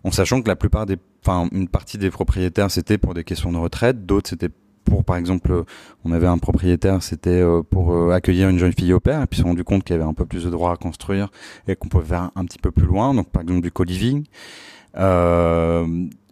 en 0.04 0.12
sachant 0.12 0.42
que 0.42 0.50
la 0.50 0.58
plupart 0.58 0.86
des, 0.86 0.98
enfin 1.26 1.48
une 1.54 1.70
partie 1.70 1.98
des 1.98 2.12
propriétaires 2.12 2.70
c'était 2.70 2.98
pour 2.98 3.14
des 3.14 3.24
questions 3.24 3.54
de 3.54 3.58
retraite, 3.58 4.06
d'autres 4.06 4.30
c'était 4.30 4.50
pour 4.84 5.06
par 5.06 5.16
exemple, 5.16 5.64
on 6.04 6.12
avait 6.12 6.28
un 6.28 6.38
propriétaire, 6.38 7.02
c'était 7.02 7.42
pour 7.70 8.12
accueillir 8.12 8.50
une 8.50 8.60
jeune 8.60 8.74
fille 8.74 8.92
au 8.92 9.00
père, 9.00 9.22
et 9.22 9.28
puis 9.28 9.40
s'est 9.40 9.46
rendu 9.46 9.64
compte 9.64 9.86
qu'il 9.86 9.96
y 9.96 10.00
avait 10.00 10.08
un 10.08 10.14
peu 10.14 10.26
plus 10.26 10.44
de 10.44 10.50
droits 10.50 10.74
à 10.74 10.76
construire 10.76 11.30
et 11.70 11.78
qu'on 11.78 11.88
pouvait 11.88 12.06
faire 12.06 12.32
un, 12.36 12.44
petit 12.44 12.60
peu 12.60 12.72
plus 12.72 12.86
loin, 12.86 13.14
donc 13.14 13.30
par 13.30 13.42
exemple 13.42 13.62
du 13.62 13.72
co-living. 13.72 14.26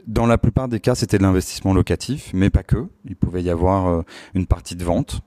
Dans 0.07 0.25
la 0.25 0.37
plupart 0.37 0.67
des 0.67 0.79
cas, 0.79 0.95
c'était 0.95 1.17
de 1.17 1.23
l'investissement 1.23 1.73
locatif, 1.73 2.31
mais 2.33 2.49
pas 2.49 2.63
que. 2.63 2.87
Il 3.05 3.15
pouvait 3.15 3.43
y 3.43 3.49
avoir 3.49 3.87
euh, 3.87 4.01
une 4.33 4.45
partie 4.45 4.75
de 4.75 4.83
vente. 4.83 5.21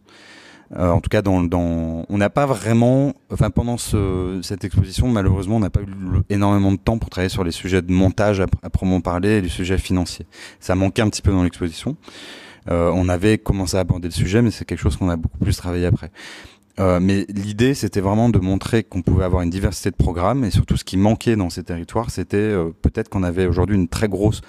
Euh, 0.75 0.91
en 0.91 1.01
tout 1.01 1.11
cas, 1.11 1.21
dans, 1.21 1.43
dans 1.43 2.07
on 2.09 2.19
n'a 2.19 2.31
pas 2.31 2.47
vraiment, 2.47 3.13
enfin 3.31 3.51
pendant 3.51 3.77
ce, 3.77 4.41
cette 4.43 4.65
exposition, 4.65 5.09
malheureusement, 5.09 5.57
on 5.57 5.61
n'a 5.61 5.69
pas 5.69 5.83
eu 5.83 5.87
énormément 6.31 6.73
de 6.73 6.79
temps 6.79 6.97
pour 6.99 7.11
travailler 7.11 7.29
sur 7.29 7.45
les 7.45 7.51
sujets 7.51 7.83
de 7.83 7.93
montage 7.93 8.41
à, 8.41 8.47
à 8.63 8.71
proprement 8.71 9.03
parler 9.03 9.31
et 9.33 9.41
les 9.43 9.51
sujets 9.51 9.77
financiers. 9.77 10.27
Ça 10.61 10.75
manquait 10.75 11.03
un 11.03 11.11
petit 11.11 11.21
peu 11.21 11.31
dans 11.31 11.43
l'exposition. 11.43 11.97
Euh, 12.71 12.91
on 12.95 13.09
avait 13.09 13.39
commencé 13.39 13.77
à 13.77 13.81
aborder 13.81 14.09
le 14.09 14.13
sujet, 14.13 14.41
mais 14.41 14.51
c'est 14.51 14.65
quelque 14.65 14.79
chose 14.79 14.97
qu'on 14.97 15.09
a 15.09 15.17
beaucoup 15.17 15.39
plus 15.39 15.57
travaillé 15.57 15.87
après. 15.87 16.11
Euh, 16.81 17.01
mais 17.01 17.27
l'idée, 17.29 17.75
c'était 17.75 18.01
vraiment 18.01 18.31
de 18.31 18.39
montrer 18.39 18.83
qu'on 18.83 19.03
pouvait 19.03 19.25
avoir 19.25 19.43
une 19.43 19.51
diversité 19.51 19.91
de 19.91 19.97
programmes 19.97 20.45
et 20.45 20.51
surtout 20.51 20.77
ce 20.77 20.85
qui 20.85 20.97
manquait 20.97 21.37
dans 21.37 21.51
ces 21.51 21.63
territoires, 21.65 22.11
c'était 22.11 22.37
euh, 22.39 22.71
peut-être 22.81 23.11
qu'on 23.11 23.23
avait 23.23 23.47
aujourd'hui 23.47 23.77
une 23.77 23.89
très 23.89 24.09
grosse 24.09 24.41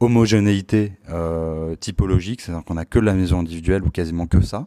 homogénéité 0.00 0.92
euh, 1.10 1.76
typologique, 1.76 2.40
c'est-à-dire 2.40 2.64
qu'on 2.64 2.76
a 2.76 2.84
que 2.84 2.98
la 2.98 3.14
maison 3.14 3.40
individuelle 3.40 3.84
ou 3.84 3.90
quasiment 3.90 4.26
que 4.26 4.40
ça. 4.40 4.66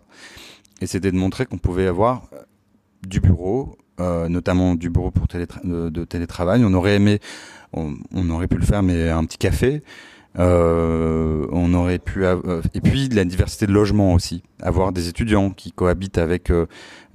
Et 0.82 0.88
c'était 0.88 1.12
de 1.12 1.18
montrer 1.18 1.46
qu'on 1.46 1.58
pouvait 1.58 1.88
avoir 1.88 2.30
du 3.08 3.20
bureau, 3.20 3.78
notamment 4.00 4.74
du 4.74 4.90
bureau 4.90 5.12
pour 5.12 5.28
de, 5.28 6.06
télétravail. 6.06 6.64
On 6.66 6.74
aurait 6.74 6.96
aimé, 6.96 7.20
on, 7.74 7.94
aurait 8.32 8.48
pu 8.48 8.58
le 8.58 8.66
faire, 8.66 8.82
mais 8.82 9.10
un 9.10 9.24
petit 9.26 9.38
café. 9.38 9.84
Et 10.40 10.40
puis 12.82 13.10
la 13.10 13.26
diversité 13.26 13.68
de 13.68 13.74
logements 13.74 14.16
aussi, 14.16 14.42
avoir 14.62 14.92
des 14.92 15.08
étudiants 15.08 15.52
qui 15.52 15.72
cohabitent 15.72 16.18
avec 16.18 16.50
euh, 16.50 16.66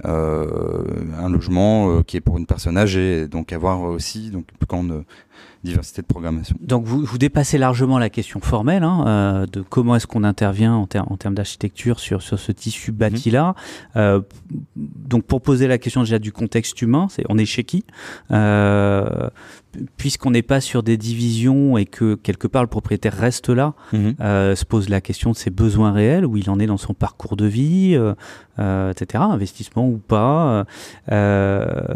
euh 0.05 0.85
un 1.19 1.31
logement 1.31 2.03
qui 2.03 2.17
est 2.17 2.21
pour 2.21 2.39
une 2.39 2.47
personne 2.47 2.77
âgée, 2.77 3.29
donc 3.29 3.53
avoir 3.53 3.81
aussi 3.83 4.31
donc 4.31 4.47
quand 4.69 4.83
diversité 5.67 6.03
de 6.03 6.07
programmation. 6.07 6.57
Donc 6.61 6.85
vous, 6.85 7.05
vous 7.05 7.19
dépassez 7.19 7.59
largement 7.59 7.99
la 7.99 8.09
question 8.09 8.41
formelle 8.41 8.83
hein, 8.83 9.05
euh, 9.07 9.47
de 9.47 9.61
comment 9.61 9.97
est-ce 9.97 10.07
qu'on 10.07 10.25
intervient 10.25 10.75
en, 10.75 10.87
en 10.95 11.17
termes 11.17 11.35
d'architecture 11.35 12.01
sur, 12.01 12.23
sur 12.23 12.39
ce 12.39 12.53
tissu 12.53 12.93
mhm. 12.93 12.99
bâti-là. 12.99 13.55
Euh, 13.97 14.21
donc 14.77 15.25
pour 15.25 15.43
poser 15.43 15.67
la 15.67 15.79
question 15.79 16.01
déjà 16.03 16.19
du 16.19 16.33
contexte 16.33 16.81
humain, 16.81 17.09
c'est 17.11 17.25
on 17.29 17.37
est 17.37 17.45
chez 17.45 17.65
qui? 17.65 17.85
Euh, 18.31 19.29
Puisqu'on 19.99 20.31
n'est 20.31 20.43
pas 20.43 20.63
sur 20.63 20.83
des 20.83 20.97
divisions 20.97 21.77
et 21.77 21.85
que 21.85 22.15
quelque 22.15 22.47
part 22.47 22.63
le 22.63 22.69
propriétaire 22.69 23.13
reste 23.13 23.51
là, 23.51 23.75
mhm. 23.93 24.15
euh, 24.21 24.57
se 24.57 24.65
pose 24.65 24.89
la 24.89 25.03
question 25.03 25.33
de 25.33 25.37
ses 25.37 25.51
besoins 25.51 25.93
réels, 25.93 26.25
où 26.25 26.39
il 26.39 26.49
en 26.49 26.59
est 26.59 26.67
dans 26.67 26.79
son 26.79 26.95
parcours 26.95 27.36
de 27.37 27.47
vie, 27.47 27.95
euh, 27.95 28.15
euh, 28.59 28.91
etc., 28.91 29.23
investissement 29.27 29.87
ou 29.87 29.99
pas, 29.99 30.65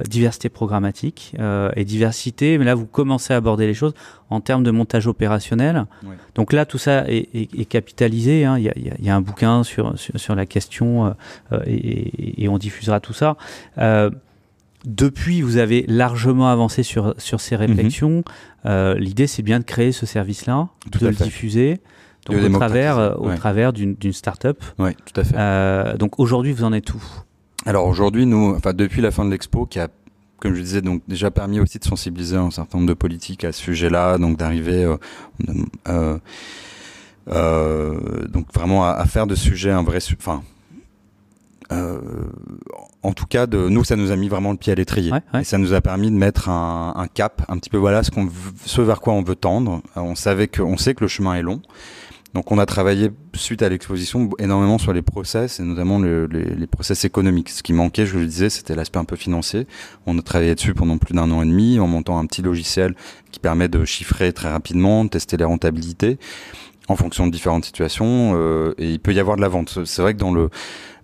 diversité 0.09 0.49
programmatique 0.49 1.35
et 1.77 1.85
diversité, 1.85 2.59
mais 2.59 2.65
là 2.65 2.75
vous 2.75 2.87
commencez 2.87 3.33
à 3.33 3.37
aborder 3.37 3.67
les 3.67 3.75
choses 3.75 3.95
en 4.31 4.41
termes 4.41 4.63
de 4.63 4.71
montage 4.71 5.07
opérationnel. 5.07 5.87
Donc 6.35 6.53
là, 6.53 6.65
tout 6.65 6.79
ça 6.79 7.05
est, 7.09 7.69
capitalisé. 7.69 8.45
Hein. 8.45 8.59
Il, 8.59 9.05
y 9.05 9.11
a, 9.11 9.17
un 9.17 9.21
bouquin 9.21 9.65
sur, 9.65 9.95
sur, 9.99 10.35
la 10.35 10.47
question 10.47 11.07
euh, 11.07 11.11
euh, 11.53 11.63
et, 11.67 12.49
on 12.49 12.57
diffusera 12.57 13.01
tout 13.01 13.13
ça. 13.13 13.37
Euh, 13.79 14.11
depuis, 14.85 15.43
vous 15.43 15.57
avez 15.57 15.85
largement 15.89 16.49
avancé 16.49 16.83
sur, 16.83 17.15
sur 17.19 17.41
ces 17.41 17.57
réflexions. 17.57 18.23
Mhm. 18.65 18.95
L'idée, 18.97 19.27
c'est 19.27 19.43
bien 19.43 19.59
de 19.59 19.65
créer 19.65 19.93
ce 19.93 20.07
service-là, 20.07 20.69
de 20.93 21.07
le 21.09 21.13
diffuser. 21.13 21.81
Au 22.31 22.49
travers, 22.49 23.21
au 23.21 23.35
travers 23.35 23.73
d'une 23.73 24.13
start-up. 24.13 24.63
Oui, 24.79 24.91
tout 25.05 25.21
à 25.21 25.25
fait. 25.25 25.99
donc 25.99 26.19
aujourd'hui, 26.19 26.53
vous 26.53 26.65
en 26.65 26.73
êtes 26.73 26.93
où? 26.95 27.03
Alors 27.67 27.87
aujourd'hui, 27.87 28.25
nous, 28.25 28.55
enfin 28.57 28.73
depuis 28.73 29.03
la 29.03 29.11
fin 29.11 29.25
de 29.25 29.31
l'expo, 29.31 29.67
qui 29.67 29.79
a 29.79 29.89
comme 30.41 30.55
je 30.55 30.63
disais, 30.63 30.81
donc 30.83 31.03
déjà 31.07 31.31
permis 31.31 31.61
aussi 31.61 31.79
de 31.79 31.85
sensibiliser 31.85 32.37
un 32.37 32.51
certain 32.51 32.79
nombre 32.79 32.89
de 32.89 32.95
politiques 32.95 33.45
à 33.45 33.53
ce 33.53 33.61
sujet-là, 33.61 34.19
donc 34.19 34.39
d'arriver, 34.39 34.85
euh, 34.85 34.97
euh, 35.87 36.19
euh, 37.29 38.27
donc 38.27 38.53
vraiment 38.55 38.85
à, 38.87 39.05
faire 39.05 39.27
de 39.27 39.35
ce 39.35 39.45
sujet 39.45 39.71
un 39.71 39.83
vrai, 39.83 39.99
enfin, 40.19 40.43
euh, 41.73 42.01
en 43.03 43.13
tout 43.13 43.27
cas, 43.27 43.47
de 43.47 43.69
nous, 43.69 43.85
ça 43.85 43.97
nous 43.97 44.11
a 44.11 44.17
mis 44.17 44.29
vraiment 44.29 44.51
le 44.53 44.57
pied 44.57 44.73
à 44.73 44.77
l'étrier, 44.77 45.13
et 45.39 45.45
ça 45.45 45.59
nous 45.59 45.75
a 45.75 45.81
permis 45.83 46.11
de 46.11 46.17
mettre 46.17 46.49
un, 46.49 46.95
un 46.97 47.07
cap, 47.07 47.43
un 47.49 47.59
petit 47.59 47.71
peu 47.71 47.77
voilà 47.77 48.03
ce 48.03 48.11
qu'on, 48.11 48.29
ce 48.65 48.81
vers 48.81 49.01
quoi 49.01 49.13
on 49.13 49.23
veut 49.23 49.37
tendre. 49.37 49.83
On 49.95 50.15
savait 50.15 50.49
que, 50.49 50.63
on 50.63 50.79
sait 50.79 50.95
que 50.95 51.05
le 51.05 51.09
chemin 51.09 51.35
est 51.35 51.43
long. 51.43 51.61
Donc 52.35 52.53
on 52.53 52.59
a 52.59 52.67
travaillé 52.67 53.11
suite 53.35 53.63
à 53.63 53.69
l'exposition 53.69 54.31
énormément 54.39 54.79
sur 54.79 54.93
les 54.93 55.03
process 55.03 55.59
et 55.59 55.65
notamment 55.65 55.99
le, 55.99 56.27
les, 56.27 56.45
les, 56.45 56.67
process 56.67 57.05
économiques. 57.05 57.49
Ce 57.49 57.63
qui 57.63 57.73
manquait, 57.73 58.07
je 58.07 58.19
le 58.19 58.27
disais, 58.27 58.51
c'était 58.51 58.77
l'aspect 58.77 58.99
un 58.99 59.05
peu 59.05 59.17
financier. 59.17 59.67
On 60.07 60.17
a 60.17 60.23
travaillé 60.23 60.55
dessus 60.55 60.75
pendant 60.75 60.97
plus 60.99 61.15
d'un 61.15 61.31
an 61.33 61.43
et 61.43 61.47
demi 61.47 61.81
en 61.81 61.89
montant 61.89 62.19
un 62.19 62.27
petit 62.27 62.43
logiciel 62.43 62.95
qui 63.33 63.41
permet 63.41 63.69
de 63.69 63.85
chiffrer 63.85 64.33
très 64.33 64.49
rapidement, 64.49 65.05
de 65.05 65.11
tester 65.11 65.37
les 65.37 65.45
rentabilités 65.45 66.19
en 66.89 66.97
fonction 66.97 67.27
de 67.27 67.33
différentes 67.33 67.65
situations 67.65 68.33
euh, 68.35 68.75
et 68.79 68.91
il 68.91 69.01
peut 69.01 69.13
y 69.13 69.21
avoir 69.21 69.37
de 69.37 69.43
la 69.43 69.49
vente. 69.49 69.85
C'est 69.85 70.03
vrai 70.03 70.15
que 70.15 70.19
dans 70.19 70.33
le 70.33 70.51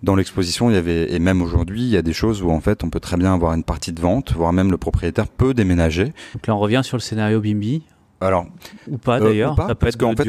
dans 0.03 0.15
l'exposition, 0.15 0.71
il 0.71 0.75
y 0.75 0.77
avait 0.77 1.13
et 1.13 1.19
même 1.19 1.43
aujourd'hui, 1.43 1.83
il 1.83 1.89
y 1.89 1.97
a 1.97 2.03
des 2.03 2.13
choses 2.13 2.43
où 2.43 2.51
en 2.51 2.61
fait, 2.61 2.85
on 2.85 2.91
peut 2.91 3.01
très 3.01 3.17
bien 3.17 3.33
avoir 3.33 3.55
une 3.55 3.65
partie 3.65 3.93
de 3.93 4.01
vente, 4.01 4.33
voire 4.33 4.53
même 4.53 4.71
le 4.71 4.77
propriétaire 4.77 5.27
peut 5.27 5.55
déménager. 5.55 6.13
Donc 6.35 6.47
là, 6.47 6.55
on 6.55 6.59
revient 6.59 6.83
sur 6.85 6.97
le 6.97 7.03
scénario 7.03 7.41
Bimbi. 7.41 7.83
Alors, 8.21 8.47
ou 8.89 8.97
pas 8.97 9.21
d'ailleurs, 9.21 9.55
ça 9.69 9.75
peut 9.75 9.87
parce 9.87 9.97
qu'en 9.97 10.15
fait, 10.17 10.25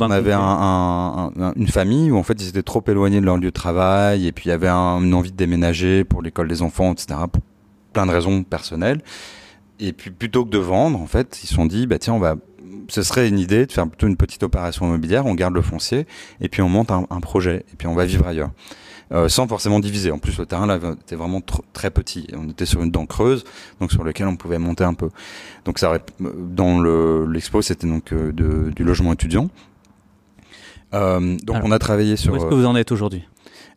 on 0.00 0.10
avait 0.10 0.32
un, 0.32 1.30
un, 1.38 1.52
une 1.56 1.68
famille 1.68 2.10
où 2.10 2.16
en 2.16 2.22
fait 2.22 2.40
ils 2.40 2.48
étaient 2.48 2.62
trop 2.62 2.82
éloignés 2.88 3.20
de 3.20 3.26
leur 3.26 3.36
lieu 3.36 3.48
de 3.48 3.50
travail 3.50 4.26
et 4.26 4.32
puis 4.32 4.46
il 4.46 4.48
y 4.48 4.52
avait 4.52 4.68
une 4.68 5.12
envie 5.12 5.30
de 5.30 5.36
déménager 5.36 6.04
pour 6.04 6.22
l'école 6.22 6.48
des 6.48 6.62
enfants, 6.62 6.92
etc. 6.92 7.20
Pour 7.30 7.42
plein 7.92 8.06
de 8.06 8.12
raisons 8.12 8.42
personnelles. 8.44 9.02
Et 9.78 9.92
puis 9.92 10.10
plutôt 10.10 10.44
que 10.44 10.50
de 10.50 10.58
vendre, 10.58 11.00
en 11.00 11.06
fait, 11.06 11.40
ils 11.42 11.46
se 11.46 11.54
sont 11.54 11.66
dit, 11.66 11.86
bah 11.86 11.98
tiens, 11.98 12.14
on 12.14 12.18
va, 12.18 12.36
ce 12.88 13.02
serait 13.02 13.28
une 13.28 13.38
idée 13.38 13.66
de 13.66 13.72
faire 13.72 13.86
plutôt 13.86 14.06
une 14.06 14.16
petite 14.16 14.42
opération 14.42 14.86
immobilière. 14.86 15.26
On 15.26 15.34
garde 15.34 15.54
le 15.54 15.62
foncier 15.62 16.06
et 16.40 16.48
puis 16.48 16.62
on 16.62 16.68
monte 16.68 16.90
un, 16.90 17.06
un 17.10 17.20
projet 17.20 17.64
et 17.72 17.76
puis 17.76 17.86
on 17.88 17.94
va 17.94 18.06
vivre 18.06 18.26
ailleurs. 18.26 18.50
Euh, 19.10 19.28
sans 19.28 19.48
forcément 19.48 19.80
diviser. 19.80 20.10
En 20.10 20.18
plus, 20.18 20.38
le 20.38 20.44
terrain 20.44 20.66
là 20.66 20.78
était 21.00 21.16
vraiment 21.16 21.40
très 21.72 21.90
petit. 21.90 22.26
On 22.36 22.48
était 22.48 22.66
sur 22.66 22.82
une 22.82 22.90
dent 22.90 23.06
creuse, 23.06 23.44
donc 23.80 23.90
sur 23.90 24.04
lequel 24.04 24.26
on 24.26 24.36
pouvait 24.36 24.58
monter 24.58 24.84
un 24.84 24.94
peu. 24.94 25.08
Donc 25.64 25.78
ça 25.78 25.88
aurait, 25.88 26.02
dans 26.20 26.80
l'expo, 27.26 27.62
c'était 27.62 27.86
donc 27.86 28.12
euh, 28.12 28.32
de, 28.32 28.70
du 28.76 28.84
logement 28.84 29.12
étudiant. 29.12 29.48
donc 30.92 31.56
on 31.62 31.70
a 31.70 31.78
travaillé 31.78 32.16
sur. 32.16 32.32
Où 32.32 32.36
est-ce 32.36 32.46
que 32.46 32.54
vous 32.54 32.66
en 32.66 32.76
êtes 32.76 32.92
aujourd'hui? 32.92 33.24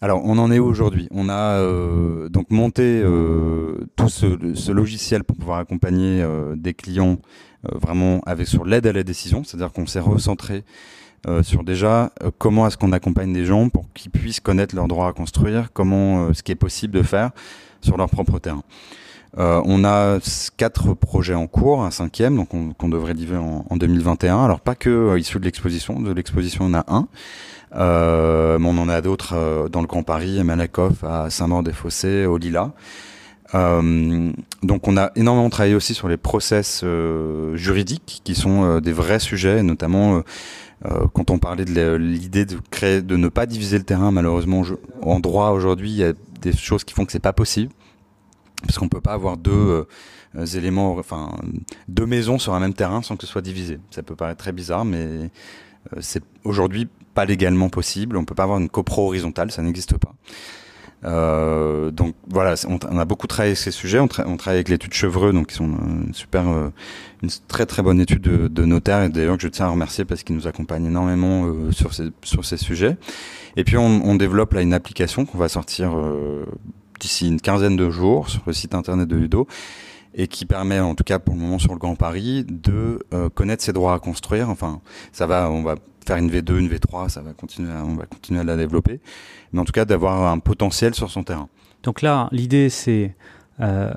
Alors, 0.04 0.26
on 0.26 0.40
en 0.40 0.52
est 0.52 0.58
aujourd'hui? 0.58 1.08
On 1.12 1.30
a 1.30 1.60
euh, 1.60 2.28
donc 2.28 2.50
monté 2.50 3.02
euh, 3.04 3.88
tout 3.96 4.10
ce, 4.10 4.72
logiciel 4.72 5.24
pour 5.24 5.38
pouvoir 5.38 5.60
accompagner 5.60 6.24
euh, 6.24 6.56
des 6.56 6.74
clients 6.74 7.18
vraiment 7.64 8.22
avec 8.26 8.48
sur 8.48 8.66
l'aide 8.66 8.88
à 8.88 8.94
la 8.94 9.04
décision, 9.04 9.44
c'est-à-dire 9.44 9.72
qu'on 9.72 9.86
s'est 9.86 10.00
recentré 10.00 10.64
sur 11.44 11.64
déjà 11.64 12.12
comment 12.38 12.68
est-ce 12.68 12.78
qu'on 12.78 12.92
accompagne 12.92 13.32
des 13.32 13.46
gens 13.46 13.70
pour 13.70 13.86
qu'ils 13.94 14.12
puissent 14.12 14.40
connaître 14.40 14.76
leurs 14.76 14.88
droits 14.88 15.08
à 15.08 15.14
construire, 15.14 15.72
comment 15.74 16.34
ce 16.34 16.42
qui 16.44 16.52
est 16.52 16.56
possible 16.56 16.94
de 16.98 17.04
faire 17.04 17.32
sur 17.82 17.98
leur 17.98 18.10
propre 18.10 18.40
terrain. 18.40 18.64
on 19.38 19.84
a 19.84 20.20
quatre 20.58 20.94
projets 20.94 21.36
en 21.36 21.48
cours, 21.48 21.84
un 21.84 21.92
cinquième, 21.92 22.36
donc 22.36 22.50
qu'on 22.78 22.90
devrait 22.90 23.14
livrer 23.14 23.38
en, 23.38 23.66
en, 23.70 23.78
2021. 23.78 24.44
Alors 24.44 24.62
pas 24.62 24.76
que 24.76 25.18
issu 25.18 25.40
de 25.40 25.46
l'exposition, 25.46 26.00
de 26.00 26.12
l'exposition 26.12 26.66
on 26.66 26.74
a 26.74 26.86
un. 26.88 27.08
Euh, 27.76 28.58
on 28.62 28.78
en 28.78 28.90
a 28.90 29.02
d'autres 29.02 29.34
euh, 29.36 29.70
dans 29.70 29.82
le 29.82 29.88
Grand 29.88 30.04
Paris, 30.04 30.40
à 30.40 30.44
Malakoff, 30.44 31.04
à 31.04 31.30
Saint-Maur-des-Fossés, 31.30 32.26
au 32.26 32.38
Lila. 32.38 32.72
Euh, 33.54 34.32
donc 34.64 34.88
on 34.88 34.98
a 34.98 35.12
énormément 35.16 35.50
travaillé 35.50 35.76
aussi 35.76 35.94
sur 35.94 36.08
les 36.08 36.18
process 36.18 36.82
euh, 36.84 37.56
juridiques 37.56 38.22
qui 38.24 38.34
sont 38.34 38.64
euh, 38.64 38.80
des 38.80 38.94
vrais 38.94 39.20
sujets, 39.20 39.64
notamment 39.64 40.24
quand 41.14 41.30
on 41.30 41.38
parlait 41.38 41.64
de 41.64 41.94
l'idée 41.94 42.44
de 42.44 42.58
créer, 42.72 43.04
de 43.04 43.16
ne 43.16 43.28
pas 43.28 43.46
diviser 43.46 43.78
le 43.78 43.84
terrain. 43.84 44.10
Malheureusement, 44.10 44.64
en 45.04 45.20
droit 45.20 45.50
aujourd'hui, 45.52 45.92
il 45.92 45.98
y 45.98 46.04
a 46.04 46.14
des 46.42 46.54
choses 46.54 46.84
qui 46.84 46.96
font 46.96 47.06
que 47.06 47.12
c'est 47.12 47.20
pas 47.20 47.34
possible 47.34 47.72
parce 48.64 48.80
qu'on 48.80 48.90
peut 48.90 49.00
pas 49.00 49.14
avoir 49.14 49.38
deux 49.38 49.86
éléments, 50.56 50.98
enfin 50.98 51.30
deux 51.88 52.08
maisons 52.08 52.40
sur 52.40 52.56
un 52.56 52.60
même 52.60 52.74
terrain 52.74 53.04
sans 53.04 53.16
que 53.16 53.28
ce 53.28 53.32
soit 53.32 53.44
divisé. 53.44 53.78
Ça 53.92 54.02
peut 54.02 54.16
paraître 54.16 54.40
très 54.40 54.54
bizarre, 54.54 54.84
mais 54.84 55.30
c'est 56.00 56.24
aujourd'hui 56.44 56.88
pas 57.14 57.26
légalement 57.26 57.70
possible. 57.70 58.18
On 58.18 58.26
peut 58.26 58.34
pas 58.34 58.44
avoir 58.44 58.58
une 58.58 58.70
copro 58.70 59.06
horizontale, 59.06 59.52
ça 59.52 59.62
n'existe 59.62 59.98
pas. 60.00 60.16
Euh, 61.04 61.90
donc 61.90 62.14
voilà, 62.28 62.54
on, 62.68 62.98
a 62.98 63.06
beaucoup 63.06 63.28
travaillé 63.28 63.56
ces 63.56 63.72
sujets. 63.72 64.00
On, 64.00 64.08
travaille 64.08 64.32
avec 64.48 64.70
l'étude 64.70 64.94
Chevreux, 64.94 65.34
donc 65.34 65.48
qui 65.48 65.56
sont 65.56 65.66
une 65.66 66.14
super, 66.14 66.48
euh, 66.48 66.70
une 67.24 67.30
très 67.48 67.66
très 67.66 67.82
bonne 67.82 68.00
étude 68.00 68.22
de, 68.22 68.48
de 68.48 68.66
notaire 68.66 69.04
et 69.04 69.10
d'ailleurs 69.10 69.38
que 69.38 69.44
je 69.44 69.48
tiens 69.48 69.66
à 69.66 69.70
remercier 69.70 70.06
parce 70.06 70.24
qu'ils 70.24 70.36
nous 70.36 70.48
accompagnent 70.48 70.86
énormément 70.86 71.46
euh, 71.46 71.72
sur 71.72 71.94
ces 71.94 72.10
sur 72.24 72.46
ces 72.46 72.58
sujets. 72.58 72.98
Et 73.58 73.64
puis 73.64 73.78
on, 73.78 74.06
on 74.06 74.16
développe 74.16 74.54
là 74.54 74.62
une 74.62 74.74
application 74.74 75.26
qu'on 75.26 75.38
va 75.38 75.50
sortir 75.50 75.98
euh, 75.98 76.46
d'ici 77.00 77.28
une 77.28 77.42
quinzaine 77.42 77.76
de 77.76 77.90
jours 77.90 78.30
sur 78.30 78.42
le 78.46 78.54
site 78.54 78.76
internet 78.76 79.08
de 79.08 79.16
Ludo 79.16 79.48
et 80.14 80.28
qui 80.28 80.46
permet, 80.46 80.80
en 80.80 80.96
tout 80.96 81.04
cas 81.04 81.20
pour 81.20 81.36
le 81.36 81.42
moment 81.42 81.60
sur 81.60 81.74
le 81.74 81.80
Grand 81.80 81.96
Paris, 81.96 82.46
de 82.48 83.00
connaître 83.34 83.64
ses 83.64 83.74
droits 83.74 83.94
à 83.94 84.00
construire. 84.00 84.50
Enfin, 84.50 84.82
ça 85.12 85.26
va, 85.26 85.50
on 85.50 85.64
va 85.64 85.76
faire 86.06 86.18
une 86.18 86.30
V2, 86.30 86.60
une 86.60 86.68
V3, 86.68 87.10
ça 87.10 87.22
va 87.22 87.34
continuer, 87.34 87.72
on 87.72 87.96
va 87.96 88.06
continuer 88.06 88.40
à 88.40 88.44
la 88.44 88.58
développer, 88.58 89.00
mais 89.54 89.60
en 89.60 89.66
tout 89.66 89.72
cas 89.72 89.86
d'avoir 89.86 90.32
un 90.32 90.40
potentiel 90.40 90.96
sur 90.96 91.10
son 91.10 91.24
terrain. 91.24 91.50
Donc 91.84 92.02
là, 92.02 92.28
l'idée 92.32 92.70
c'est 92.70 93.16
euh, 93.60 93.92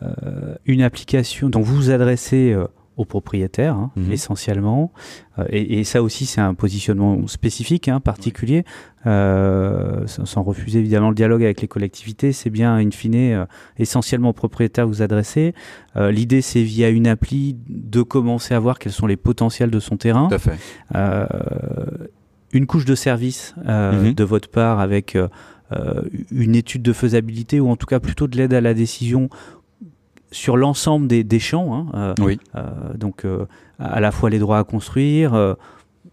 une 0.67 0.83
application 0.83 1.49
dont 1.49 1.61
vous 1.61 1.75
vous 1.77 1.91
adressez 1.91 2.53
euh, 2.53 2.67
aux 2.97 3.05
propriétaires 3.05 3.75
hein, 3.75 3.91
mhm. 3.97 4.13
essentiellement. 4.13 4.93
Euh, 5.39 5.45
et, 5.51 5.81
et, 5.81 5.85
ça 5.85 6.03
aussi, 6.03 6.27
c'est 6.27 6.41
un 6.41 6.55
positionnement 6.55 7.27
spécifique, 7.27 7.89
hein, 7.89 8.01
particulier, 8.01 8.65
euh, 9.07 10.07
sans, 10.07 10.43
refuser 10.43 10.79
évidemment 10.79 11.11
le 11.11 11.15
dialogue 11.15 11.43
avec 11.43 11.61
les 11.61 11.69
collectivités. 11.69 12.33
C'est 12.33 12.51
bien, 12.51 12.77
in 12.77 12.91
fine, 12.91 13.15
euh, 13.15 13.45
essentiellement 13.79 14.31
aux 14.31 14.35
propriétaires 14.35 14.87
vous 14.87 15.03
adresser. 15.03 15.55
Euh, 15.97 16.11
l'idée, 16.11 16.41
c'est 16.41 16.63
via 16.63 16.89
une 16.89 17.07
appli 17.07 17.57
de 17.69 18.03
commencer 18.03 18.55
à 18.55 18.59
voir 18.59 18.79
quels 18.79 18.93
sont 18.93 19.07
les 19.07 19.17
potentiels 19.17 19.71
de 19.71 19.81
son 19.81 19.97
terrain. 19.97 20.29
Tout 20.29 20.35
à 20.35 20.39
fait. 20.39 20.59
une 22.53 22.67
couche 22.67 22.85
de 22.85 22.95
service 22.95 23.55
mhm. 23.67 24.15
de 24.15 24.25
votre 24.25 24.49
part 24.49 24.79
avec 24.79 25.19
une 26.31 26.55
étude 26.55 26.83
de 26.83 26.93
faisabilité 26.93 27.59
ou 27.59 27.69
en 27.69 27.77
tout 27.77 27.87
cas 27.87 27.99
plutôt 27.99 28.29
de 28.29 28.37
l'aide 28.37 28.55
à 28.55 28.61
la 28.61 28.75
décision 28.75 29.29
sur 30.35 30.57
l'ensemble 30.57 31.07
des, 31.07 31.25
des, 31.25 31.39
champs. 31.39 31.75
Hein, 31.75 31.87
euh, 31.95 32.15
oui. 32.21 32.39
Euh, 32.57 32.63
donc, 32.97 33.25
euh, 33.25 33.47
à 33.79 34.01
la 34.01 34.11
fois 34.11 34.31
les 34.31 34.39
droits 34.39 34.59
à 34.59 34.65
construire, 34.65 35.57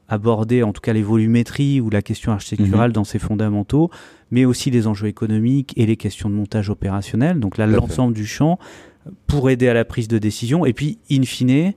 aborder 0.07 0.63
en 0.63 0.73
tout 0.73 0.81
cas 0.81 0.93
les 0.93 1.01
volumétries 1.01 1.81
ou 1.81 1.89
la 1.89 2.01
question 2.01 2.31
architecturale 2.31 2.89
mhm. 2.89 2.93
dans 2.93 3.03
ses 3.03 3.19
fondamentaux, 3.19 3.89
mais 4.29 4.45
aussi 4.45 4.69
les 4.69 4.87
enjeux 4.87 5.07
économiques 5.07 5.73
et 5.75 5.85
les 5.85 5.97
questions 5.97 6.29
de 6.29 6.35
montage 6.35 6.69
opérationnel. 6.69 7.39
Donc 7.39 7.57
là, 7.57 7.65
l'ensemble 7.65 8.13
du 8.13 8.25
champ 8.25 8.59
pour 9.25 9.49
aider 9.49 9.67
à 9.67 9.73
la 9.73 9.85
prise 9.85 10.07
de 10.07 10.19
décision. 10.19 10.65
Et 10.65 10.73
puis, 10.73 10.99
in 11.09 11.23
fine, 11.23 11.73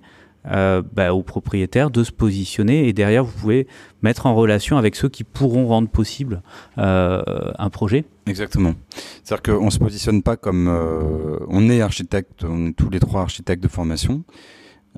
euh, 0.50 0.82
bah, 0.92 1.14
aux 1.14 1.22
propriétaires 1.22 1.90
de 1.90 2.04
se 2.04 2.12
positionner 2.12 2.88
et 2.88 2.92
derrière 2.92 3.24
vous 3.24 3.32
pouvez 3.32 3.66
mettre 4.02 4.26
en 4.26 4.34
relation 4.34 4.76
avec 4.76 4.94
ceux 4.96 5.08
qui 5.08 5.24
pourront 5.24 5.66
rendre 5.66 5.88
possible 5.88 6.42
euh, 6.78 7.22
un 7.58 7.70
projet. 7.70 8.04
Exactement. 8.26 8.74
C'est-à-dire 9.22 9.54
qu'on 9.54 9.66
ne 9.66 9.70
se 9.70 9.78
positionne 9.78 10.22
pas 10.22 10.36
comme 10.36 10.68
euh, 10.68 11.38
on 11.48 11.68
est 11.70 11.80
architecte, 11.80 12.44
on 12.44 12.68
est 12.68 12.72
tous 12.72 12.90
les 12.90 13.00
trois 13.00 13.22
architectes 13.22 13.62
de 13.62 13.68
formation. 13.68 14.24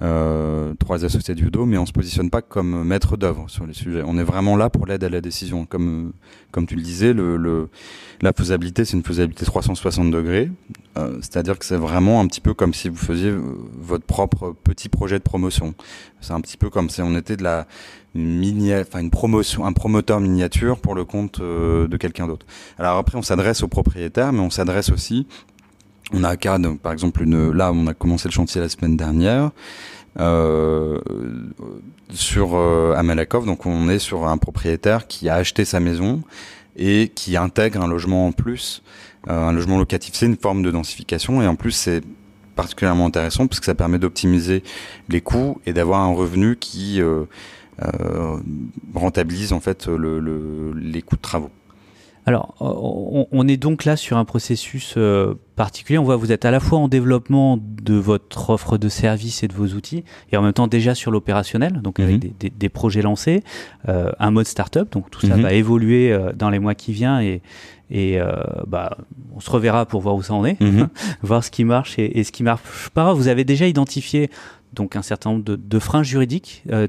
Euh, 0.02 0.74
trois 0.78 1.06
associés 1.06 1.34
du 1.34 1.44
judo, 1.44 1.64
mais 1.64 1.78
on 1.78 1.86
se 1.86 1.92
positionne 1.92 2.28
pas 2.28 2.42
comme 2.42 2.84
maître 2.84 3.16
d'œuvre 3.16 3.48
sur 3.48 3.66
les 3.66 3.72
sujets. 3.72 4.02
On 4.04 4.18
est 4.18 4.24
vraiment 4.24 4.54
là 4.54 4.68
pour 4.68 4.86
l'aide 4.86 5.02
à 5.04 5.08
la 5.08 5.22
décision. 5.22 5.64
Comme, 5.64 6.12
comme 6.50 6.66
tu 6.66 6.76
le 6.76 6.82
disais, 6.82 7.14
le 7.14 7.70
la 8.20 8.32
faisabilité, 8.32 8.84
c'est 8.84 8.96
une 8.96 9.02
faisabilité 9.02 9.46
360 9.46 10.10
degrés. 10.10 10.50
Euh, 10.96 11.18
C'est-à-dire 11.20 11.58
que 11.58 11.64
c'est 11.64 11.76
vraiment 11.76 12.20
un 12.20 12.26
petit 12.26 12.40
peu 12.40 12.54
comme 12.54 12.74
si 12.74 12.88
vous 12.88 12.96
faisiez 12.96 13.30
euh, 13.30 13.42
votre 13.78 14.04
propre 14.04 14.54
petit 14.64 14.88
projet 14.88 15.18
de 15.18 15.24
promotion. 15.24 15.74
C'est 16.20 16.32
un 16.32 16.40
petit 16.40 16.56
peu 16.56 16.70
comme 16.70 16.90
si 16.90 17.02
on 17.02 17.16
était 17.16 17.36
de 17.36 17.42
la 17.42 17.66
mini, 18.14 18.74
enfin 18.74 19.00
une 19.00 19.10
promotion, 19.10 19.66
un 19.66 19.72
promoteur 19.72 20.20
miniature 20.20 20.78
pour 20.78 20.94
le 20.94 21.04
compte 21.04 21.40
euh, 21.40 21.86
de 21.86 21.96
quelqu'un 21.96 22.26
d'autre. 22.26 22.46
Alors 22.78 22.96
après, 22.96 23.18
on 23.18 23.22
s'adresse 23.22 23.62
aux 23.62 23.68
propriétaires, 23.68 24.32
mais 24.32 24.40
on 24.40 24.50
s'adresse 24.50 24.90
aussi 24.90 25.26
on 26.12 26.24
a 26.24 26.30
un 26.30 26.36
cas, 26.36 26.58
par 26.82 26.92
exemple, 26.92 27.22
une, 27.22 27.50
là, 27.50 27.72
on 27.72 27.86
a 27.86 27.94
commencé 27.94 28.28
le 28.28 28.32
chantier 28.32 28.60
la 28.60 28.68
semaine 28.68 28.96
dernière. 28.96 29.50
Euh, 30.18 30.98
sur 32.10 32.54
euh, 32.54 32.94
à 32.96 33.02
Malakoff, 33.02 33.44
donc 33.44 33.66
on 33.66 33.90
est 33.90 33.98
sur 33.98 34.26
un 34.26 34.38
propriétaire 34.38 35.06
qui 35.06 35.28
a 35.28 35.34
acheté 35.34 35.66
sa 35.66 35.78
maison 35.78 36.22
et 36.74 37.12
qui 37.14 37.36
intègre 37.36 37.82
un 37.82 37.86
logement 37.88 38.26
en 38.26 38.32
plus, 38.32 38.82
un 39.26 39.52
logement 39.52 39.78
locatif. 39.78 40.14
C'est 40.14 40.26
une 40.26 40.36
forme 40.36 40.62
de 40.62 40.70
densification 40.70 41.42
et 41.42 41.46
en 41.46 41.56
plus 41.56 41.72
c'est 41.72 42.02
particulièrement 42.56 43.06
intéressant 43.06 43.46
parce 43.46 43.60
que 43.60 43.66
ça 43.66 43.74
permet 43.74 43.98
d'optimiser 43.98 44.64
les 45.08 45.20
coûts 45.20 45.60
et 45.66 45.72
d'avoir 45.72 46.00
un 46.00 46.12
revenu 46.12 46.56
qui 46.56 47.00
euh, 47.00 47.24
euh, 47.82 48.38
rentabilise 48.94 49.52
en 49.52 49.60
fait 49.60 49.86
le, 49.86 50.18
le, 50.18 50.72
les 50.72 51.02
coûts 51.02 51.16
de 51.16 51.20
travaux. 51.20 51.50
Alors, 52.28 52.56
on, 52.58 53.46
est 53.46 53.56
donc 53.56 53.84
là 53.84 53.96
sur 53.96 54.16
un 54.16 54.24
processus 54.24 54.94
euh, 54.96 55.34
particulier. 55.56 55.98
On 55.98 56.04
voit 56.04 56.14
que 56.14 56.20
vous 56.20 56.32
êtes 56.32 56.44
à 56.44 56.50
la 56.50 56.60
fois 56.60 56.78
en 56.78 56.88
développement 56.88 57.58
de 57.60 57.94
votre 57.94 58.50
offre 58.50 58.78
de 58.78 58.88
services 58.88 59.42
et 59.42 59.48
de 59.48 59.54
vos 59.54 59.68
outils, 59.68 60.04
et 60.30 60.36
en 60.36 60.42
même 60.42 60.52
temps 60.52 60.68
déjà 60.68 60.94
sur 60.94 61.10
l'opérationnel, 61.10 61.80
donc 61.82 61.98
avec 61.98 62.22
mhm. 62.22 62.30
des, 62.38 62.50
des, 62.50 62.68
projets 62.68 63.02
lancés, 63.02 63.42
euh, 63.88 64.12
un 64.20 64.30
mode 64.30 64.46
startup. 64.46 64.92
Donc 64.92 65.10
tout 65.10 65.26
ça 65.26 65.36
mhm. 65.36 65.42
va 65.42 65.52
évoluer 65.54 66.12
euh, 66.12 66.32
dans 66.32 66.50
les 66.50 66.58
mois 66.58 66.74
qui 66.74 66.92
viennent 66.92 67.22
et, 67.22 67.42
et 67.90 68.20
euh, 68.20 68.32
bah, 68.66 68.98
on 69.34 69.40
se 69.40 69.50
reverra 69.50 69.86
pour 69.86 70.00
voir 70.00 70.14
où 70.14 70.22
ça 70.22 70.34
en 70.34 70.44
est, 70.44 70.60
mhm. 70.60 70.88
voir 71.22 71.42
ce 71.42 71.50
qui 71.50 71.64
marche 71.64 71.98
et, 71.98 72.18
et, 72.18 72.24
ce 72.24 72.32
qui 72.32 72.42
marche 72.42 72.90
pas. 72.92 73.12
Vous 73.14 73.28
avez 73.28 73.44
déjà 73.44 73.66
identifié 73.66 74.30
donc 74.76 74.94
un 74.94 75.02
certain 75.02 75.30
nombre 75.30 75.44
de, 75.44 75.56
de 75.56 75.78
freins 75.78 76.02
juridiques. 76.02 76.62
Euh, 76.70 76.86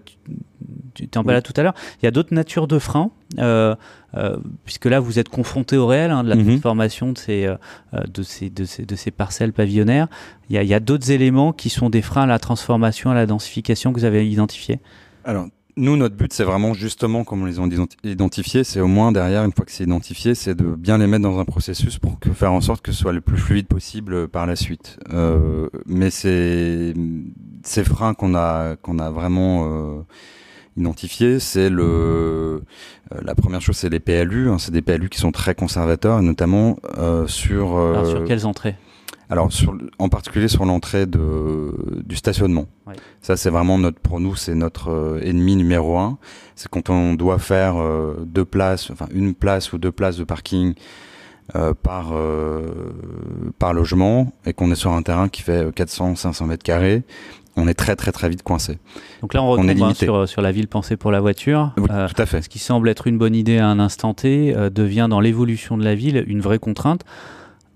tu 0.93 1.17
en 1.17 1.23
parlais 1.23 1.41
tout 1.41 1.53
à 1.55 1.63
l'heure. 1.63 1.75
Il 2.01 2.05
y 2.05 2.07
a 2.07 2.11
d'autres 2.11 2.33
natures 2.33 2.67
de 2.67 2.79
freins, 2.79 3.11
euh, 3.39 3.75
euh, 4.15 4.37
puisque 4.65 4.85
là, 4.85 4.99
vous 4.99 5.19
êtes 5.19 5.29
confronté 5.29 5.77
au 5.77 5.87
réel 5.87 6.11
hein, 6.11 6.23
de 6.23 6.29
la 6.29 6.35
mhm. 6.35 6.45
transformation 6.45 7.11
de 7.11 7.17
ces, 7.17 7.45
euh, 7.45 7.55
de, 8.07 8.23
ces, 8.23 8.49
de, 8.49 8.65
ces, 8.65 8.85
de 8.85 8.95
ces 8.95 9.11
parcelles 9.11 9.53
pavillonnaires. 9.53 10.07
Il 10.49 10.61
y 10.61 10.73
a, 10.73 10.75
a 10.75 10.79
d'autres 10.79 11.11
éléments 11.11 11.53
qui 11.53 11.69
sont 11.69 11.89
des 11.89 12.01
freins 12.01 12.23
à 12.23 12.27
la 12.27 12.39
transformation, 12.39 13.11
à 13.11 13.15
la 13.15 13.25
densification 13.25 13.93
que 13.93 13.99
vous 13.99 14.05
avez 14.05 14.27
identifiés 14.29 14.79
Alors, 15.23 15.47
nous, 15.77 15.95
notre 15.95 16.15
but, 16.15 16.33
c'est 16.33 16.43
vraiment 16.43 16.73
justement, 16.73 17.23
comme 17.23 17.43
on 17.43 17.45
les 17.45 17.59
a 17.59 17.63
identifiés, 18.03 18.63
c'est 18.63 18.81
au 18.81 18.87
moins 18.87 19.11
derrière, 19.11 19.43
une 19.45 19.53
fois 19.53 19.65
que 19.65 19.71
c'est 19.71 19.83
identifié, 19.83 20.35
c'est 20.35 20.55
de 20.55 20.63
bien 20.63 20.97
les 20.97 21.07
mettre 21.07 21.23
dans 21.23 21.39
un 21.39 21.45
processus 21.45 21.99
pour 21.99 22.19
que, 22.19 22.31
faire 22.31 22.51
en 22.51 22.61
sorte 22.61 22.81
que 22.81 22.91
ce 22.91 22.99
soit 22.99 23.13
le 23.13 23.21
plus 23.21 23.37
fluide 23.37 23.67
possible 23.67 24.27
par 24.27 24.45
la 24.45 24.55
suite. 24.55 24.97
Euh, 25.13 25.69
mais 25.85 26.09
c'est 26.09 26.93
ces 27.63 27.83
freins 27.83 28.13
qu'on 28.13 28.35
a 28.35 28.75
qu'on 28.77 28.99
a 28.99 29.09
vraiment 29.11 29.67
euh, 29.67 30.01
identifiés, 30.77 31.39
c'est 31.39 31.69
le 31.69 31.83
euh, 33.13 33.19
la 33.23 33.35
première 33.35 33.61
chose, 33.61 33.77
c'est 33.77 33.89
les 33.89 33.99
PLU. 33.99 34.49
Hein, 34.49 34.57
c'est 34.59 34.71
des 34.71 34.81
PLU 34.81 35.09
qui 35.09 35.19
sont 35.19 35.31
très 35.31 35.55
conservateurs, 35.55 36.21
notamment 36.21 36.77
euh, 36.97 37.27
sur. 37.27 37.77
Alors, 37.77 38.07
sur 38.07 38.23
quelles 38.25 38.45
entrées? 38.45 38.75
Alors, 39.29 39.51
sur, 39.51 39.77
en 39.99 40.07
particulier 40.09 40.47
sur 40.47 40.65
l'entrée 40.65 41.05
de, 41.05 41.73
du 42.05 42.15
stationnement. 42.15 42.65
Ouais. 42.85 42.93
Ça, 43.21 43.35
c'est 43.35 43.49
vraiment 43.49 43.77
notre, 43.77 43.99
pour 43.99 44.19
nous, 44.19 44.35
c'est 44.35 44.55
notre 44.55 44.89
euh, 44.89 45.19
ennemi 45.21 45.55
numéro 45.57 45.97
un. 45.97 46.17
C'est 46.55 46.69
quand 46.69 46.89
on 46.89 47.13
doit 47.13 47.37
faire 47.37 47.75
euh, 47.77 48.15
deux 48.25 48.45
places, 48.45 48.89
enfin 48.89 49.07
une 49.13 49.33
place 49.33 49.73
ou 49.73 49.77
deux 49.77 49.91
places 49.91 50.17
de 50.17 50.23
parking 50.23 50.73
par, 51.81 52.11
par 53.57 53.73
logement 53.73 54.33
et 54.45 54.51
qu'on 54.51 54.69
est 54.69 54.75
sur 54.75 54.91
un 54.91 55.01
terrain 55.01 55.29
qui 55.29 55.41
fait 55.43 55.69
400-500 55.69 56.45
mètres 56.45 56.61
carrés, 56.63 57.03
on 57.55 57.69
est 57.69 57.73
très 57.73 57.95
très 57.95 58.11
très 58.11 58.27
vite 58.27 58.43
coincé. 58.43 58.79
Donc 59.21 59.33
là, 59.33 59.41
on 59.41 59.51
retombe 59.51 59.69
hein, 59.81 59.93
sur, 59.93 60.27
sur, 60.27 60.41
la 60.41 60.51
ville 60.51 60.67
pensée 60.67 60.97
pour 60.97 61.09
la 61.09 61.21
voiture. 61.21 61.71
Oui, 61.77 61.87
tout 61.87 62.21
à 62.21 62.25
fait. 62.25 62.41
Ce 62.41 62.49
qui 62.49 62.59
semble 62.59 62.89
être 62.89 63.07
une 63.07 63.17
bonne 63.17 63.33
idée 63.33 63.59
à 63.59 63.67
un 63.67 63.79
instant 63.79 64.13
T 64.13 64.53
devient 64.73 65.07
dans 65.09 65.21
l'évolution 65.21 65.77
de 65.77 65.85
la 65.85 65.95
ville 65.95 66.21
une 66.27 66.41
vraie 66.41 66.59
contrainte. 66.59 67.05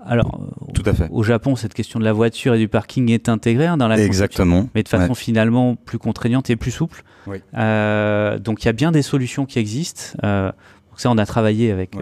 Alors, 0.05 0.39
tout 0.73 0.83
à 0.85 0.93
fait. 0.93 1.07
Au 1.11 1.23
Japon, 1.23 1.55
cette 1.55 1.73
question 1.73 1.99
de 1.99 2.05
la 2.05 2.13
voiture 2.13 2.55
et 2.55 2.57
du 2.57 2.67
parking 2.67 3.09
est 3.11 3.29
intégrée 3.29 3.67
hein, 3.67 3.77
dans 3.77 3.87
la 3.87 4.01
Exactement. 4.01 4.67
mais 4.73 4.83
de 4.83 4.89
façon 4.89 5.13
finalement 5.13 5.75
plus 5.75 5.99
contraignante 5.99 6.49
et 6.49 6.55
plus 6.55 6.71
souple. 6.71 7.03
Oui. 7.27 7.37
Euh, 7.55 8.39
donc 8.39 8.63
il 8.63 8.65
y 8.65 8.69
a 8.69 8.73
bien 8.73 8.91
des 8.91 9.01
solutions 9.01 9.45
qui 9.45 9.59
existent. 9.59 10.17
Euh, 10.23 10.47
donc 10.47 10.99
ça, 10.99 11.09
on 11.11 11.17
a 11.17 11.25
travaillé 11.25 11.71
avec 11.71 11.95
euh, 11.95 12.01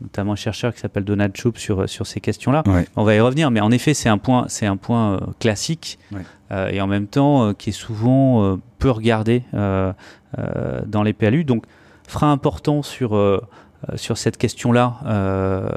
notamment 0.00 0.32
un 0.32 0.36
chercheur 0.36 0.72
qui 0.72 0.80
s'appelle 0.80 1.04
Donald 1.04 1.36
Choup 1.36 1.52
sur 1.56 1.88
sur 1.88 2.06
ces 2.06 2.20
questions-là. 2.20 2.62
On 2.96 3.04
va 3.04 3.14
y 3.14 3.20
revenir, 3.20 3.50
mais 3.50 3.60
en 3.60 3.70
effet, 3.70 3.94
c'est 3.94 4.08
un 4.08 4.18
point, 4.18 4.46
c'est 4.48 4.66
un 4.66 4.76
point 4.76 5.20
classique 5.38 5.98
et 6.50 6.80
en 6.80 6.86
même 6.86 7.06
temps 7.06 7.54
qui 7.54 7.70
est 7.70 7.74
souvent 7.74 8.58
peu 8.78 8.90
regardé 8.90 9.42
dans 9.52 11.02
les 11.02 11.12
PLU. 11.12 11.44
Donc 11.44 11.64
frein 12.06 12.32
important 12.32 12.82
sur 12.82 13.10
sur 13.96 14.18
cette 14.18 14.36
question-là 14.36 14.98
euh, 15.06 15.68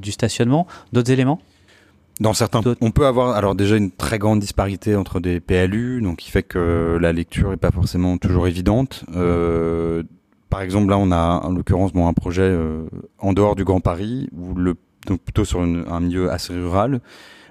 du 0.00 0.12
stationnement. 0.12 0.66
D'autres 0.92 1.10
éléments? 1.10 1.40
Dans 2.20 2.34
certains, 2.34 2.60
on 2.82 2.90
peut 2.90 3.06
avoir 3.06 3.34
alors 3.34 3.54
déjà 3.54 3.76
une 3.76 3.90
très 3.90 4.18
grande 4.18 4.40
disparité 4.40 4.94
entre 4.94 5.20
des 5.20 5.40
PLU, 5.40 6.02
donc 6.02 6.18
qui 6.18 6.30
fait 6.30 6.42
que 6.42 6.98
la 7.00 7.14
lecture 7.14 7.52
est 7.54 7.56
pas 7.56 7.70
forcément 7.70 8.18
toujours 8.18 8.46
évidente. 8.46 9.04
Euh, 9.16 10.02
par 10.50 10.60
exemple, 10.60 10.90
là, 10.90 10.98
on 10.98 11.10
a 11.12 11.40
en 11.42 11.50
l'occurrence 11.52 11.94
bon, 11.94 12.06
un 12.06 12.12
projet 12.12 12.54
en 13.20 13.32
dehors 13.32 13.56
du 13.56 13.64
Grand 13.64 13.80
Paris, 13.80 14.28
le, 14.54 14.74
donc 15.06 15.22
plutôt 15.22 15.46
sur 15.46 15.60
un 15.60 16.00
milieu 16.00 16.30
assez 16.30 16.52
rural, 16.52 17.00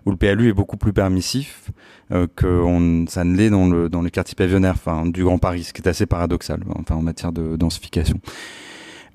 où 0.06 0.12
le 0.12 0.18
PLU 0.18 0.50
est 0.50 0.54
beaucoup 0.54 0.78
plus 0.78 0.94
permissif 0.94 1.72
que 2.12 2.46
on, 2.46 3.08
ça 3.08 3.24
ne 3.24 3.36
l'est 3.36 3.50
dans 3.50 3.68
le 3.68 3.90
dans 3.90 4.04
les 4.04 4.12
quartiers 4.12 4.36
pavillonnaires, 4.36 4.76
enfin 4.76 5.08
du 5.08 5.24
Grand 5.24 5.40
Paris, 5.40 5.64
ce 5.64 5.74
qui 5.74 5.82
est 5.82 5.88
assez 5.88 6.06
paradoxal, 6.06 6.60
enfin 6.78 6.94
en 6.94 7.02
matière 7.02 7.32
de 7.32 7.56
densification. 7.56 8.20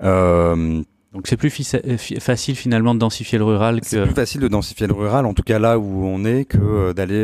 Euh, 0.03 0.81
donc 1.13 1.27
c'est 1.27 1.37
plus 1.37 1.75
euh, 1.75 1.97
facile 2.19 2.55
finalement 2.55 2.93
de 2.93 2.99
densifier 2.99 3.37
le 3.37 3.45
rural 3.45 3.79
que... 3.79 3.87
C'est 3.87 4.03
plus 4.03 4.13
facile 4.13 4.41
de 4.41 4.47
densifier 4.49 4.87
le 4.87 4.93
rural, 4.93 5.25
en 5.25 5.33
tout 5.33 5.43
cas 5.43 5.59
là 5.59 5.79
où 5.79 6.05
on 6.05 6.25
est, 6.25 6.45
que 6.45 6.57
euh, 6.57 6.93
d'aller 6.93 7.23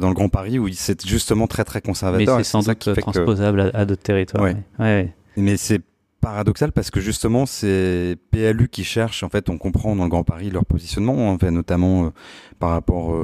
dans 0.00 0.08
le 0.08 0.14
Grand 0.14 0.28
Paris 0.28 0.58
où 0.58 0.68
c'est 0.72 1.06
justement 1.06 1.46
très 1.46 1.64
très 1.64 1.80
conservateur. 1.80 2.38
Mais 2.38 2.44
c'est 2.44 2.50
sans 2.50 2.62
doute 2.62 2.94
transposable 2.96 3.70
à, 3.74 3.84
d'autres 3.84 4.02
territoires. 4.02 4.52
Ouais. 4.78 5.14
Mais 5.36 5.56
c'est 5.56 5.80
paradoxal 6.20 6.70
parce 6.72 6.90
que 6.90 7.00
justement 7.00 7.46
c'est 7.46 8.16
PLU 8.30 8.68
qui 8.68 8.84
cherchent, 8.84 9.22
en 9.22 9.28
fait 9.28 9.48
on 9.50 9.58
comprend 9.58 9.96
dans 9.96 10.04
le 10.04 10.10
Grand 10.10 10.24
Paris 10.24 10.50
leur 10.50 10.64
positionnement, 10.64 11.30
en 11.30 11.38
fait, 11.38 11.50
notamment 11.50 12.12
par 12.58 12.70
rapport 12.70 13.16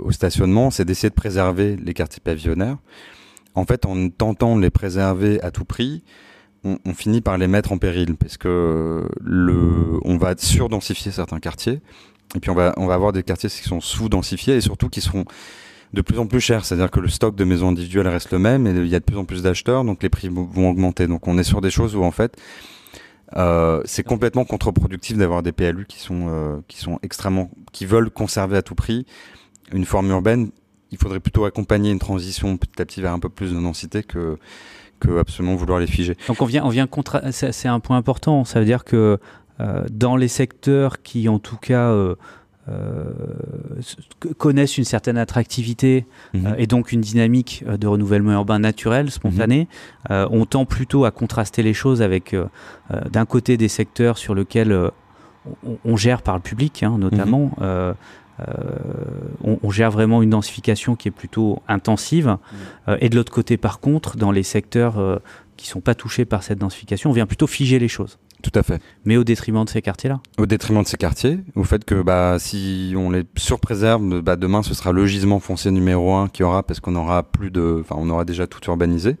au 0.00 0.12
stationnement, 0.12 0.70
c'est 0.70 0.84
d'essayer 0.84 1.10
de 1.10 1.14
préserver 1.14 1.76
les 1.76 1.94
quartiers 1.94 2.22
pavillonnaires. 2.24 2.78
En 3.56 3.64
fait 3.64 3.86
en 3.86 4.08
tentant 4.10 4.56
de 4.56 4.62
les 4.62 4.70
préserver 4.70 5.40
à 5.42 5.50
tout 5.50 5.64
prix, 5.64 6.04
on, 6.84 6.94
finit 6.94 7.20
par 7.20 7.38
les 7.38 7.46
mettre 7.46 7.72
en 7.72 7.78
péril 7.78 8.16
parce 8.16 8.36
que 8.36 9.06
le, 9.20 9.98
on 10.04 10.16
va 10.16 10.34
surdensifier 10.36 11.12
certains 11.12 11.40
quartiers 11.40 11.80
et 12.34 12.40
puis 12.40 12.50
on 12.50 12.54
va, 12.54 12.74
on 12.76 12.86
va 12.86 12.94
avoir 12.94 13.12
des 13.12 13.22
quartiers 13.22 13.48
qui 13.48 13.62
sont 13.62 13.80
sous-densifiés 13.80 14.56
et 14.56 14.60
surtout 14.60 14.88
qui 14.88 15.00
seront 15.00 15.24
de 15.92 16.02
plus 16.02 16.18
en 16.18 16.26
plus 16.26 16.40
chers. 16.40 16.64
C'est-à-dire 16.64 16.90
que 16.90 17.00
le 17.00 17.08
stock 17.08 17.36
de 17.36 17.44
maisons 17.44 17.68
individuelles 17.68 18.08
reste 18.08 18.32
le 18.32 18.38
même 18.38 18.66
et 18.66 18.70
il 18.70 18.88
y 18.88 18.94
a 18.94 19.00
de 19.00 19.04
plus 19.04 19.16
en 19.16 19.24
plus 19.24 19.42
d'acheteurs, 19.42 19.84
donc 19.84 20.02
les 20.02 20.08
prix 20.08 20.28
vont 20.28 20.70
augmenter. 20.70 21.06
Donc 21.06 21.28
on 21.28 21.38
est 21.38 21.44
sur 21.44 21.60
des 21.60 21.70
choses 21.70 21.94
où 21.94 22.02
en 22.02 22.10
fait 22.10 22.36
euh, 23.36 23.82
c'est 23.84 24.04
complètement 24.04 24.44
contre-productif 24.44 25.16
d'avoir 25.16 25.42
des 25.42 25.52
PLU 25.52 25.84
qui 25.86 25.98
sont 25.98 26.26
euh, 26.28 26.58
qui 26.68 26.78
sont 26.78 26.98
extrêmement 27.02 27.50
qui 27.72 27.86
veulent 27.86 28.10
conserver 28.10 28.56
à 28.56 28.62
tout 28.62 28.74
prix 28.74 29.06
une 29.72 29.84
forme 29.84 30.10
urbaine. 30.10 30.50
Il 30.92 30.98
faudrait 30.98 31.18
plutôt 31.18 31.44
accompagner 31.44 31.90
une 31.90 31.98
transition 31.98 32.56
petit 32.56 32.80
à 32.80 32.84
petit 32.84 33.00
vers 33.00 33.12
un 33.12 33.18
peu 33.18 33.28
plus 33.28 33.52
de 33.52 33.60
densité 33.60 34.04
que 34.04 34.38
que 35.00 35.18
absolument 35.18 35.54
vouloir 35.54 35.78
les 35.78 35.86
figer. 35.86 36.16
Donc 36.28 36.42
on 36.42 36.46
vient, 36.46 36.64
on 36.64 36.68
vient 36.68 36.86
contra... 36.86 37.32
c'est 37.32 37.68
un 37.68 37.80
point 37.80 37.96
important. 37.96 38.44
Ça 38.44 38.60
veut 38.60 38.66
dire 38.66 38.84
que 38.84 39.18
euh, 39.60 39.84
dans 39.90 40.16
les 40.16 40.28
secteurs 40.28 41.02
qui, 41.02 41.28
en 41.28 41.38
tout 41.38 41.56
cas, 41.56 41.90
euh, 41.90 42.14
euh, 42.68 43.04
connaissent 44.36 44.76
une 44.76 44.84
certaine 44.84 45.16
attractivité 45.16 46.04
mhm. 46.34 46.56
et 46.58 46.66
donc 46.66 46.92
une 46.92 47.00
dynamique 47.00 47.64
de 47.66 47.86
renouvellement 47.86 48.32
urbain 48.32 48.58
naturel, 48.58 49.10
spontané, 49.10 49.68
mhm. 50.10 50.28
on 50.30 50.44
tend 50.46 50.64
plutôt 50.64 51.04
à 51.04 51.10
contraster 51.10 51.62
les 51.62 51.74
choses 51.74 52.02
avec, 52.02 52.34
d'un 53.10 53.24
côté, 53.24 53.56
des 53.56 53.68
secteurs 53.68 54.18
sur 54.18 54.34
lesquels 54.34 54.90
on, 55.84 55.96
gère 55.96 56.22
par 56.22 56.34
le 56.34 56.42
public, 56.42 56.82
hein, 56.82 56.96
notamment. 56.98 57.52
Mhm. 57.58 57.94
Euh, 58.40 58.44
on, 59.42 59.70
gère 59.70 59.90
vraiment 59.90 60.22
une 60.22 60.30
densification 60.30 60.96
qui 60.96 61.08
est 61.08 61.12
plutôt 61.12 61.62
intensive. 61.68 62.26
Mmh. 62.26 62.56
Euh, 62.88 62.96
et 63.00 63.08
de 63.08 63.16
l'autre 63.16 63.32
côté, 63.32 63.56
par 63.56 63.80
contre, 63.80 64.16
dans 64.16 64.30
les 64.30 64.42
secteurs 64.42 64.98
euh, 64.98 65.18
qui 65.56 65.68
ne 65.68 65.70
sont 65.70 65.80
pas 65.80 65.94
touchés 65.94 66.24
par 66.24 66.42
cette 66.42 66.58
densification, 66.58 67.10
on 67.10 67.12
vient 67.12 67.26
plutôt 67.26 67.46
figer 67.46 67.78
les 67.78 67.88
choses. 67.88 68.18
Tout 68.42 68.52
à 68.54 68.62
fait. 68.62 68.80
Mais 69.04 69.16
au 69.16 69.24
détriment 69.24 69.64
de 69.64 69.70
ces 69.70 69.82
quartiers-là 69.82 70.20
Au 70.38 70.46
détriment 70.46 70.82
de 70.82 70.86
ces 70.86 70.96
quartiers, 70.96 71.38
au 71.54 71.64
fait 71.64 71.84
que 71.84 72.00
bah, 72.02 72.36
si 72.38 72.94
on 72.96 73.10
les 73.10 73.24
surpréserve, 73.36 74.20
bah, 74.20 74.36
demain 74.36 74.62
ce 74.62 74.74
sera 74.74 74.92
le 74.92 75.06
gisement 75.06 75.40
foncier 75.40 75.70
numéro 75.70 76.14
un 76.14 76.28
qui 76.28 76.42
aura, 76.42 76.62
parce 76.62 76.78
qu'on 76.78 76.94
aura 76.94 77.22
plus 77.22 77.50
de, 77.50 77.78
enfin 77.80 77.96
on 77.98 78.08
aura 78.10 78.24
déjà 78.24 78.46
tout 78.46 78.60
urbanisé. 78.68 79.16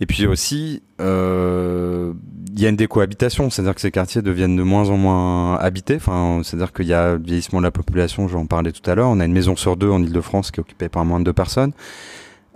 Et 0.00 0.06
puis 0.06 0.26
aussi, 0.26 0.82
euh, 1.00 2.12
il 2.52 2.60
y 2.60 2.66
a 2.66 2.68
une 2.68 2.76
décohabitation, 2.76 3.50
c'est-à-dire 3.50 3.74
que 3.74 3.80
ces 3.80 3.90
quartiers 3.90 4.22
deviennent 4.22 4.56
de 4.56 4.62
moins 4.62 4.90
en 4.90 4.96
moins 4.96 5.56
habités. 5.56 5.96
Enfin, 5.96 6.40
c'est-à-dire 6.42 6.72
qu'il 6.72 6.86
y 6.86 6.92
a 6.92 7.12
le 7.12 7.22
vieillissement 7.22 7.60
de 7.60 7.64
la 7.64 7.70
population, 7.70 8.26
j'en 8.28 8.46
parlais 8.46 8.72
tout 8.72 8.88
à 8.90 8.94
l'heure. 8.94 9.08
On 9.08 9.20
a 9.20 9.24
une 9.24 9.32
maison 9.32 9.56
sur 9.56 9.76
deux 9.76 9.90
en 9.90 10.02
Ile-de-France 10.02 10.50
qui 10.50 10.60
est 10.60 10.62
occupée 10.62 10.88
par 10.88 11.04
moins 11.04 11.20
de 11.20 11.24
deux 11.24 11.32
personnes. 11.32 11.72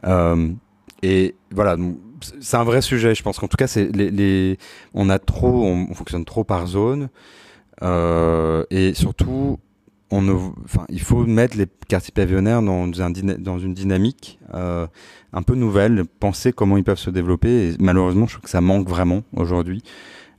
Euh, 0.05 0.51
et 1.03 1.37
voilà, 1.53 1.77
c'est 2.41 2.57
un 2.57 2.65
vrai 2.65 2.83
sujet. 2.83 3.15
Je 3.15 3.23
pense 3.23 3.39
qu'en 3.39 3.49
tout 3.49 3.57
cas, 3.57 3.73
on 4.95 5.11
a 5.11 5.19
trop, 5.19 5.65
on, 5.65 5.95
fonctionne 5.95 6.25
trop 6.25 6.43
par 6.43 6.67
zone, 6.67 7.09
euh, 7.83 8.65
et 8.71 8.95
surtout, 8.95 9.59
il 10.11 11.01
faut 11.01 11.25
mettre 11.25 11.57
les 11.57 11.67
quartiers 11.89 12.13
pavillonnaires 12.13 12.63
dans, 12.63 12.91
un, 13.01 13.11
dans 13.11 13.59
une 13.59 13.75
dynamique 13.75 14.41
un 15.33 15.43
peu 15.43 15.55
nouvelle, 15.55 16.05
penser 16.21 16.53
comment 16.53 16.77
ils 16.77 16.85
peuvent 16.85 16.99
se 16.99 17.11
développer. 17.11 17.71
Et 17.71 17.77
malheureusement, 17.79 18.27
je 18.27 18.35
trouve 18.35 18.45
que 18.45 18.51
ça 18.51 18.61
manque 18.61 18.89
vraiment 18.89 19.23
aujourd'hui. 19.35 19.83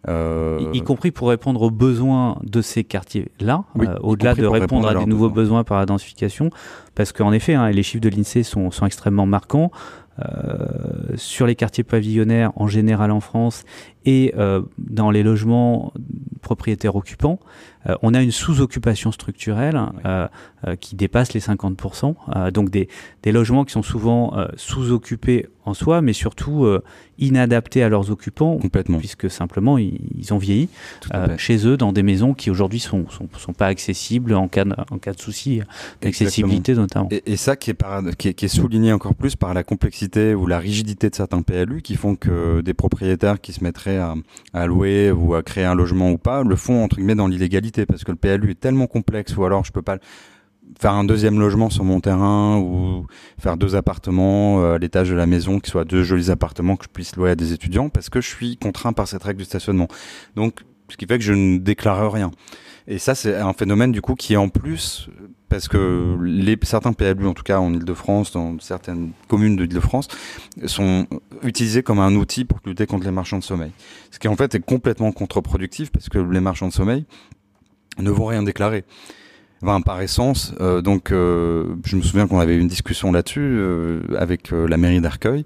Euh... 0.07 0.71
Y, 0.73 0.81
compris 0.81 1.11
pour 1.11 1.29
répondre 1.29 1.61
aux 1.61 1.71
besoins 1.71 2.37
de 2.43 2.61
ces 2.61 2.85
quartiers-là, 2.85 3.65
euh, 3.79 3.97
au-delà 4.01 4.33
de 4.33 4.45
répondre, 4.45 4.87
à, 4.87 4.95
des 4.95 5.05
nouveaux 5.05 5.29
besoins. 5.29 5.65
par 5.65 5.77
la 5.77 5.85
densification, 5.85 6.51
parce 6.95 7.11
qu'en 7.11 7.33
effet, 7.33 7.53
hein, 7.53 7.69
les 7.69 7.83
chiffres 7.83 8.01
de 8.01 8.09
l'INSEE 8.09 8.43
sont, 8.43 8.71
sont, 8.71 8.85
extrêmement 8.85 9.25
marquants. 9.25 9.71
Euh, 10.19 11.15
sur 11.15 11.47
les 11.47 11.55
quartiers 11.55 11.83
pavillonnaires 11.83 12.51
en 12.55 12.67
général 12.67 13.11
en 13.11 13.19
France 13.19 13.63
et 14.05 14.33
euh, 14.37 14.61
dans 14.77 15.11
les 15.11 15.23
logements 15.23 15.93
propriétaires 16.41 16.95
occupants, 16.95 17.39
euh, 17.87 17.95
on 18.01 18.13
a 18.13 18.21
une 18.21 18.31
sous-occupation 18.31 19.11
structurelle 19.11 19.79
qui 20.81 20.97
dépasse 20.97 21.33
les 21.33 21.39
50%. 21.39 22.51
donc 22.51 22.69
des, 22.69 22.89
des, 23.23 23.31
logements 23.31 23.63
qui 23.63 23.71
sont 23.71 23.81
souvent 23.81 24.35
sous-occupés 24.57 25.47
en 25.63 25.73
soi, 25.73 26.01
mais 26.01 26.11
surtout 26.11 26.67
inadaptés 27.17 27.81
à 27.81 27.87
leurs 27.87 28.11
occupants, 28.11 28.57
Complètement. 28.57 28.97
puisque 28.97 29.29
simplement 29.29 29.77
ils, 29.77 30.33
ont 30.33 30.37
vieilli 30.37 30.67
chez 31.37 31.65
eux 31.65 31.77
dans 31.77 31.93
des 31.93 32.03
maisons 32.03 32.33
qui 32.33 32.51
aujourd'hui 32.51 32.81
sont, 32.81 33.07
sont, 33.09 33.29
sont, 33.37 33.53
pas 33.53 33.67
accessibles 33.67 34.33
en 34.33 34.49
cas 34.49 34.65
de, 34.65 34.73
en 34.91 34.97
cas 34.97 35.13
de 35.13 35.19
souci 35.21 35.61
d'accessibilité 36.01 36.73
notamment. 36.73 37.07
Et, 37.09 37.23
et, 37.25 37.37
ça 37.37 37.55
qui 37.55 37.69
est, 37.69 37.75
par, 37.75 38.03
qui 38.17 38.27
est, 38.27 38.33
qui 38.33 38.45
est 38.45 38.49
souligné 38.49 38.91
encore 38.91 39.15
plus 39.15 39.37
par 39.37 39.53
la 39.53 39.63
complexité 39.63 40.08
ou 40.17 40.47
la 40.47 40.59
rigidité 40.59 41.09
de 41.09 41.15
certains 41.15 41.41
PLU 41.41 41.81
qui 41.81 41.95
font 41.95 42.15
que 42.15 42.61
des 42.61 42.73
propriétaires 42.73 43.39
qui 43.41 43.53
se 43.53 43.63
mettraient 43.63 43.99
à, 44.53 44.67
louer 44.67 45.11
ou 45.11 45.35
à 45.35 45.43
créer 45.43 45.65
un 45.65 45.75
logement 45.75 46.11
ou 46.11 46.17
pas 46.17 46.43
le 46.43 46.55
font 46.55 46.83
entre 46.83 46.97
guillemets 46.97 47.15
dans 47.15 47.27
l'illégalité 47.27 47.85
parce 47.85 48.03
que 48.03 48.11
le 48.11 48.17
PLU 48.17 48.51
est 48.51 48.59
tellement 48.59 48.87
complexe 48.87 49.35
ou 49.37 49.45
alors 49.45 49.63
je 49.63 49.71
peux 49.71 49.81
pas 49.81 49.97
faire 50.79 50.93
un 50.93 51.03
deuxième 51.03 51.39
logement 51.39 51.69
sur 51.69 51.83
mon 51.83 51.99
terrain 51.99 52.57
ou 52.57 53.05
faire 53.39 53.57
deux 53.57 53.75
appartements 53.75 54.61
euh, 54.61 54.75
à 54.75 54.77
l'étage 54.77 55.09
de 55.09 55.15
la 55.15 55.25
maison 55.25 55.59
qui 55.59 55.71
soient 55.71 55.85
deux 55.85 56.03
jolis 56.03 56.29
appartements 56.29 56.75
que 56.75 56.85
je 56.85 56.89
puisse 56.89 57.15
louer 57.15 57.31
à 57.31 57.35
des 57.35 57.53
étudiants 57.53 57.89
parce 57.89 58.09
que 58.09 58.21
je 58.21 58.27
suis 58.27 58.57
contraint 58.57 58.93
par 58.93 59.07
cette 59.07 59.23
règle 59.23 59.39
du 59.39 59.45
stationnement. 59.45 59.87
Donc 60.35 60.61
ce 60.89 60.97
qui 60.97 61.05
fait 61.05 61.17
que 61.17 61.23
je 61.23 61.33
ne 61.33 61.57
déclare 61.57 62.11
rien. 62.11 62.31
Et 62.87 62.97
ça, 62.97 63.13
c'est 63.15 63.35
un 63.35 63.53
phénomène 63.53 63.91
du 63.91 64.01
coup 64.01 64.15
qui 64.15 64.35
en 64.35 64.49
plus 64.49 65.09
parce 65.49 65.67
que 65.67 66.17
certains 66.63 66.93
PLU, 66.93 67.27
en 67.27 67.33
tout 67.33 67.43
cas 67.43 67.59
en 67.59 67.73
Ile-de-France, 67.73 68.31
dans 68.31 68.59
certaines 68.59 69.11
communes 69.27 69.55
de 69.55 69.65
Ile-de-France, 69.65 70.07
sont 70.65 71.07
utilisés 71.43 71.83
comme 71.83 71.99
un 71.99 72.15
outil 72.15 72.45
pour 72.45 72.59
lutter 72.65 72.85
contre 72.85 73.05
les 73.05 73.11
marchands 73.11 73.39
de 73.39 73.43
sommeil. 73.43 73.71
Ce 74.11 74.19
qui 74.19 74.27
en 74.27 74.35
fait 74.35 74.55
est 74.55 74.59
complètement 74.59 75.11
contre-productif 75.11 75.91
parce 75.91 76.09
que 76.09 76.19
les 76.19 76.39
marchands 76.39 76.67
de 76.67 76.73
sommeil 76.73 77.05
ne 77.97 78.11
vont 78.11 78.25
rien 78.25 78.43
déclarer. 78.43 78.85
Enfin, 79.61 79.81
par 79.81 80.01
essence, 80.01 80.53
euh, 80.61 80.81
donc 80.81 81.11
euh, 81.11 81.75
je 81.83 81.97
me 81.97 82.01
souviens 82.01 82.27
qu'on 82.27 82.39
avait 82.39 82.55
eu 82.55 82.59
une 82.59 82.69
discussion 82.69 83.11
là-dessus 83.11 83.41
euh, 83.41 84.01
avec 84.17 84.51
la 84.51 84.77
mairie 84.77 85.01
d'Arcueil. 85.01 85.43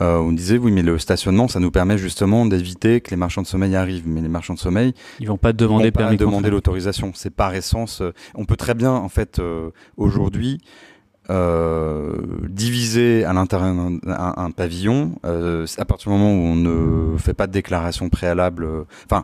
Euh, 0.00 0.16
on 0.18 0.32
disait 0.32 0.58
oui, 0.58 0.72
mais 0.72 0.82
le 0.82 0.98
stationnement, 0.98 1.48
ça 1.48 1.60
nous 1.60 1.70
permet 1.70 1.98
justement 1.98 2.46
d'éviter 2.46 3.00
que 3.00 3.10
les 3.10 3.16
marchands 3.16 3.42
de 3.42 3.46
sommeil 3.46 3.76
arrivent. 3.76 4.06
Mais 4.06 4.20
les 4.20 4.28
marchands 4.28 4.54
de 4.54 4.58
sommeil, 4.58 4.94
ils 5.18 5.28
vont 5.28 5.36
pas 5.36 5.52
demander 5.52 5.86
vont 5.86 5.90
pas 5.90 6.16
demander 6.16 6.50
l'autorisation. 6.50 7.12
C'est 7.14 7.34
par 7.34 7.54
essence. 7.54 8.00
Euh, 8.00 8.12
on 8.34 8.44
peut 8.44 8.56
très 8.56 8.74
bien, 8.74 8.92
en 8.92 9.08
fait, 9.08 9.38
euh, 9.38 9.70
aujourd'hui. 9.96 10.60
diviser 12.48 13.24
à 13.24 13.32
l'intérieur 13.32 13.74
d'un 14.02 14.50
pavillon, 14.50 15.12
à 15.22 15.84
partir 15.84 16.10
du 16.10 16.18
moment 16.18 16.32
où 16.32 16.44
on 16.44 16.56
ne 16.56 17.16
fait 17.18 17.34
pas 17.34 17.46
de 17.46 17.52
déclaration 17.52 18.08
préalable, 18.08 18.66
enfin, 19.04 19.22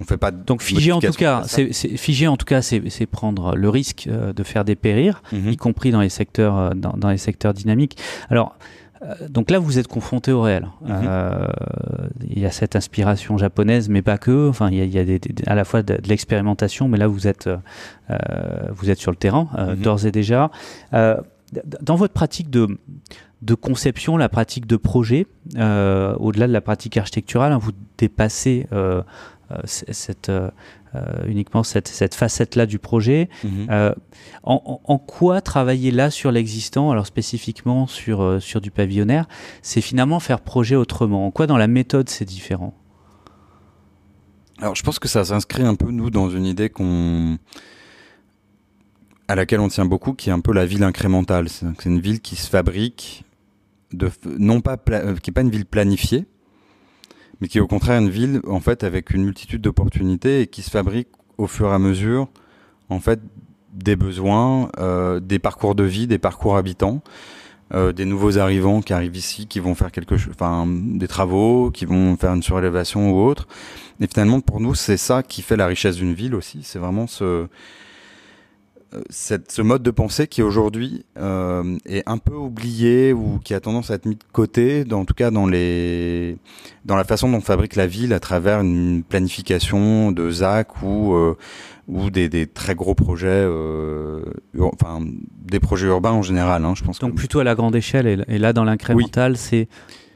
on 0.00 0.04
fait 0.04 0.18
pas 0.18 0.30
donc 0.32 0.60
figé 0.62 0.92
en 0.92 1.00
tout 1.00 1.12
cas 1.12 1.42
c'est 1.46 1.72
figé 1.72 2.26
en 2.26 2.36
tout 2.36 2.46
cas 2.46 2.62
c'est 2.62 3.06
prendre 3.06 3.54
le 3.54 3.68
risque 3.68 4.08
de 4.08 4.42
faire 4.42 4.64
dépérir 4.64 5.22
mhm. 5.32 5.50
y 5.50 5.56
compris 5.56 5.90
dans 5.90 6.00
les 6.00 6.08
secteurs 6.08 6.74
dans, 6.74 6.94
dans 6.96 7.10
les 7.10 7.18
secteurs 7.18 7.52
dynamiques 7.52 7.98
alors 8.30 8.56
donc 9.28 9.50
là, 9.50 9.58
vous 9.58 9.78
êtes 9.78 9.88
confronté 9.88 10.30
au 10.32 10.42
réel. 10.42 10.68
Mhm. 10.82 10.90
Euh, 10.90 11.48
il 12.28 12.38
y 12.38 12.46
a 12.46 12.50
cette 12.50 12.76
inspiration 12.76 13.38
japonaise, 13.38 13.88
mais 13.88 14.02
pas 14.02 14.18
que. 14.18 14.48
Enfin, 14.48 14.68
il 14.70 14.84
y 14.84 14.98
a, 14.98 15.18
à 15.46 15.54
la 15.54 15.64
fois 15.64 15.82
de, 15.82 15.98
l'expérimentation, 16.06 16.88
mais 16.88 16.98
là, 16.98 17.06
vous 17.06 17.26
êtes, 17.26 17.46
euh, 17.46 18.16
vous 18.70 18.90
êtes 18.90 18.98
sur 18.98 19.10
le 19.10 19.16
terrain 19.16 19.48
mhm. 19.56 19.76
d'ores 19.76 20.06
et 20.06 20.12
déjà. 20.12 20.50
dans 20.92 21.96
votre 21.96 22.12
pratique 22.12 22.50
de, 22.50 22.78
de 23.42 23.54
conception, 23.54 24.16
la 24.16 24.28
pratique 24.28 24.66
de 24.66 24.76
projet, 24.76 25.26
au-delà 25.56 26.46
de 26.46 26.52
la 26.52 26.60
pratique 26.60 26.96
architecturale, 26.96 27.52
hein, 27.52 27.58
vous 27.58 27.72
dépassez 27.96 28.66
cette 29.64 30.30
euh, 30.96 31.24
uniquement 31.28 31.62
cette, 31.62 31.86
cette 31.86 32.16
facette-là 32.16 32.66
du 32.66 32.80
projet. 32.80 33.28
Mhm. 33.44 33.68
Euh, 33.70 33.94
en, 34.42 34.98
quoi 34.98 35.40
travailler 35.40 35.92
là 35.92 36.10
sur 36.10 36.32
l'existant, 36.32 36.90
alors 36.90 37.06
spécifiquement 37.06 37.86
sur, 37.86 38.22
euh, 38.22 38.40
sur 38.40 38.60
du 38.60 38.72
pavillonnaire, 38.72 39.28
c'est 39.62 39.82
finalement 39.82 40.18
faire 40.18 40.40
projet 40.40 40.74
autrement? 40.74 41.26
En 41.26 41.30
quoi 41.30 41.46
dans 41.46 41.56
la 41.56 41.68
méthode 41.68 42.08
c'est 42.08 42.24
différent? 42.24 42.74
Alors 44.58 44.74
je 44.74 44.82
pense 44.82 44.98
que 44.98 45.06
ça 45.06 45.24
s'inscrit 45.24 45.62
un 45.62 45.76
peu 45.76 45.92
nous 45.92 46.10
dans 46.10 46.28
une 46.28 46.44
idée 46.44 46.70
qu'on 46.70 47.38
à 49.28 49.36
laquelle 49.36 49.60
on 49.60 49.68
tient 49.68 49.84
beaucoup, 49.84 50.14
qui 50.14 50.30
est 50.30 50.32
un 50.32 50.40
peu 50.40 50.52
la 50.52 50.66
ville 50.66 50.82
incrémentale. 50.82 51.48
C'est 51.48 51.86
une 51.86 52.00
ville 52.00 52.20
qui 52.20 52.34
se 52.34 52.50
fabrique 52.50 53.24
de 53.92 54.10
non 54.24 54.60
pas 54.60 54.76
qui 54.76 55.30
est 55.30 55.32
pas 55.32 55.42
une 55.42 55.50
ville 55.50 55.66
planifiée, 55.66 56.26
mais 57.40 57.48
qui 57.48 57.58
est 57.58 57.60
au 57.60 57.66
contraire 57.66 57.98
une 58.00 58.10
ville 58.10 58.40
en 58.46 58.60
fait 58.60 58.84
avec 58.84 59.10
une 59.10 59.24
multitude 59.24 59.62
d'opportunités 59.62 60.42
et 60.42 60.46
qui 60.46 60.62
se 60.62 60.70
fabrique 60.70 61.08
au 61.38 61.46
fur 61.46 61.68
et 61.68 61.74
à 61.74 61.78
mesure 61.78 62.28
en 62.88 63.00
fait 63.00 63.20
des 63.72 63.96
besoins, 63.96 64.70
euh, 64.78 65.20
des 65.20 65.38
parcours 65.38 65.74
de 65.74 65.84
vie, 65.84 66.06
des 66.06 66.18
parcours 66.18 66.56
habitants, 66.56 67.02
euh, 67.72 67.92
des 67.92 68.04
nouveaux 68.04 68.38
arrivants 68.38 68.82
qui 68.82 68.92
arrivent 68.92 69.16
ici, 69.16 69.46
qui 69.46 69.60
vont 69.60 69.76
faire 69.76 69.92
quelque 69.92 70.16
chose, 70.16 70.32
enfin 70.34 70.66
des 70.66 71.06
travaux, 71.06 71.70
qui 71.70 71.84
vont 71.84 72.16
faire 72.16 72.34
une 72.34 72.42
surélévation 72.42 73.12
ou 73.12 73.24
autre. 73.24 73.46
Et 74.00 74.06
finalement 74.06 74.40
pour 74.40 74.60
nous 74.60 74.74
c'est 74.74 74.96
ça 74.96 75.22
qui 75.22 75.42
fait 75.42 75.56
la 75.56 75.66
richesse 75.66 75.96
d'une 75.96 76.14
ville 76.14 76.34
aussi, 76.34 76.60
c'est 76.62 76.78
vraiment 76.78 77.06
ce 77.06 77.46
cette, 79.08 79.52
ce 79.52 79.62
mode 79.62 79.82
de 79.82 79.90
pensée 79.90 80.26
qui 80.26 80.42
aujourd'hui 80.42 81.04
euh, 81.16 81.76
est 81.86 82.02
un 82.06 82.18
peu 82.18 82.34
oublié 82.34 83.12
ou 83.12 83.38
qui 83.42 83.54
a 83.54 83.60
tendance 83.60 83.90
à 83.90 83.94
être 83.94 84.06
mis 84.06 84.16
de 84.16 84.24
côté, 84.32 84.84
dans, 84.84 85.00
en 85.00 85.04
tout 85.04 85.14
cas 85.14 85.30
dans, 85.30 85.46
les, 85.46 86.36
dans 86.84 86.96
la 86.96 87.04
façon 87.04 87.30
dont 87.30 87.38
on 87.38 87.40
fabrique 87.40 87.76
la 87.76 87.86
ville 87.86 88.12
à 88.12 88.20
travers 88.20 88.60
une 88.60 89.04
planification 89.04 90.10
de 90.10 90.30
ZAC 90.30 90.82
ou, 90.82 91.14
euh, 91.14 91.36
ou 91.86 92.10
des, 92.10 92.28
des, 92.28 92.46
très 92.46 92.74
gros 92.74 92.94
projets, 92.94 93.28
euh, 93.28 94.22
enfin 94.60 95.00
des 95.44 95.60
projets 95.60 95.86
urbains 95.86 96.12
en 96.12 96.22
général. 96.22 96.64
Hein, 96.64 96.74
je 96.76 96.82
pense 96.82 96.98
Donc 96.98 97.14
plutôt 97.14 97.38
à 97.38 97.44
la 97.44 97.54
grande 97.54 97.76
échelle 97.76 98.24
et, 98.26 98.38
là 98.38 98.52
dans 98.52 98.64
l'incrémental, 98.64 99.36
c'est 99.36 99.68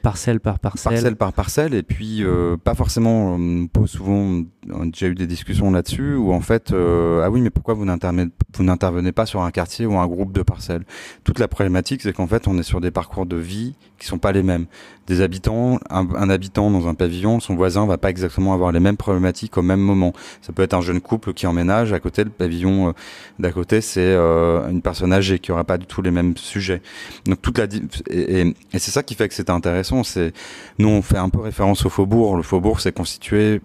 parcelle 0.04 0.38
par 0.38 0.58
parcelle. 0.58 0.92
Parcelle 0.92 1.16
par 1.16 1.32
parcelle, 1.32 1.74
et 1.74 1.82
puis 1.82 2.22
euh, 2.22 2.58
pas 2.58 2.74
forcément, 2.74 3.36
on 3.36 3.66
pose 3.66 3.90
souvent, 3.90 4.42
on 4.70 4.82
a 4.82 4.84
déjà 4.84 5.06
eu 5.06 5.14
des 5.14 5.26
discussions 5.26 5.70
là-dessus, 5.70 6.14
où 6.14 6.32
en 6.34 6.42
fait, 6.42 6.72
euh, 6.72 7.22
ah 7.24 7.30
oui, 7.30 7.40
mais 7.40 7.48
pourquoi 7.48 7.72
vous 7.72 7.86
n'intervenez 7.86 9.12
pas 9.12 9.24
sur 9.24 9.40
un 9.42 9.50
quartier 9.50 9.86
ou 9.86 9.98
un 9.98 10.06
groupe 10.06 10.32
de 10.32 10.42
parcelles? 10.42 10.84
Toute 11.24 11.38
la 11.38 11.48
problématique, 11.48 12.02
c'est 12.02 12.12
qu'en 12.12 12.26
fait, 12.26 12.46
on 12.46 12.58
est 12.58 12.62
sur 12.62 12.82
des 12.82 12.90
parcours 12.90 13.24
de 13.24 13.36
vie 13.36 13.76
qui 13.98 14.06
sont 14.06 14.18
pas 14.18 14.32
les 14.32 14.42
mêmes. 14.42 14.66
Des 15.06 15.22
habitants, 15.22 15.78
un, 15.88 16.28
habitant 16.28 16.70
dans 16.70 16.86
un 16.88 16.94
pavillon, 16.94 17.40
son 17.40 17.54
voisin 17.54 17.86
va 17.86 17.96
pas 17.96 18.10
exactement 18.10 18.52
avoir 18.52 18.72
les 18.72 18.80
mêmes 18.80 18.96
problématiques 18.96 19.56
au 19.56 19.62
même 19.62 19.80
moment. 19.80 20.12
Ça 20.42 20.52
peut 20.52 20.62
être 20.62 20.74
un 20.74 20.80
jeune 20.82 21.00
couple 21.00 21.32
qui 21.32 21.46
emménage, 21.46 21.92
à 21.94 22.00
côté, 22.00 22.24
le 22.24 22.30
pavillon 22.30 22.88
euh, 22.88 22.92
d'à 23.38 23.52
côté, 23.52 23.80
c'est 23.80 24.14
une 24.14 24.82
personne 24.82 25.12
âgée 25.14 25.38
qui 25.38 25.50
aura 25.50 25.64
pas 25.64 25.78
du 25.78 25.86
tout 25.86 26.02
les 26.02 26.10
mêmes 26.10 26.36
sujets. 26.36 26.82
Donc 27.26 27.40
toute 27.40 27.56
la, 27.56 27.66
et 28.10 28.54
c'est 28.72 28.90
ça 28.90 29.02
qui 29.02 29.14
fait 29.14 29.28
que 29.28 29.34
c'est 29.34 29.48
intéressant 29.50 29.93
c'est 30.02 30.32
nous 30.78 30.88
on 30.88 31.02
fait 31.02 31.18
un 31.18 31.28
peu 31.28 31.40
référence 31.40 31.84
au 31.86 31.90
faubourg. 31.90 32.36
Le 32.36 32.42
faubourg 32.42 32.80
s'est 32.80 32.92
constitué 32.92 33.60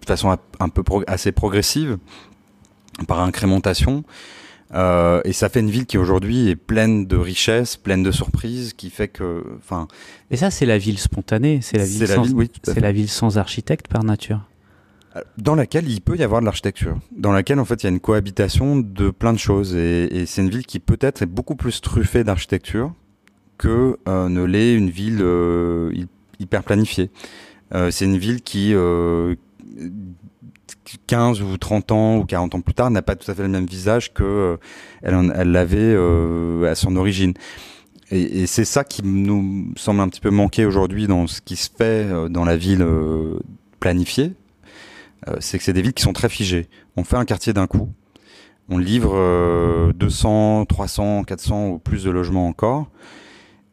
de 0.00 0.06
façon 0.06 0.36
un 0.58 0.68
peu 0.68 0.82
assez 1.06 1.32
progressive 1.32 1.98
par 3.06 3.20
incrémentation. 3.20 4.04
Euh, 4.72 5.20
et 5.24 5.32
ça 5.32 5.48
fait 5.48 5.60
une 5.60 5.70
ville 5.70 5.86
qui 5.86 5.98
aujourd'hui 5.98 6.48
est 6.48 6.56
pleine 6.56 7.06
de 7.06 7.16
richesses, 7.16 7.76
pleine 7.76 8.02
de 8.02 8.12
surprises, 8.12 8.72
qui 8.72 8.90
fait 8.90 9.08
que, 9.08 9.44
enfin. 9.58 9.88
Et 10.30 10.36
ça, 10.36 10.50
c'est 10.50 10.66
la 10.66 10.78
ville 10.78 10.98
spontanée, 10.98 11.58
c'est 11.60 11.76
la 11.76 11.84
ville, 11.84 12.06
sans, 12.06 12.32
oui, 12.32 12.50
c'est 12.62 12.80
la 12.80 12.92
ville 12.92 13.08
sans 13.08 13.36
architecte 13.36 13.88
par 13.88 14.04
nature. 14.04 14.46
Euh, 15.16 15.22
dans 15.38 15.56
laquelle 15.56 15.88
il 15.88 16.00
peut 16.00 16.16
y 16.16 16.22
avoir 16.22 16.40
de 16.40 16.46
l'architecture, 16.46 16.96
dans 17.10 17.32
laquelle 17.32 17.58
en 17.58 17.64
fait 17.64 17.82
il 17.82 17.84
y 17.84 17.88
a 17.88 17.90
une 17.90 17.98
cohabitation 17.98 18.76
de 18.76 19.10
plein 19.10 19.32
de 19.32 19.38
choses, 19.38 19.74
et, 19.74 20.04
et 20.04 20.26
c'est 20.26 20.42
une 20.42 20.50
ville 20.50 20.66
qui 20.66 20.78
peut-être 20.78 21.22
est 21.22 21.26
beaucoup 21.26 21.56
plus 21.56 21.80
truffée 21.80 22.22
d'architecture 22.22 22.94
que 23.60 23.98
euh, 24.08 24.30
ne 24.30 24.42
l'est 24.42 24.74
une 24.74 24.88
ville 24.88 25.18
euh, 25.20 25.92
hyper 26.38 26.64
planifiée. 26.64 27.10
Euh, 27.74 27.90
c'est 27.90 28.06
une 28.06 28.16
ville 28.16 28.40
qui 28.40 28.74
15 31.06 31.42
ou 31.42 31.58
30 31.58 31.92
ans 31.92 32.16
ou 32.16 32.24
40 32.24 32.54
ans 32.54 32.60
plus 32.62 32.72
tard 32.72 32.90
n'a 32.90 33.02
pas 33.02 33.16
tout 33.16 33.30
à 33.30 33.34
fait 33.34 33.42
le 33.42 33.48
même 33.48 33.66
visage 33.66 34.14
que 34.14 34.58
elle, 35.02 35.52
l'avait 35.52 35.94
à 36.66 36.74
son 36.74 36.96
origine. 36.96 37.34
Et, 38.10 38.46
c'est 38.46 38.64
ça 38.64 38.82
qui 38.82 39.02
nous 39.04 39.72
semble 39.76 40.00
un 40.00 40.08
petit 40.08 40.22
peu 40.22 40.30
manquer 40.30 40.64
aujourd'hui 40.64 41.06
dans 41.06 41.26
ce 41.26 41.42
qui 41.42 41.56
se 41.56 41.68
fait 41.70 42.08
dans 42.30 42.46
la 42.46 42.56
ville 42.56 42.84
planifiée. 43.78 44.32
c'est 45.38 45.58
que 45.58 45.64
c'est 45.64 45.74
des 45.74 45.82
villes 45.82 45.92
qui 45.92 46.02
sont 46.02 46.14
très 46.14 46.30
figées. 46.30 46.66
On 46.96 47.04
fait 47.04 47.16
un 47.16 47.26
quartier 47.26 47.52
d'un 47.52 47.66
coup, 47.66 47.90
on 48.70 48.78
livre 48.78 49.92
200, 49.92 50.64
300, 50.64 51.24
400 51.24 51.68
ou 51.68 51.78
plus 51.78 52.04
de 52.04 52.10
logements 52.10 52.48
encore 52.48 52.90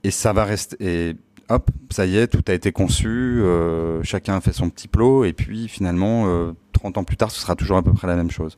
et 0.07 0.11
ça 0.11 0.31
va 0.31 0.45
rester. 0.45 0.77
Et 0.79 1.15
hop, 1.49 1.69
ça 1.89 2.05
y 2.05 2.17
est, 2.17 2.27
tout 2.27 2.43
a 2.47 2.53
été 2.53 2.71
conçu, 2.71 3.07
euh, 3.07 4.01
chacun 4.03 4.37
a 4.37 4.41
fait 4.41 4.53
son 4.53 4.69
petit 4.69 4.87
plot, 4.87 5.25
et 5.25 5.33
puis 5.33 5.67
finalement, 5.67 6.53
30 6.71 6.97
euh, 6.97 6.99
ans 6.99 7.03
plus 7.03 7.17
tard, 7.17 7.29
ce 7.29 7.41
sera 7.41 7.55
toujours 7.55 7.77
à 7.77 7.83
peu 7.83 7.93
près 7.93 8.07
la 8.07 8.15
même 8.15 8.31
chose. 8.31 8.55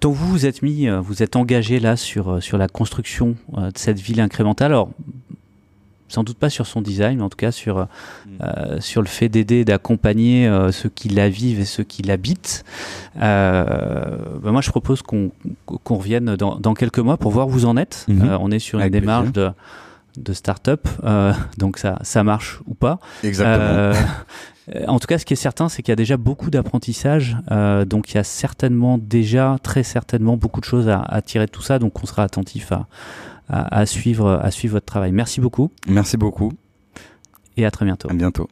Donc 0.00 0.14
vous 0.14 0.28
vous 0.28 0.46
êtes 0.46 0.62
mis, 0.62 0.88
euh, 0.88 1.00
vous 1.00 1.22
êtes 1.22 1.36
engagé 1.36 1.78
là 1.78 1.96
sur, 1.96 2.42
sur 2.42 2.58
la 2.58 2.68
construction 2.68 3.36
de 3.52 3.70
cette 3.76 4.00
ville 4.00 4.20
incrémentale. 4.20 4.72
Alors, 4.72 4.90
sans 6.12 6.24
doute 6.24 6.38
pas 6.38 6.50
sur 6.50 6.66
son 6.66 6.82
design, 6.82 7.18
mais 7.18 7.24
en 7.24 7.28
tout 7.28 7.36
cas 7.36 7.52
sur, 7.52 7.86
mm. 8.26 8.80
sur 8.80 9.02
le 9.02 9.08
fait 9.08 9.28
d'aider, 9.28 9.64
d'accompagner 9.64 10.50
ceux 10.70 10.88
qui 10.88 11.08
la 11.08 11.28
vivent 11.28 11.60
et 11.60 11.64
ceux 11.64 11.84
qui 11.84 12.02
l'habitent. 12.02 12.64
Ben 13.16 14.40
moi, 14.42 14.60
je 14.60 14.70
propose 14.70 15.02
qu'on 15.02 15.30
revienne 15.88 16.36
dans, 16.36 16.56
dans, 16.56 16.74
quelques 16.74 16.98
mois 16.98 17.16
pour 17.16 17.30
voir 17.30 17.48
où 17.48 17.50
vous 17.50 17.66
en 17.66 17.76
êtes. 17.76 18.06
Mm-hmm. 18.08 18.38
on 18.40 18.50
est 18.50 18.58
sur 18.58 18.80
une 18.80 18.90
démarche 18.90 19.32
de 19.32 19.50
de 20.16 20.32
start-up, 20.32 20.86
euh, 21.04 21.32
donc 21.58 21.78
ça, 21.78 21.98
ça 22.02 22.22
marche 22.22 22.60
ou 22.66 22.74
pas. 22.74 22.98
Exactement. 23.24 23.64
Euh, 23.64 23.94
en 24.86 24.98
tout 25.00 25.06
cas, 25.06 25.18
ce 25.18 25.24
qui 25.24 25.32
est 25.32 25.36
certain, 25.36 25.68
c'est 25.68 25.82
qu'il 25.82 25.90
y 25.90 25.94
a 25.94 25.96
déjà 25.96 26.16
beaucoup 26.16 26.50
d'apprentissage, 26.50 27.36
euh, 27.50 27.84
donc 27.84 28.12
il 28.12 28.16
y 28.16 28.18
a 28.18 28.24
certainement 28.24 28.98
déjà, 28.98 29.56
très 29.62 29.82
certainement, 29.82 30.36
beaucoup 30.36 30.60
de 30.60 30.64
choses 30.64 30.88
à, 30.88 31.20
tirer 31.22 31.46
de 31.46 31.50
tout 31.50 31.62
ça, 31.62 31.78
donc 31.78 32.00
on 32.02 32.06
sera 32.06 32.22
attentif 32.22 32.72
à, 33.52 33.78
à, 33.78 33.86
suivre, 33.86 34.40
à 34.42 34.50
suivre 34.50 34.74
votre 34.74 34.86
travail. 34.86 35.12
Merci 35.12 35.40
beaucoup. 35.40 35.70
Merci 35.86 36.16
beaucoup. 36.16 36.52
Et 37.56 37.64
à 37.64 37.70
très 37.70 37.84
bientôt. 37.84 38.10
À 38.10 38.14
bientôt. 38.14 38.48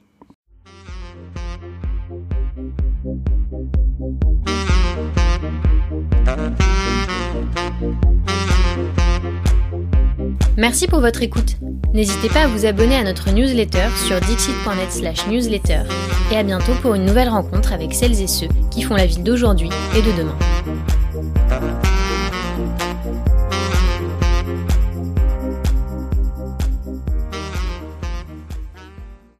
Merci 10.56 10.86
pour 10.86 11.00
votre 11.00 11.22
écoute. 11.22 11.56
N'hésitez 11.94 12.28
pas 12.28 12.42
à 12.42 12.46
vous 12.46 12.66
abonner 12.66 12.96
à 12.96 13.02
notre 13.02 13.32
newsletter 13.32 13.88
sur 14.06 14.20
dixit.net 14.20 14.90
slash 14.92 15.26
newsletter 15.26 15.82
et 16.30 16.36
à 16.36 16.42
bientôt 16.42 16.72
pour 16.82 16.94
une 16.94 17.06
nouvelle 17.06 17.28
rencontre 17.28 17.72
avec 17.72 17.94
celles 17.94 18.20
et 18.20 18.26
ceux 18.26 18.48
qui 18.70 18.82
font 18.82 18.94
la 18.94 19.06
ville 19.06 19.24
d'aujourd'hui 19.24 19.70
et 19.96 20.02
de 20.02 20.18
demain. 20.18 20.36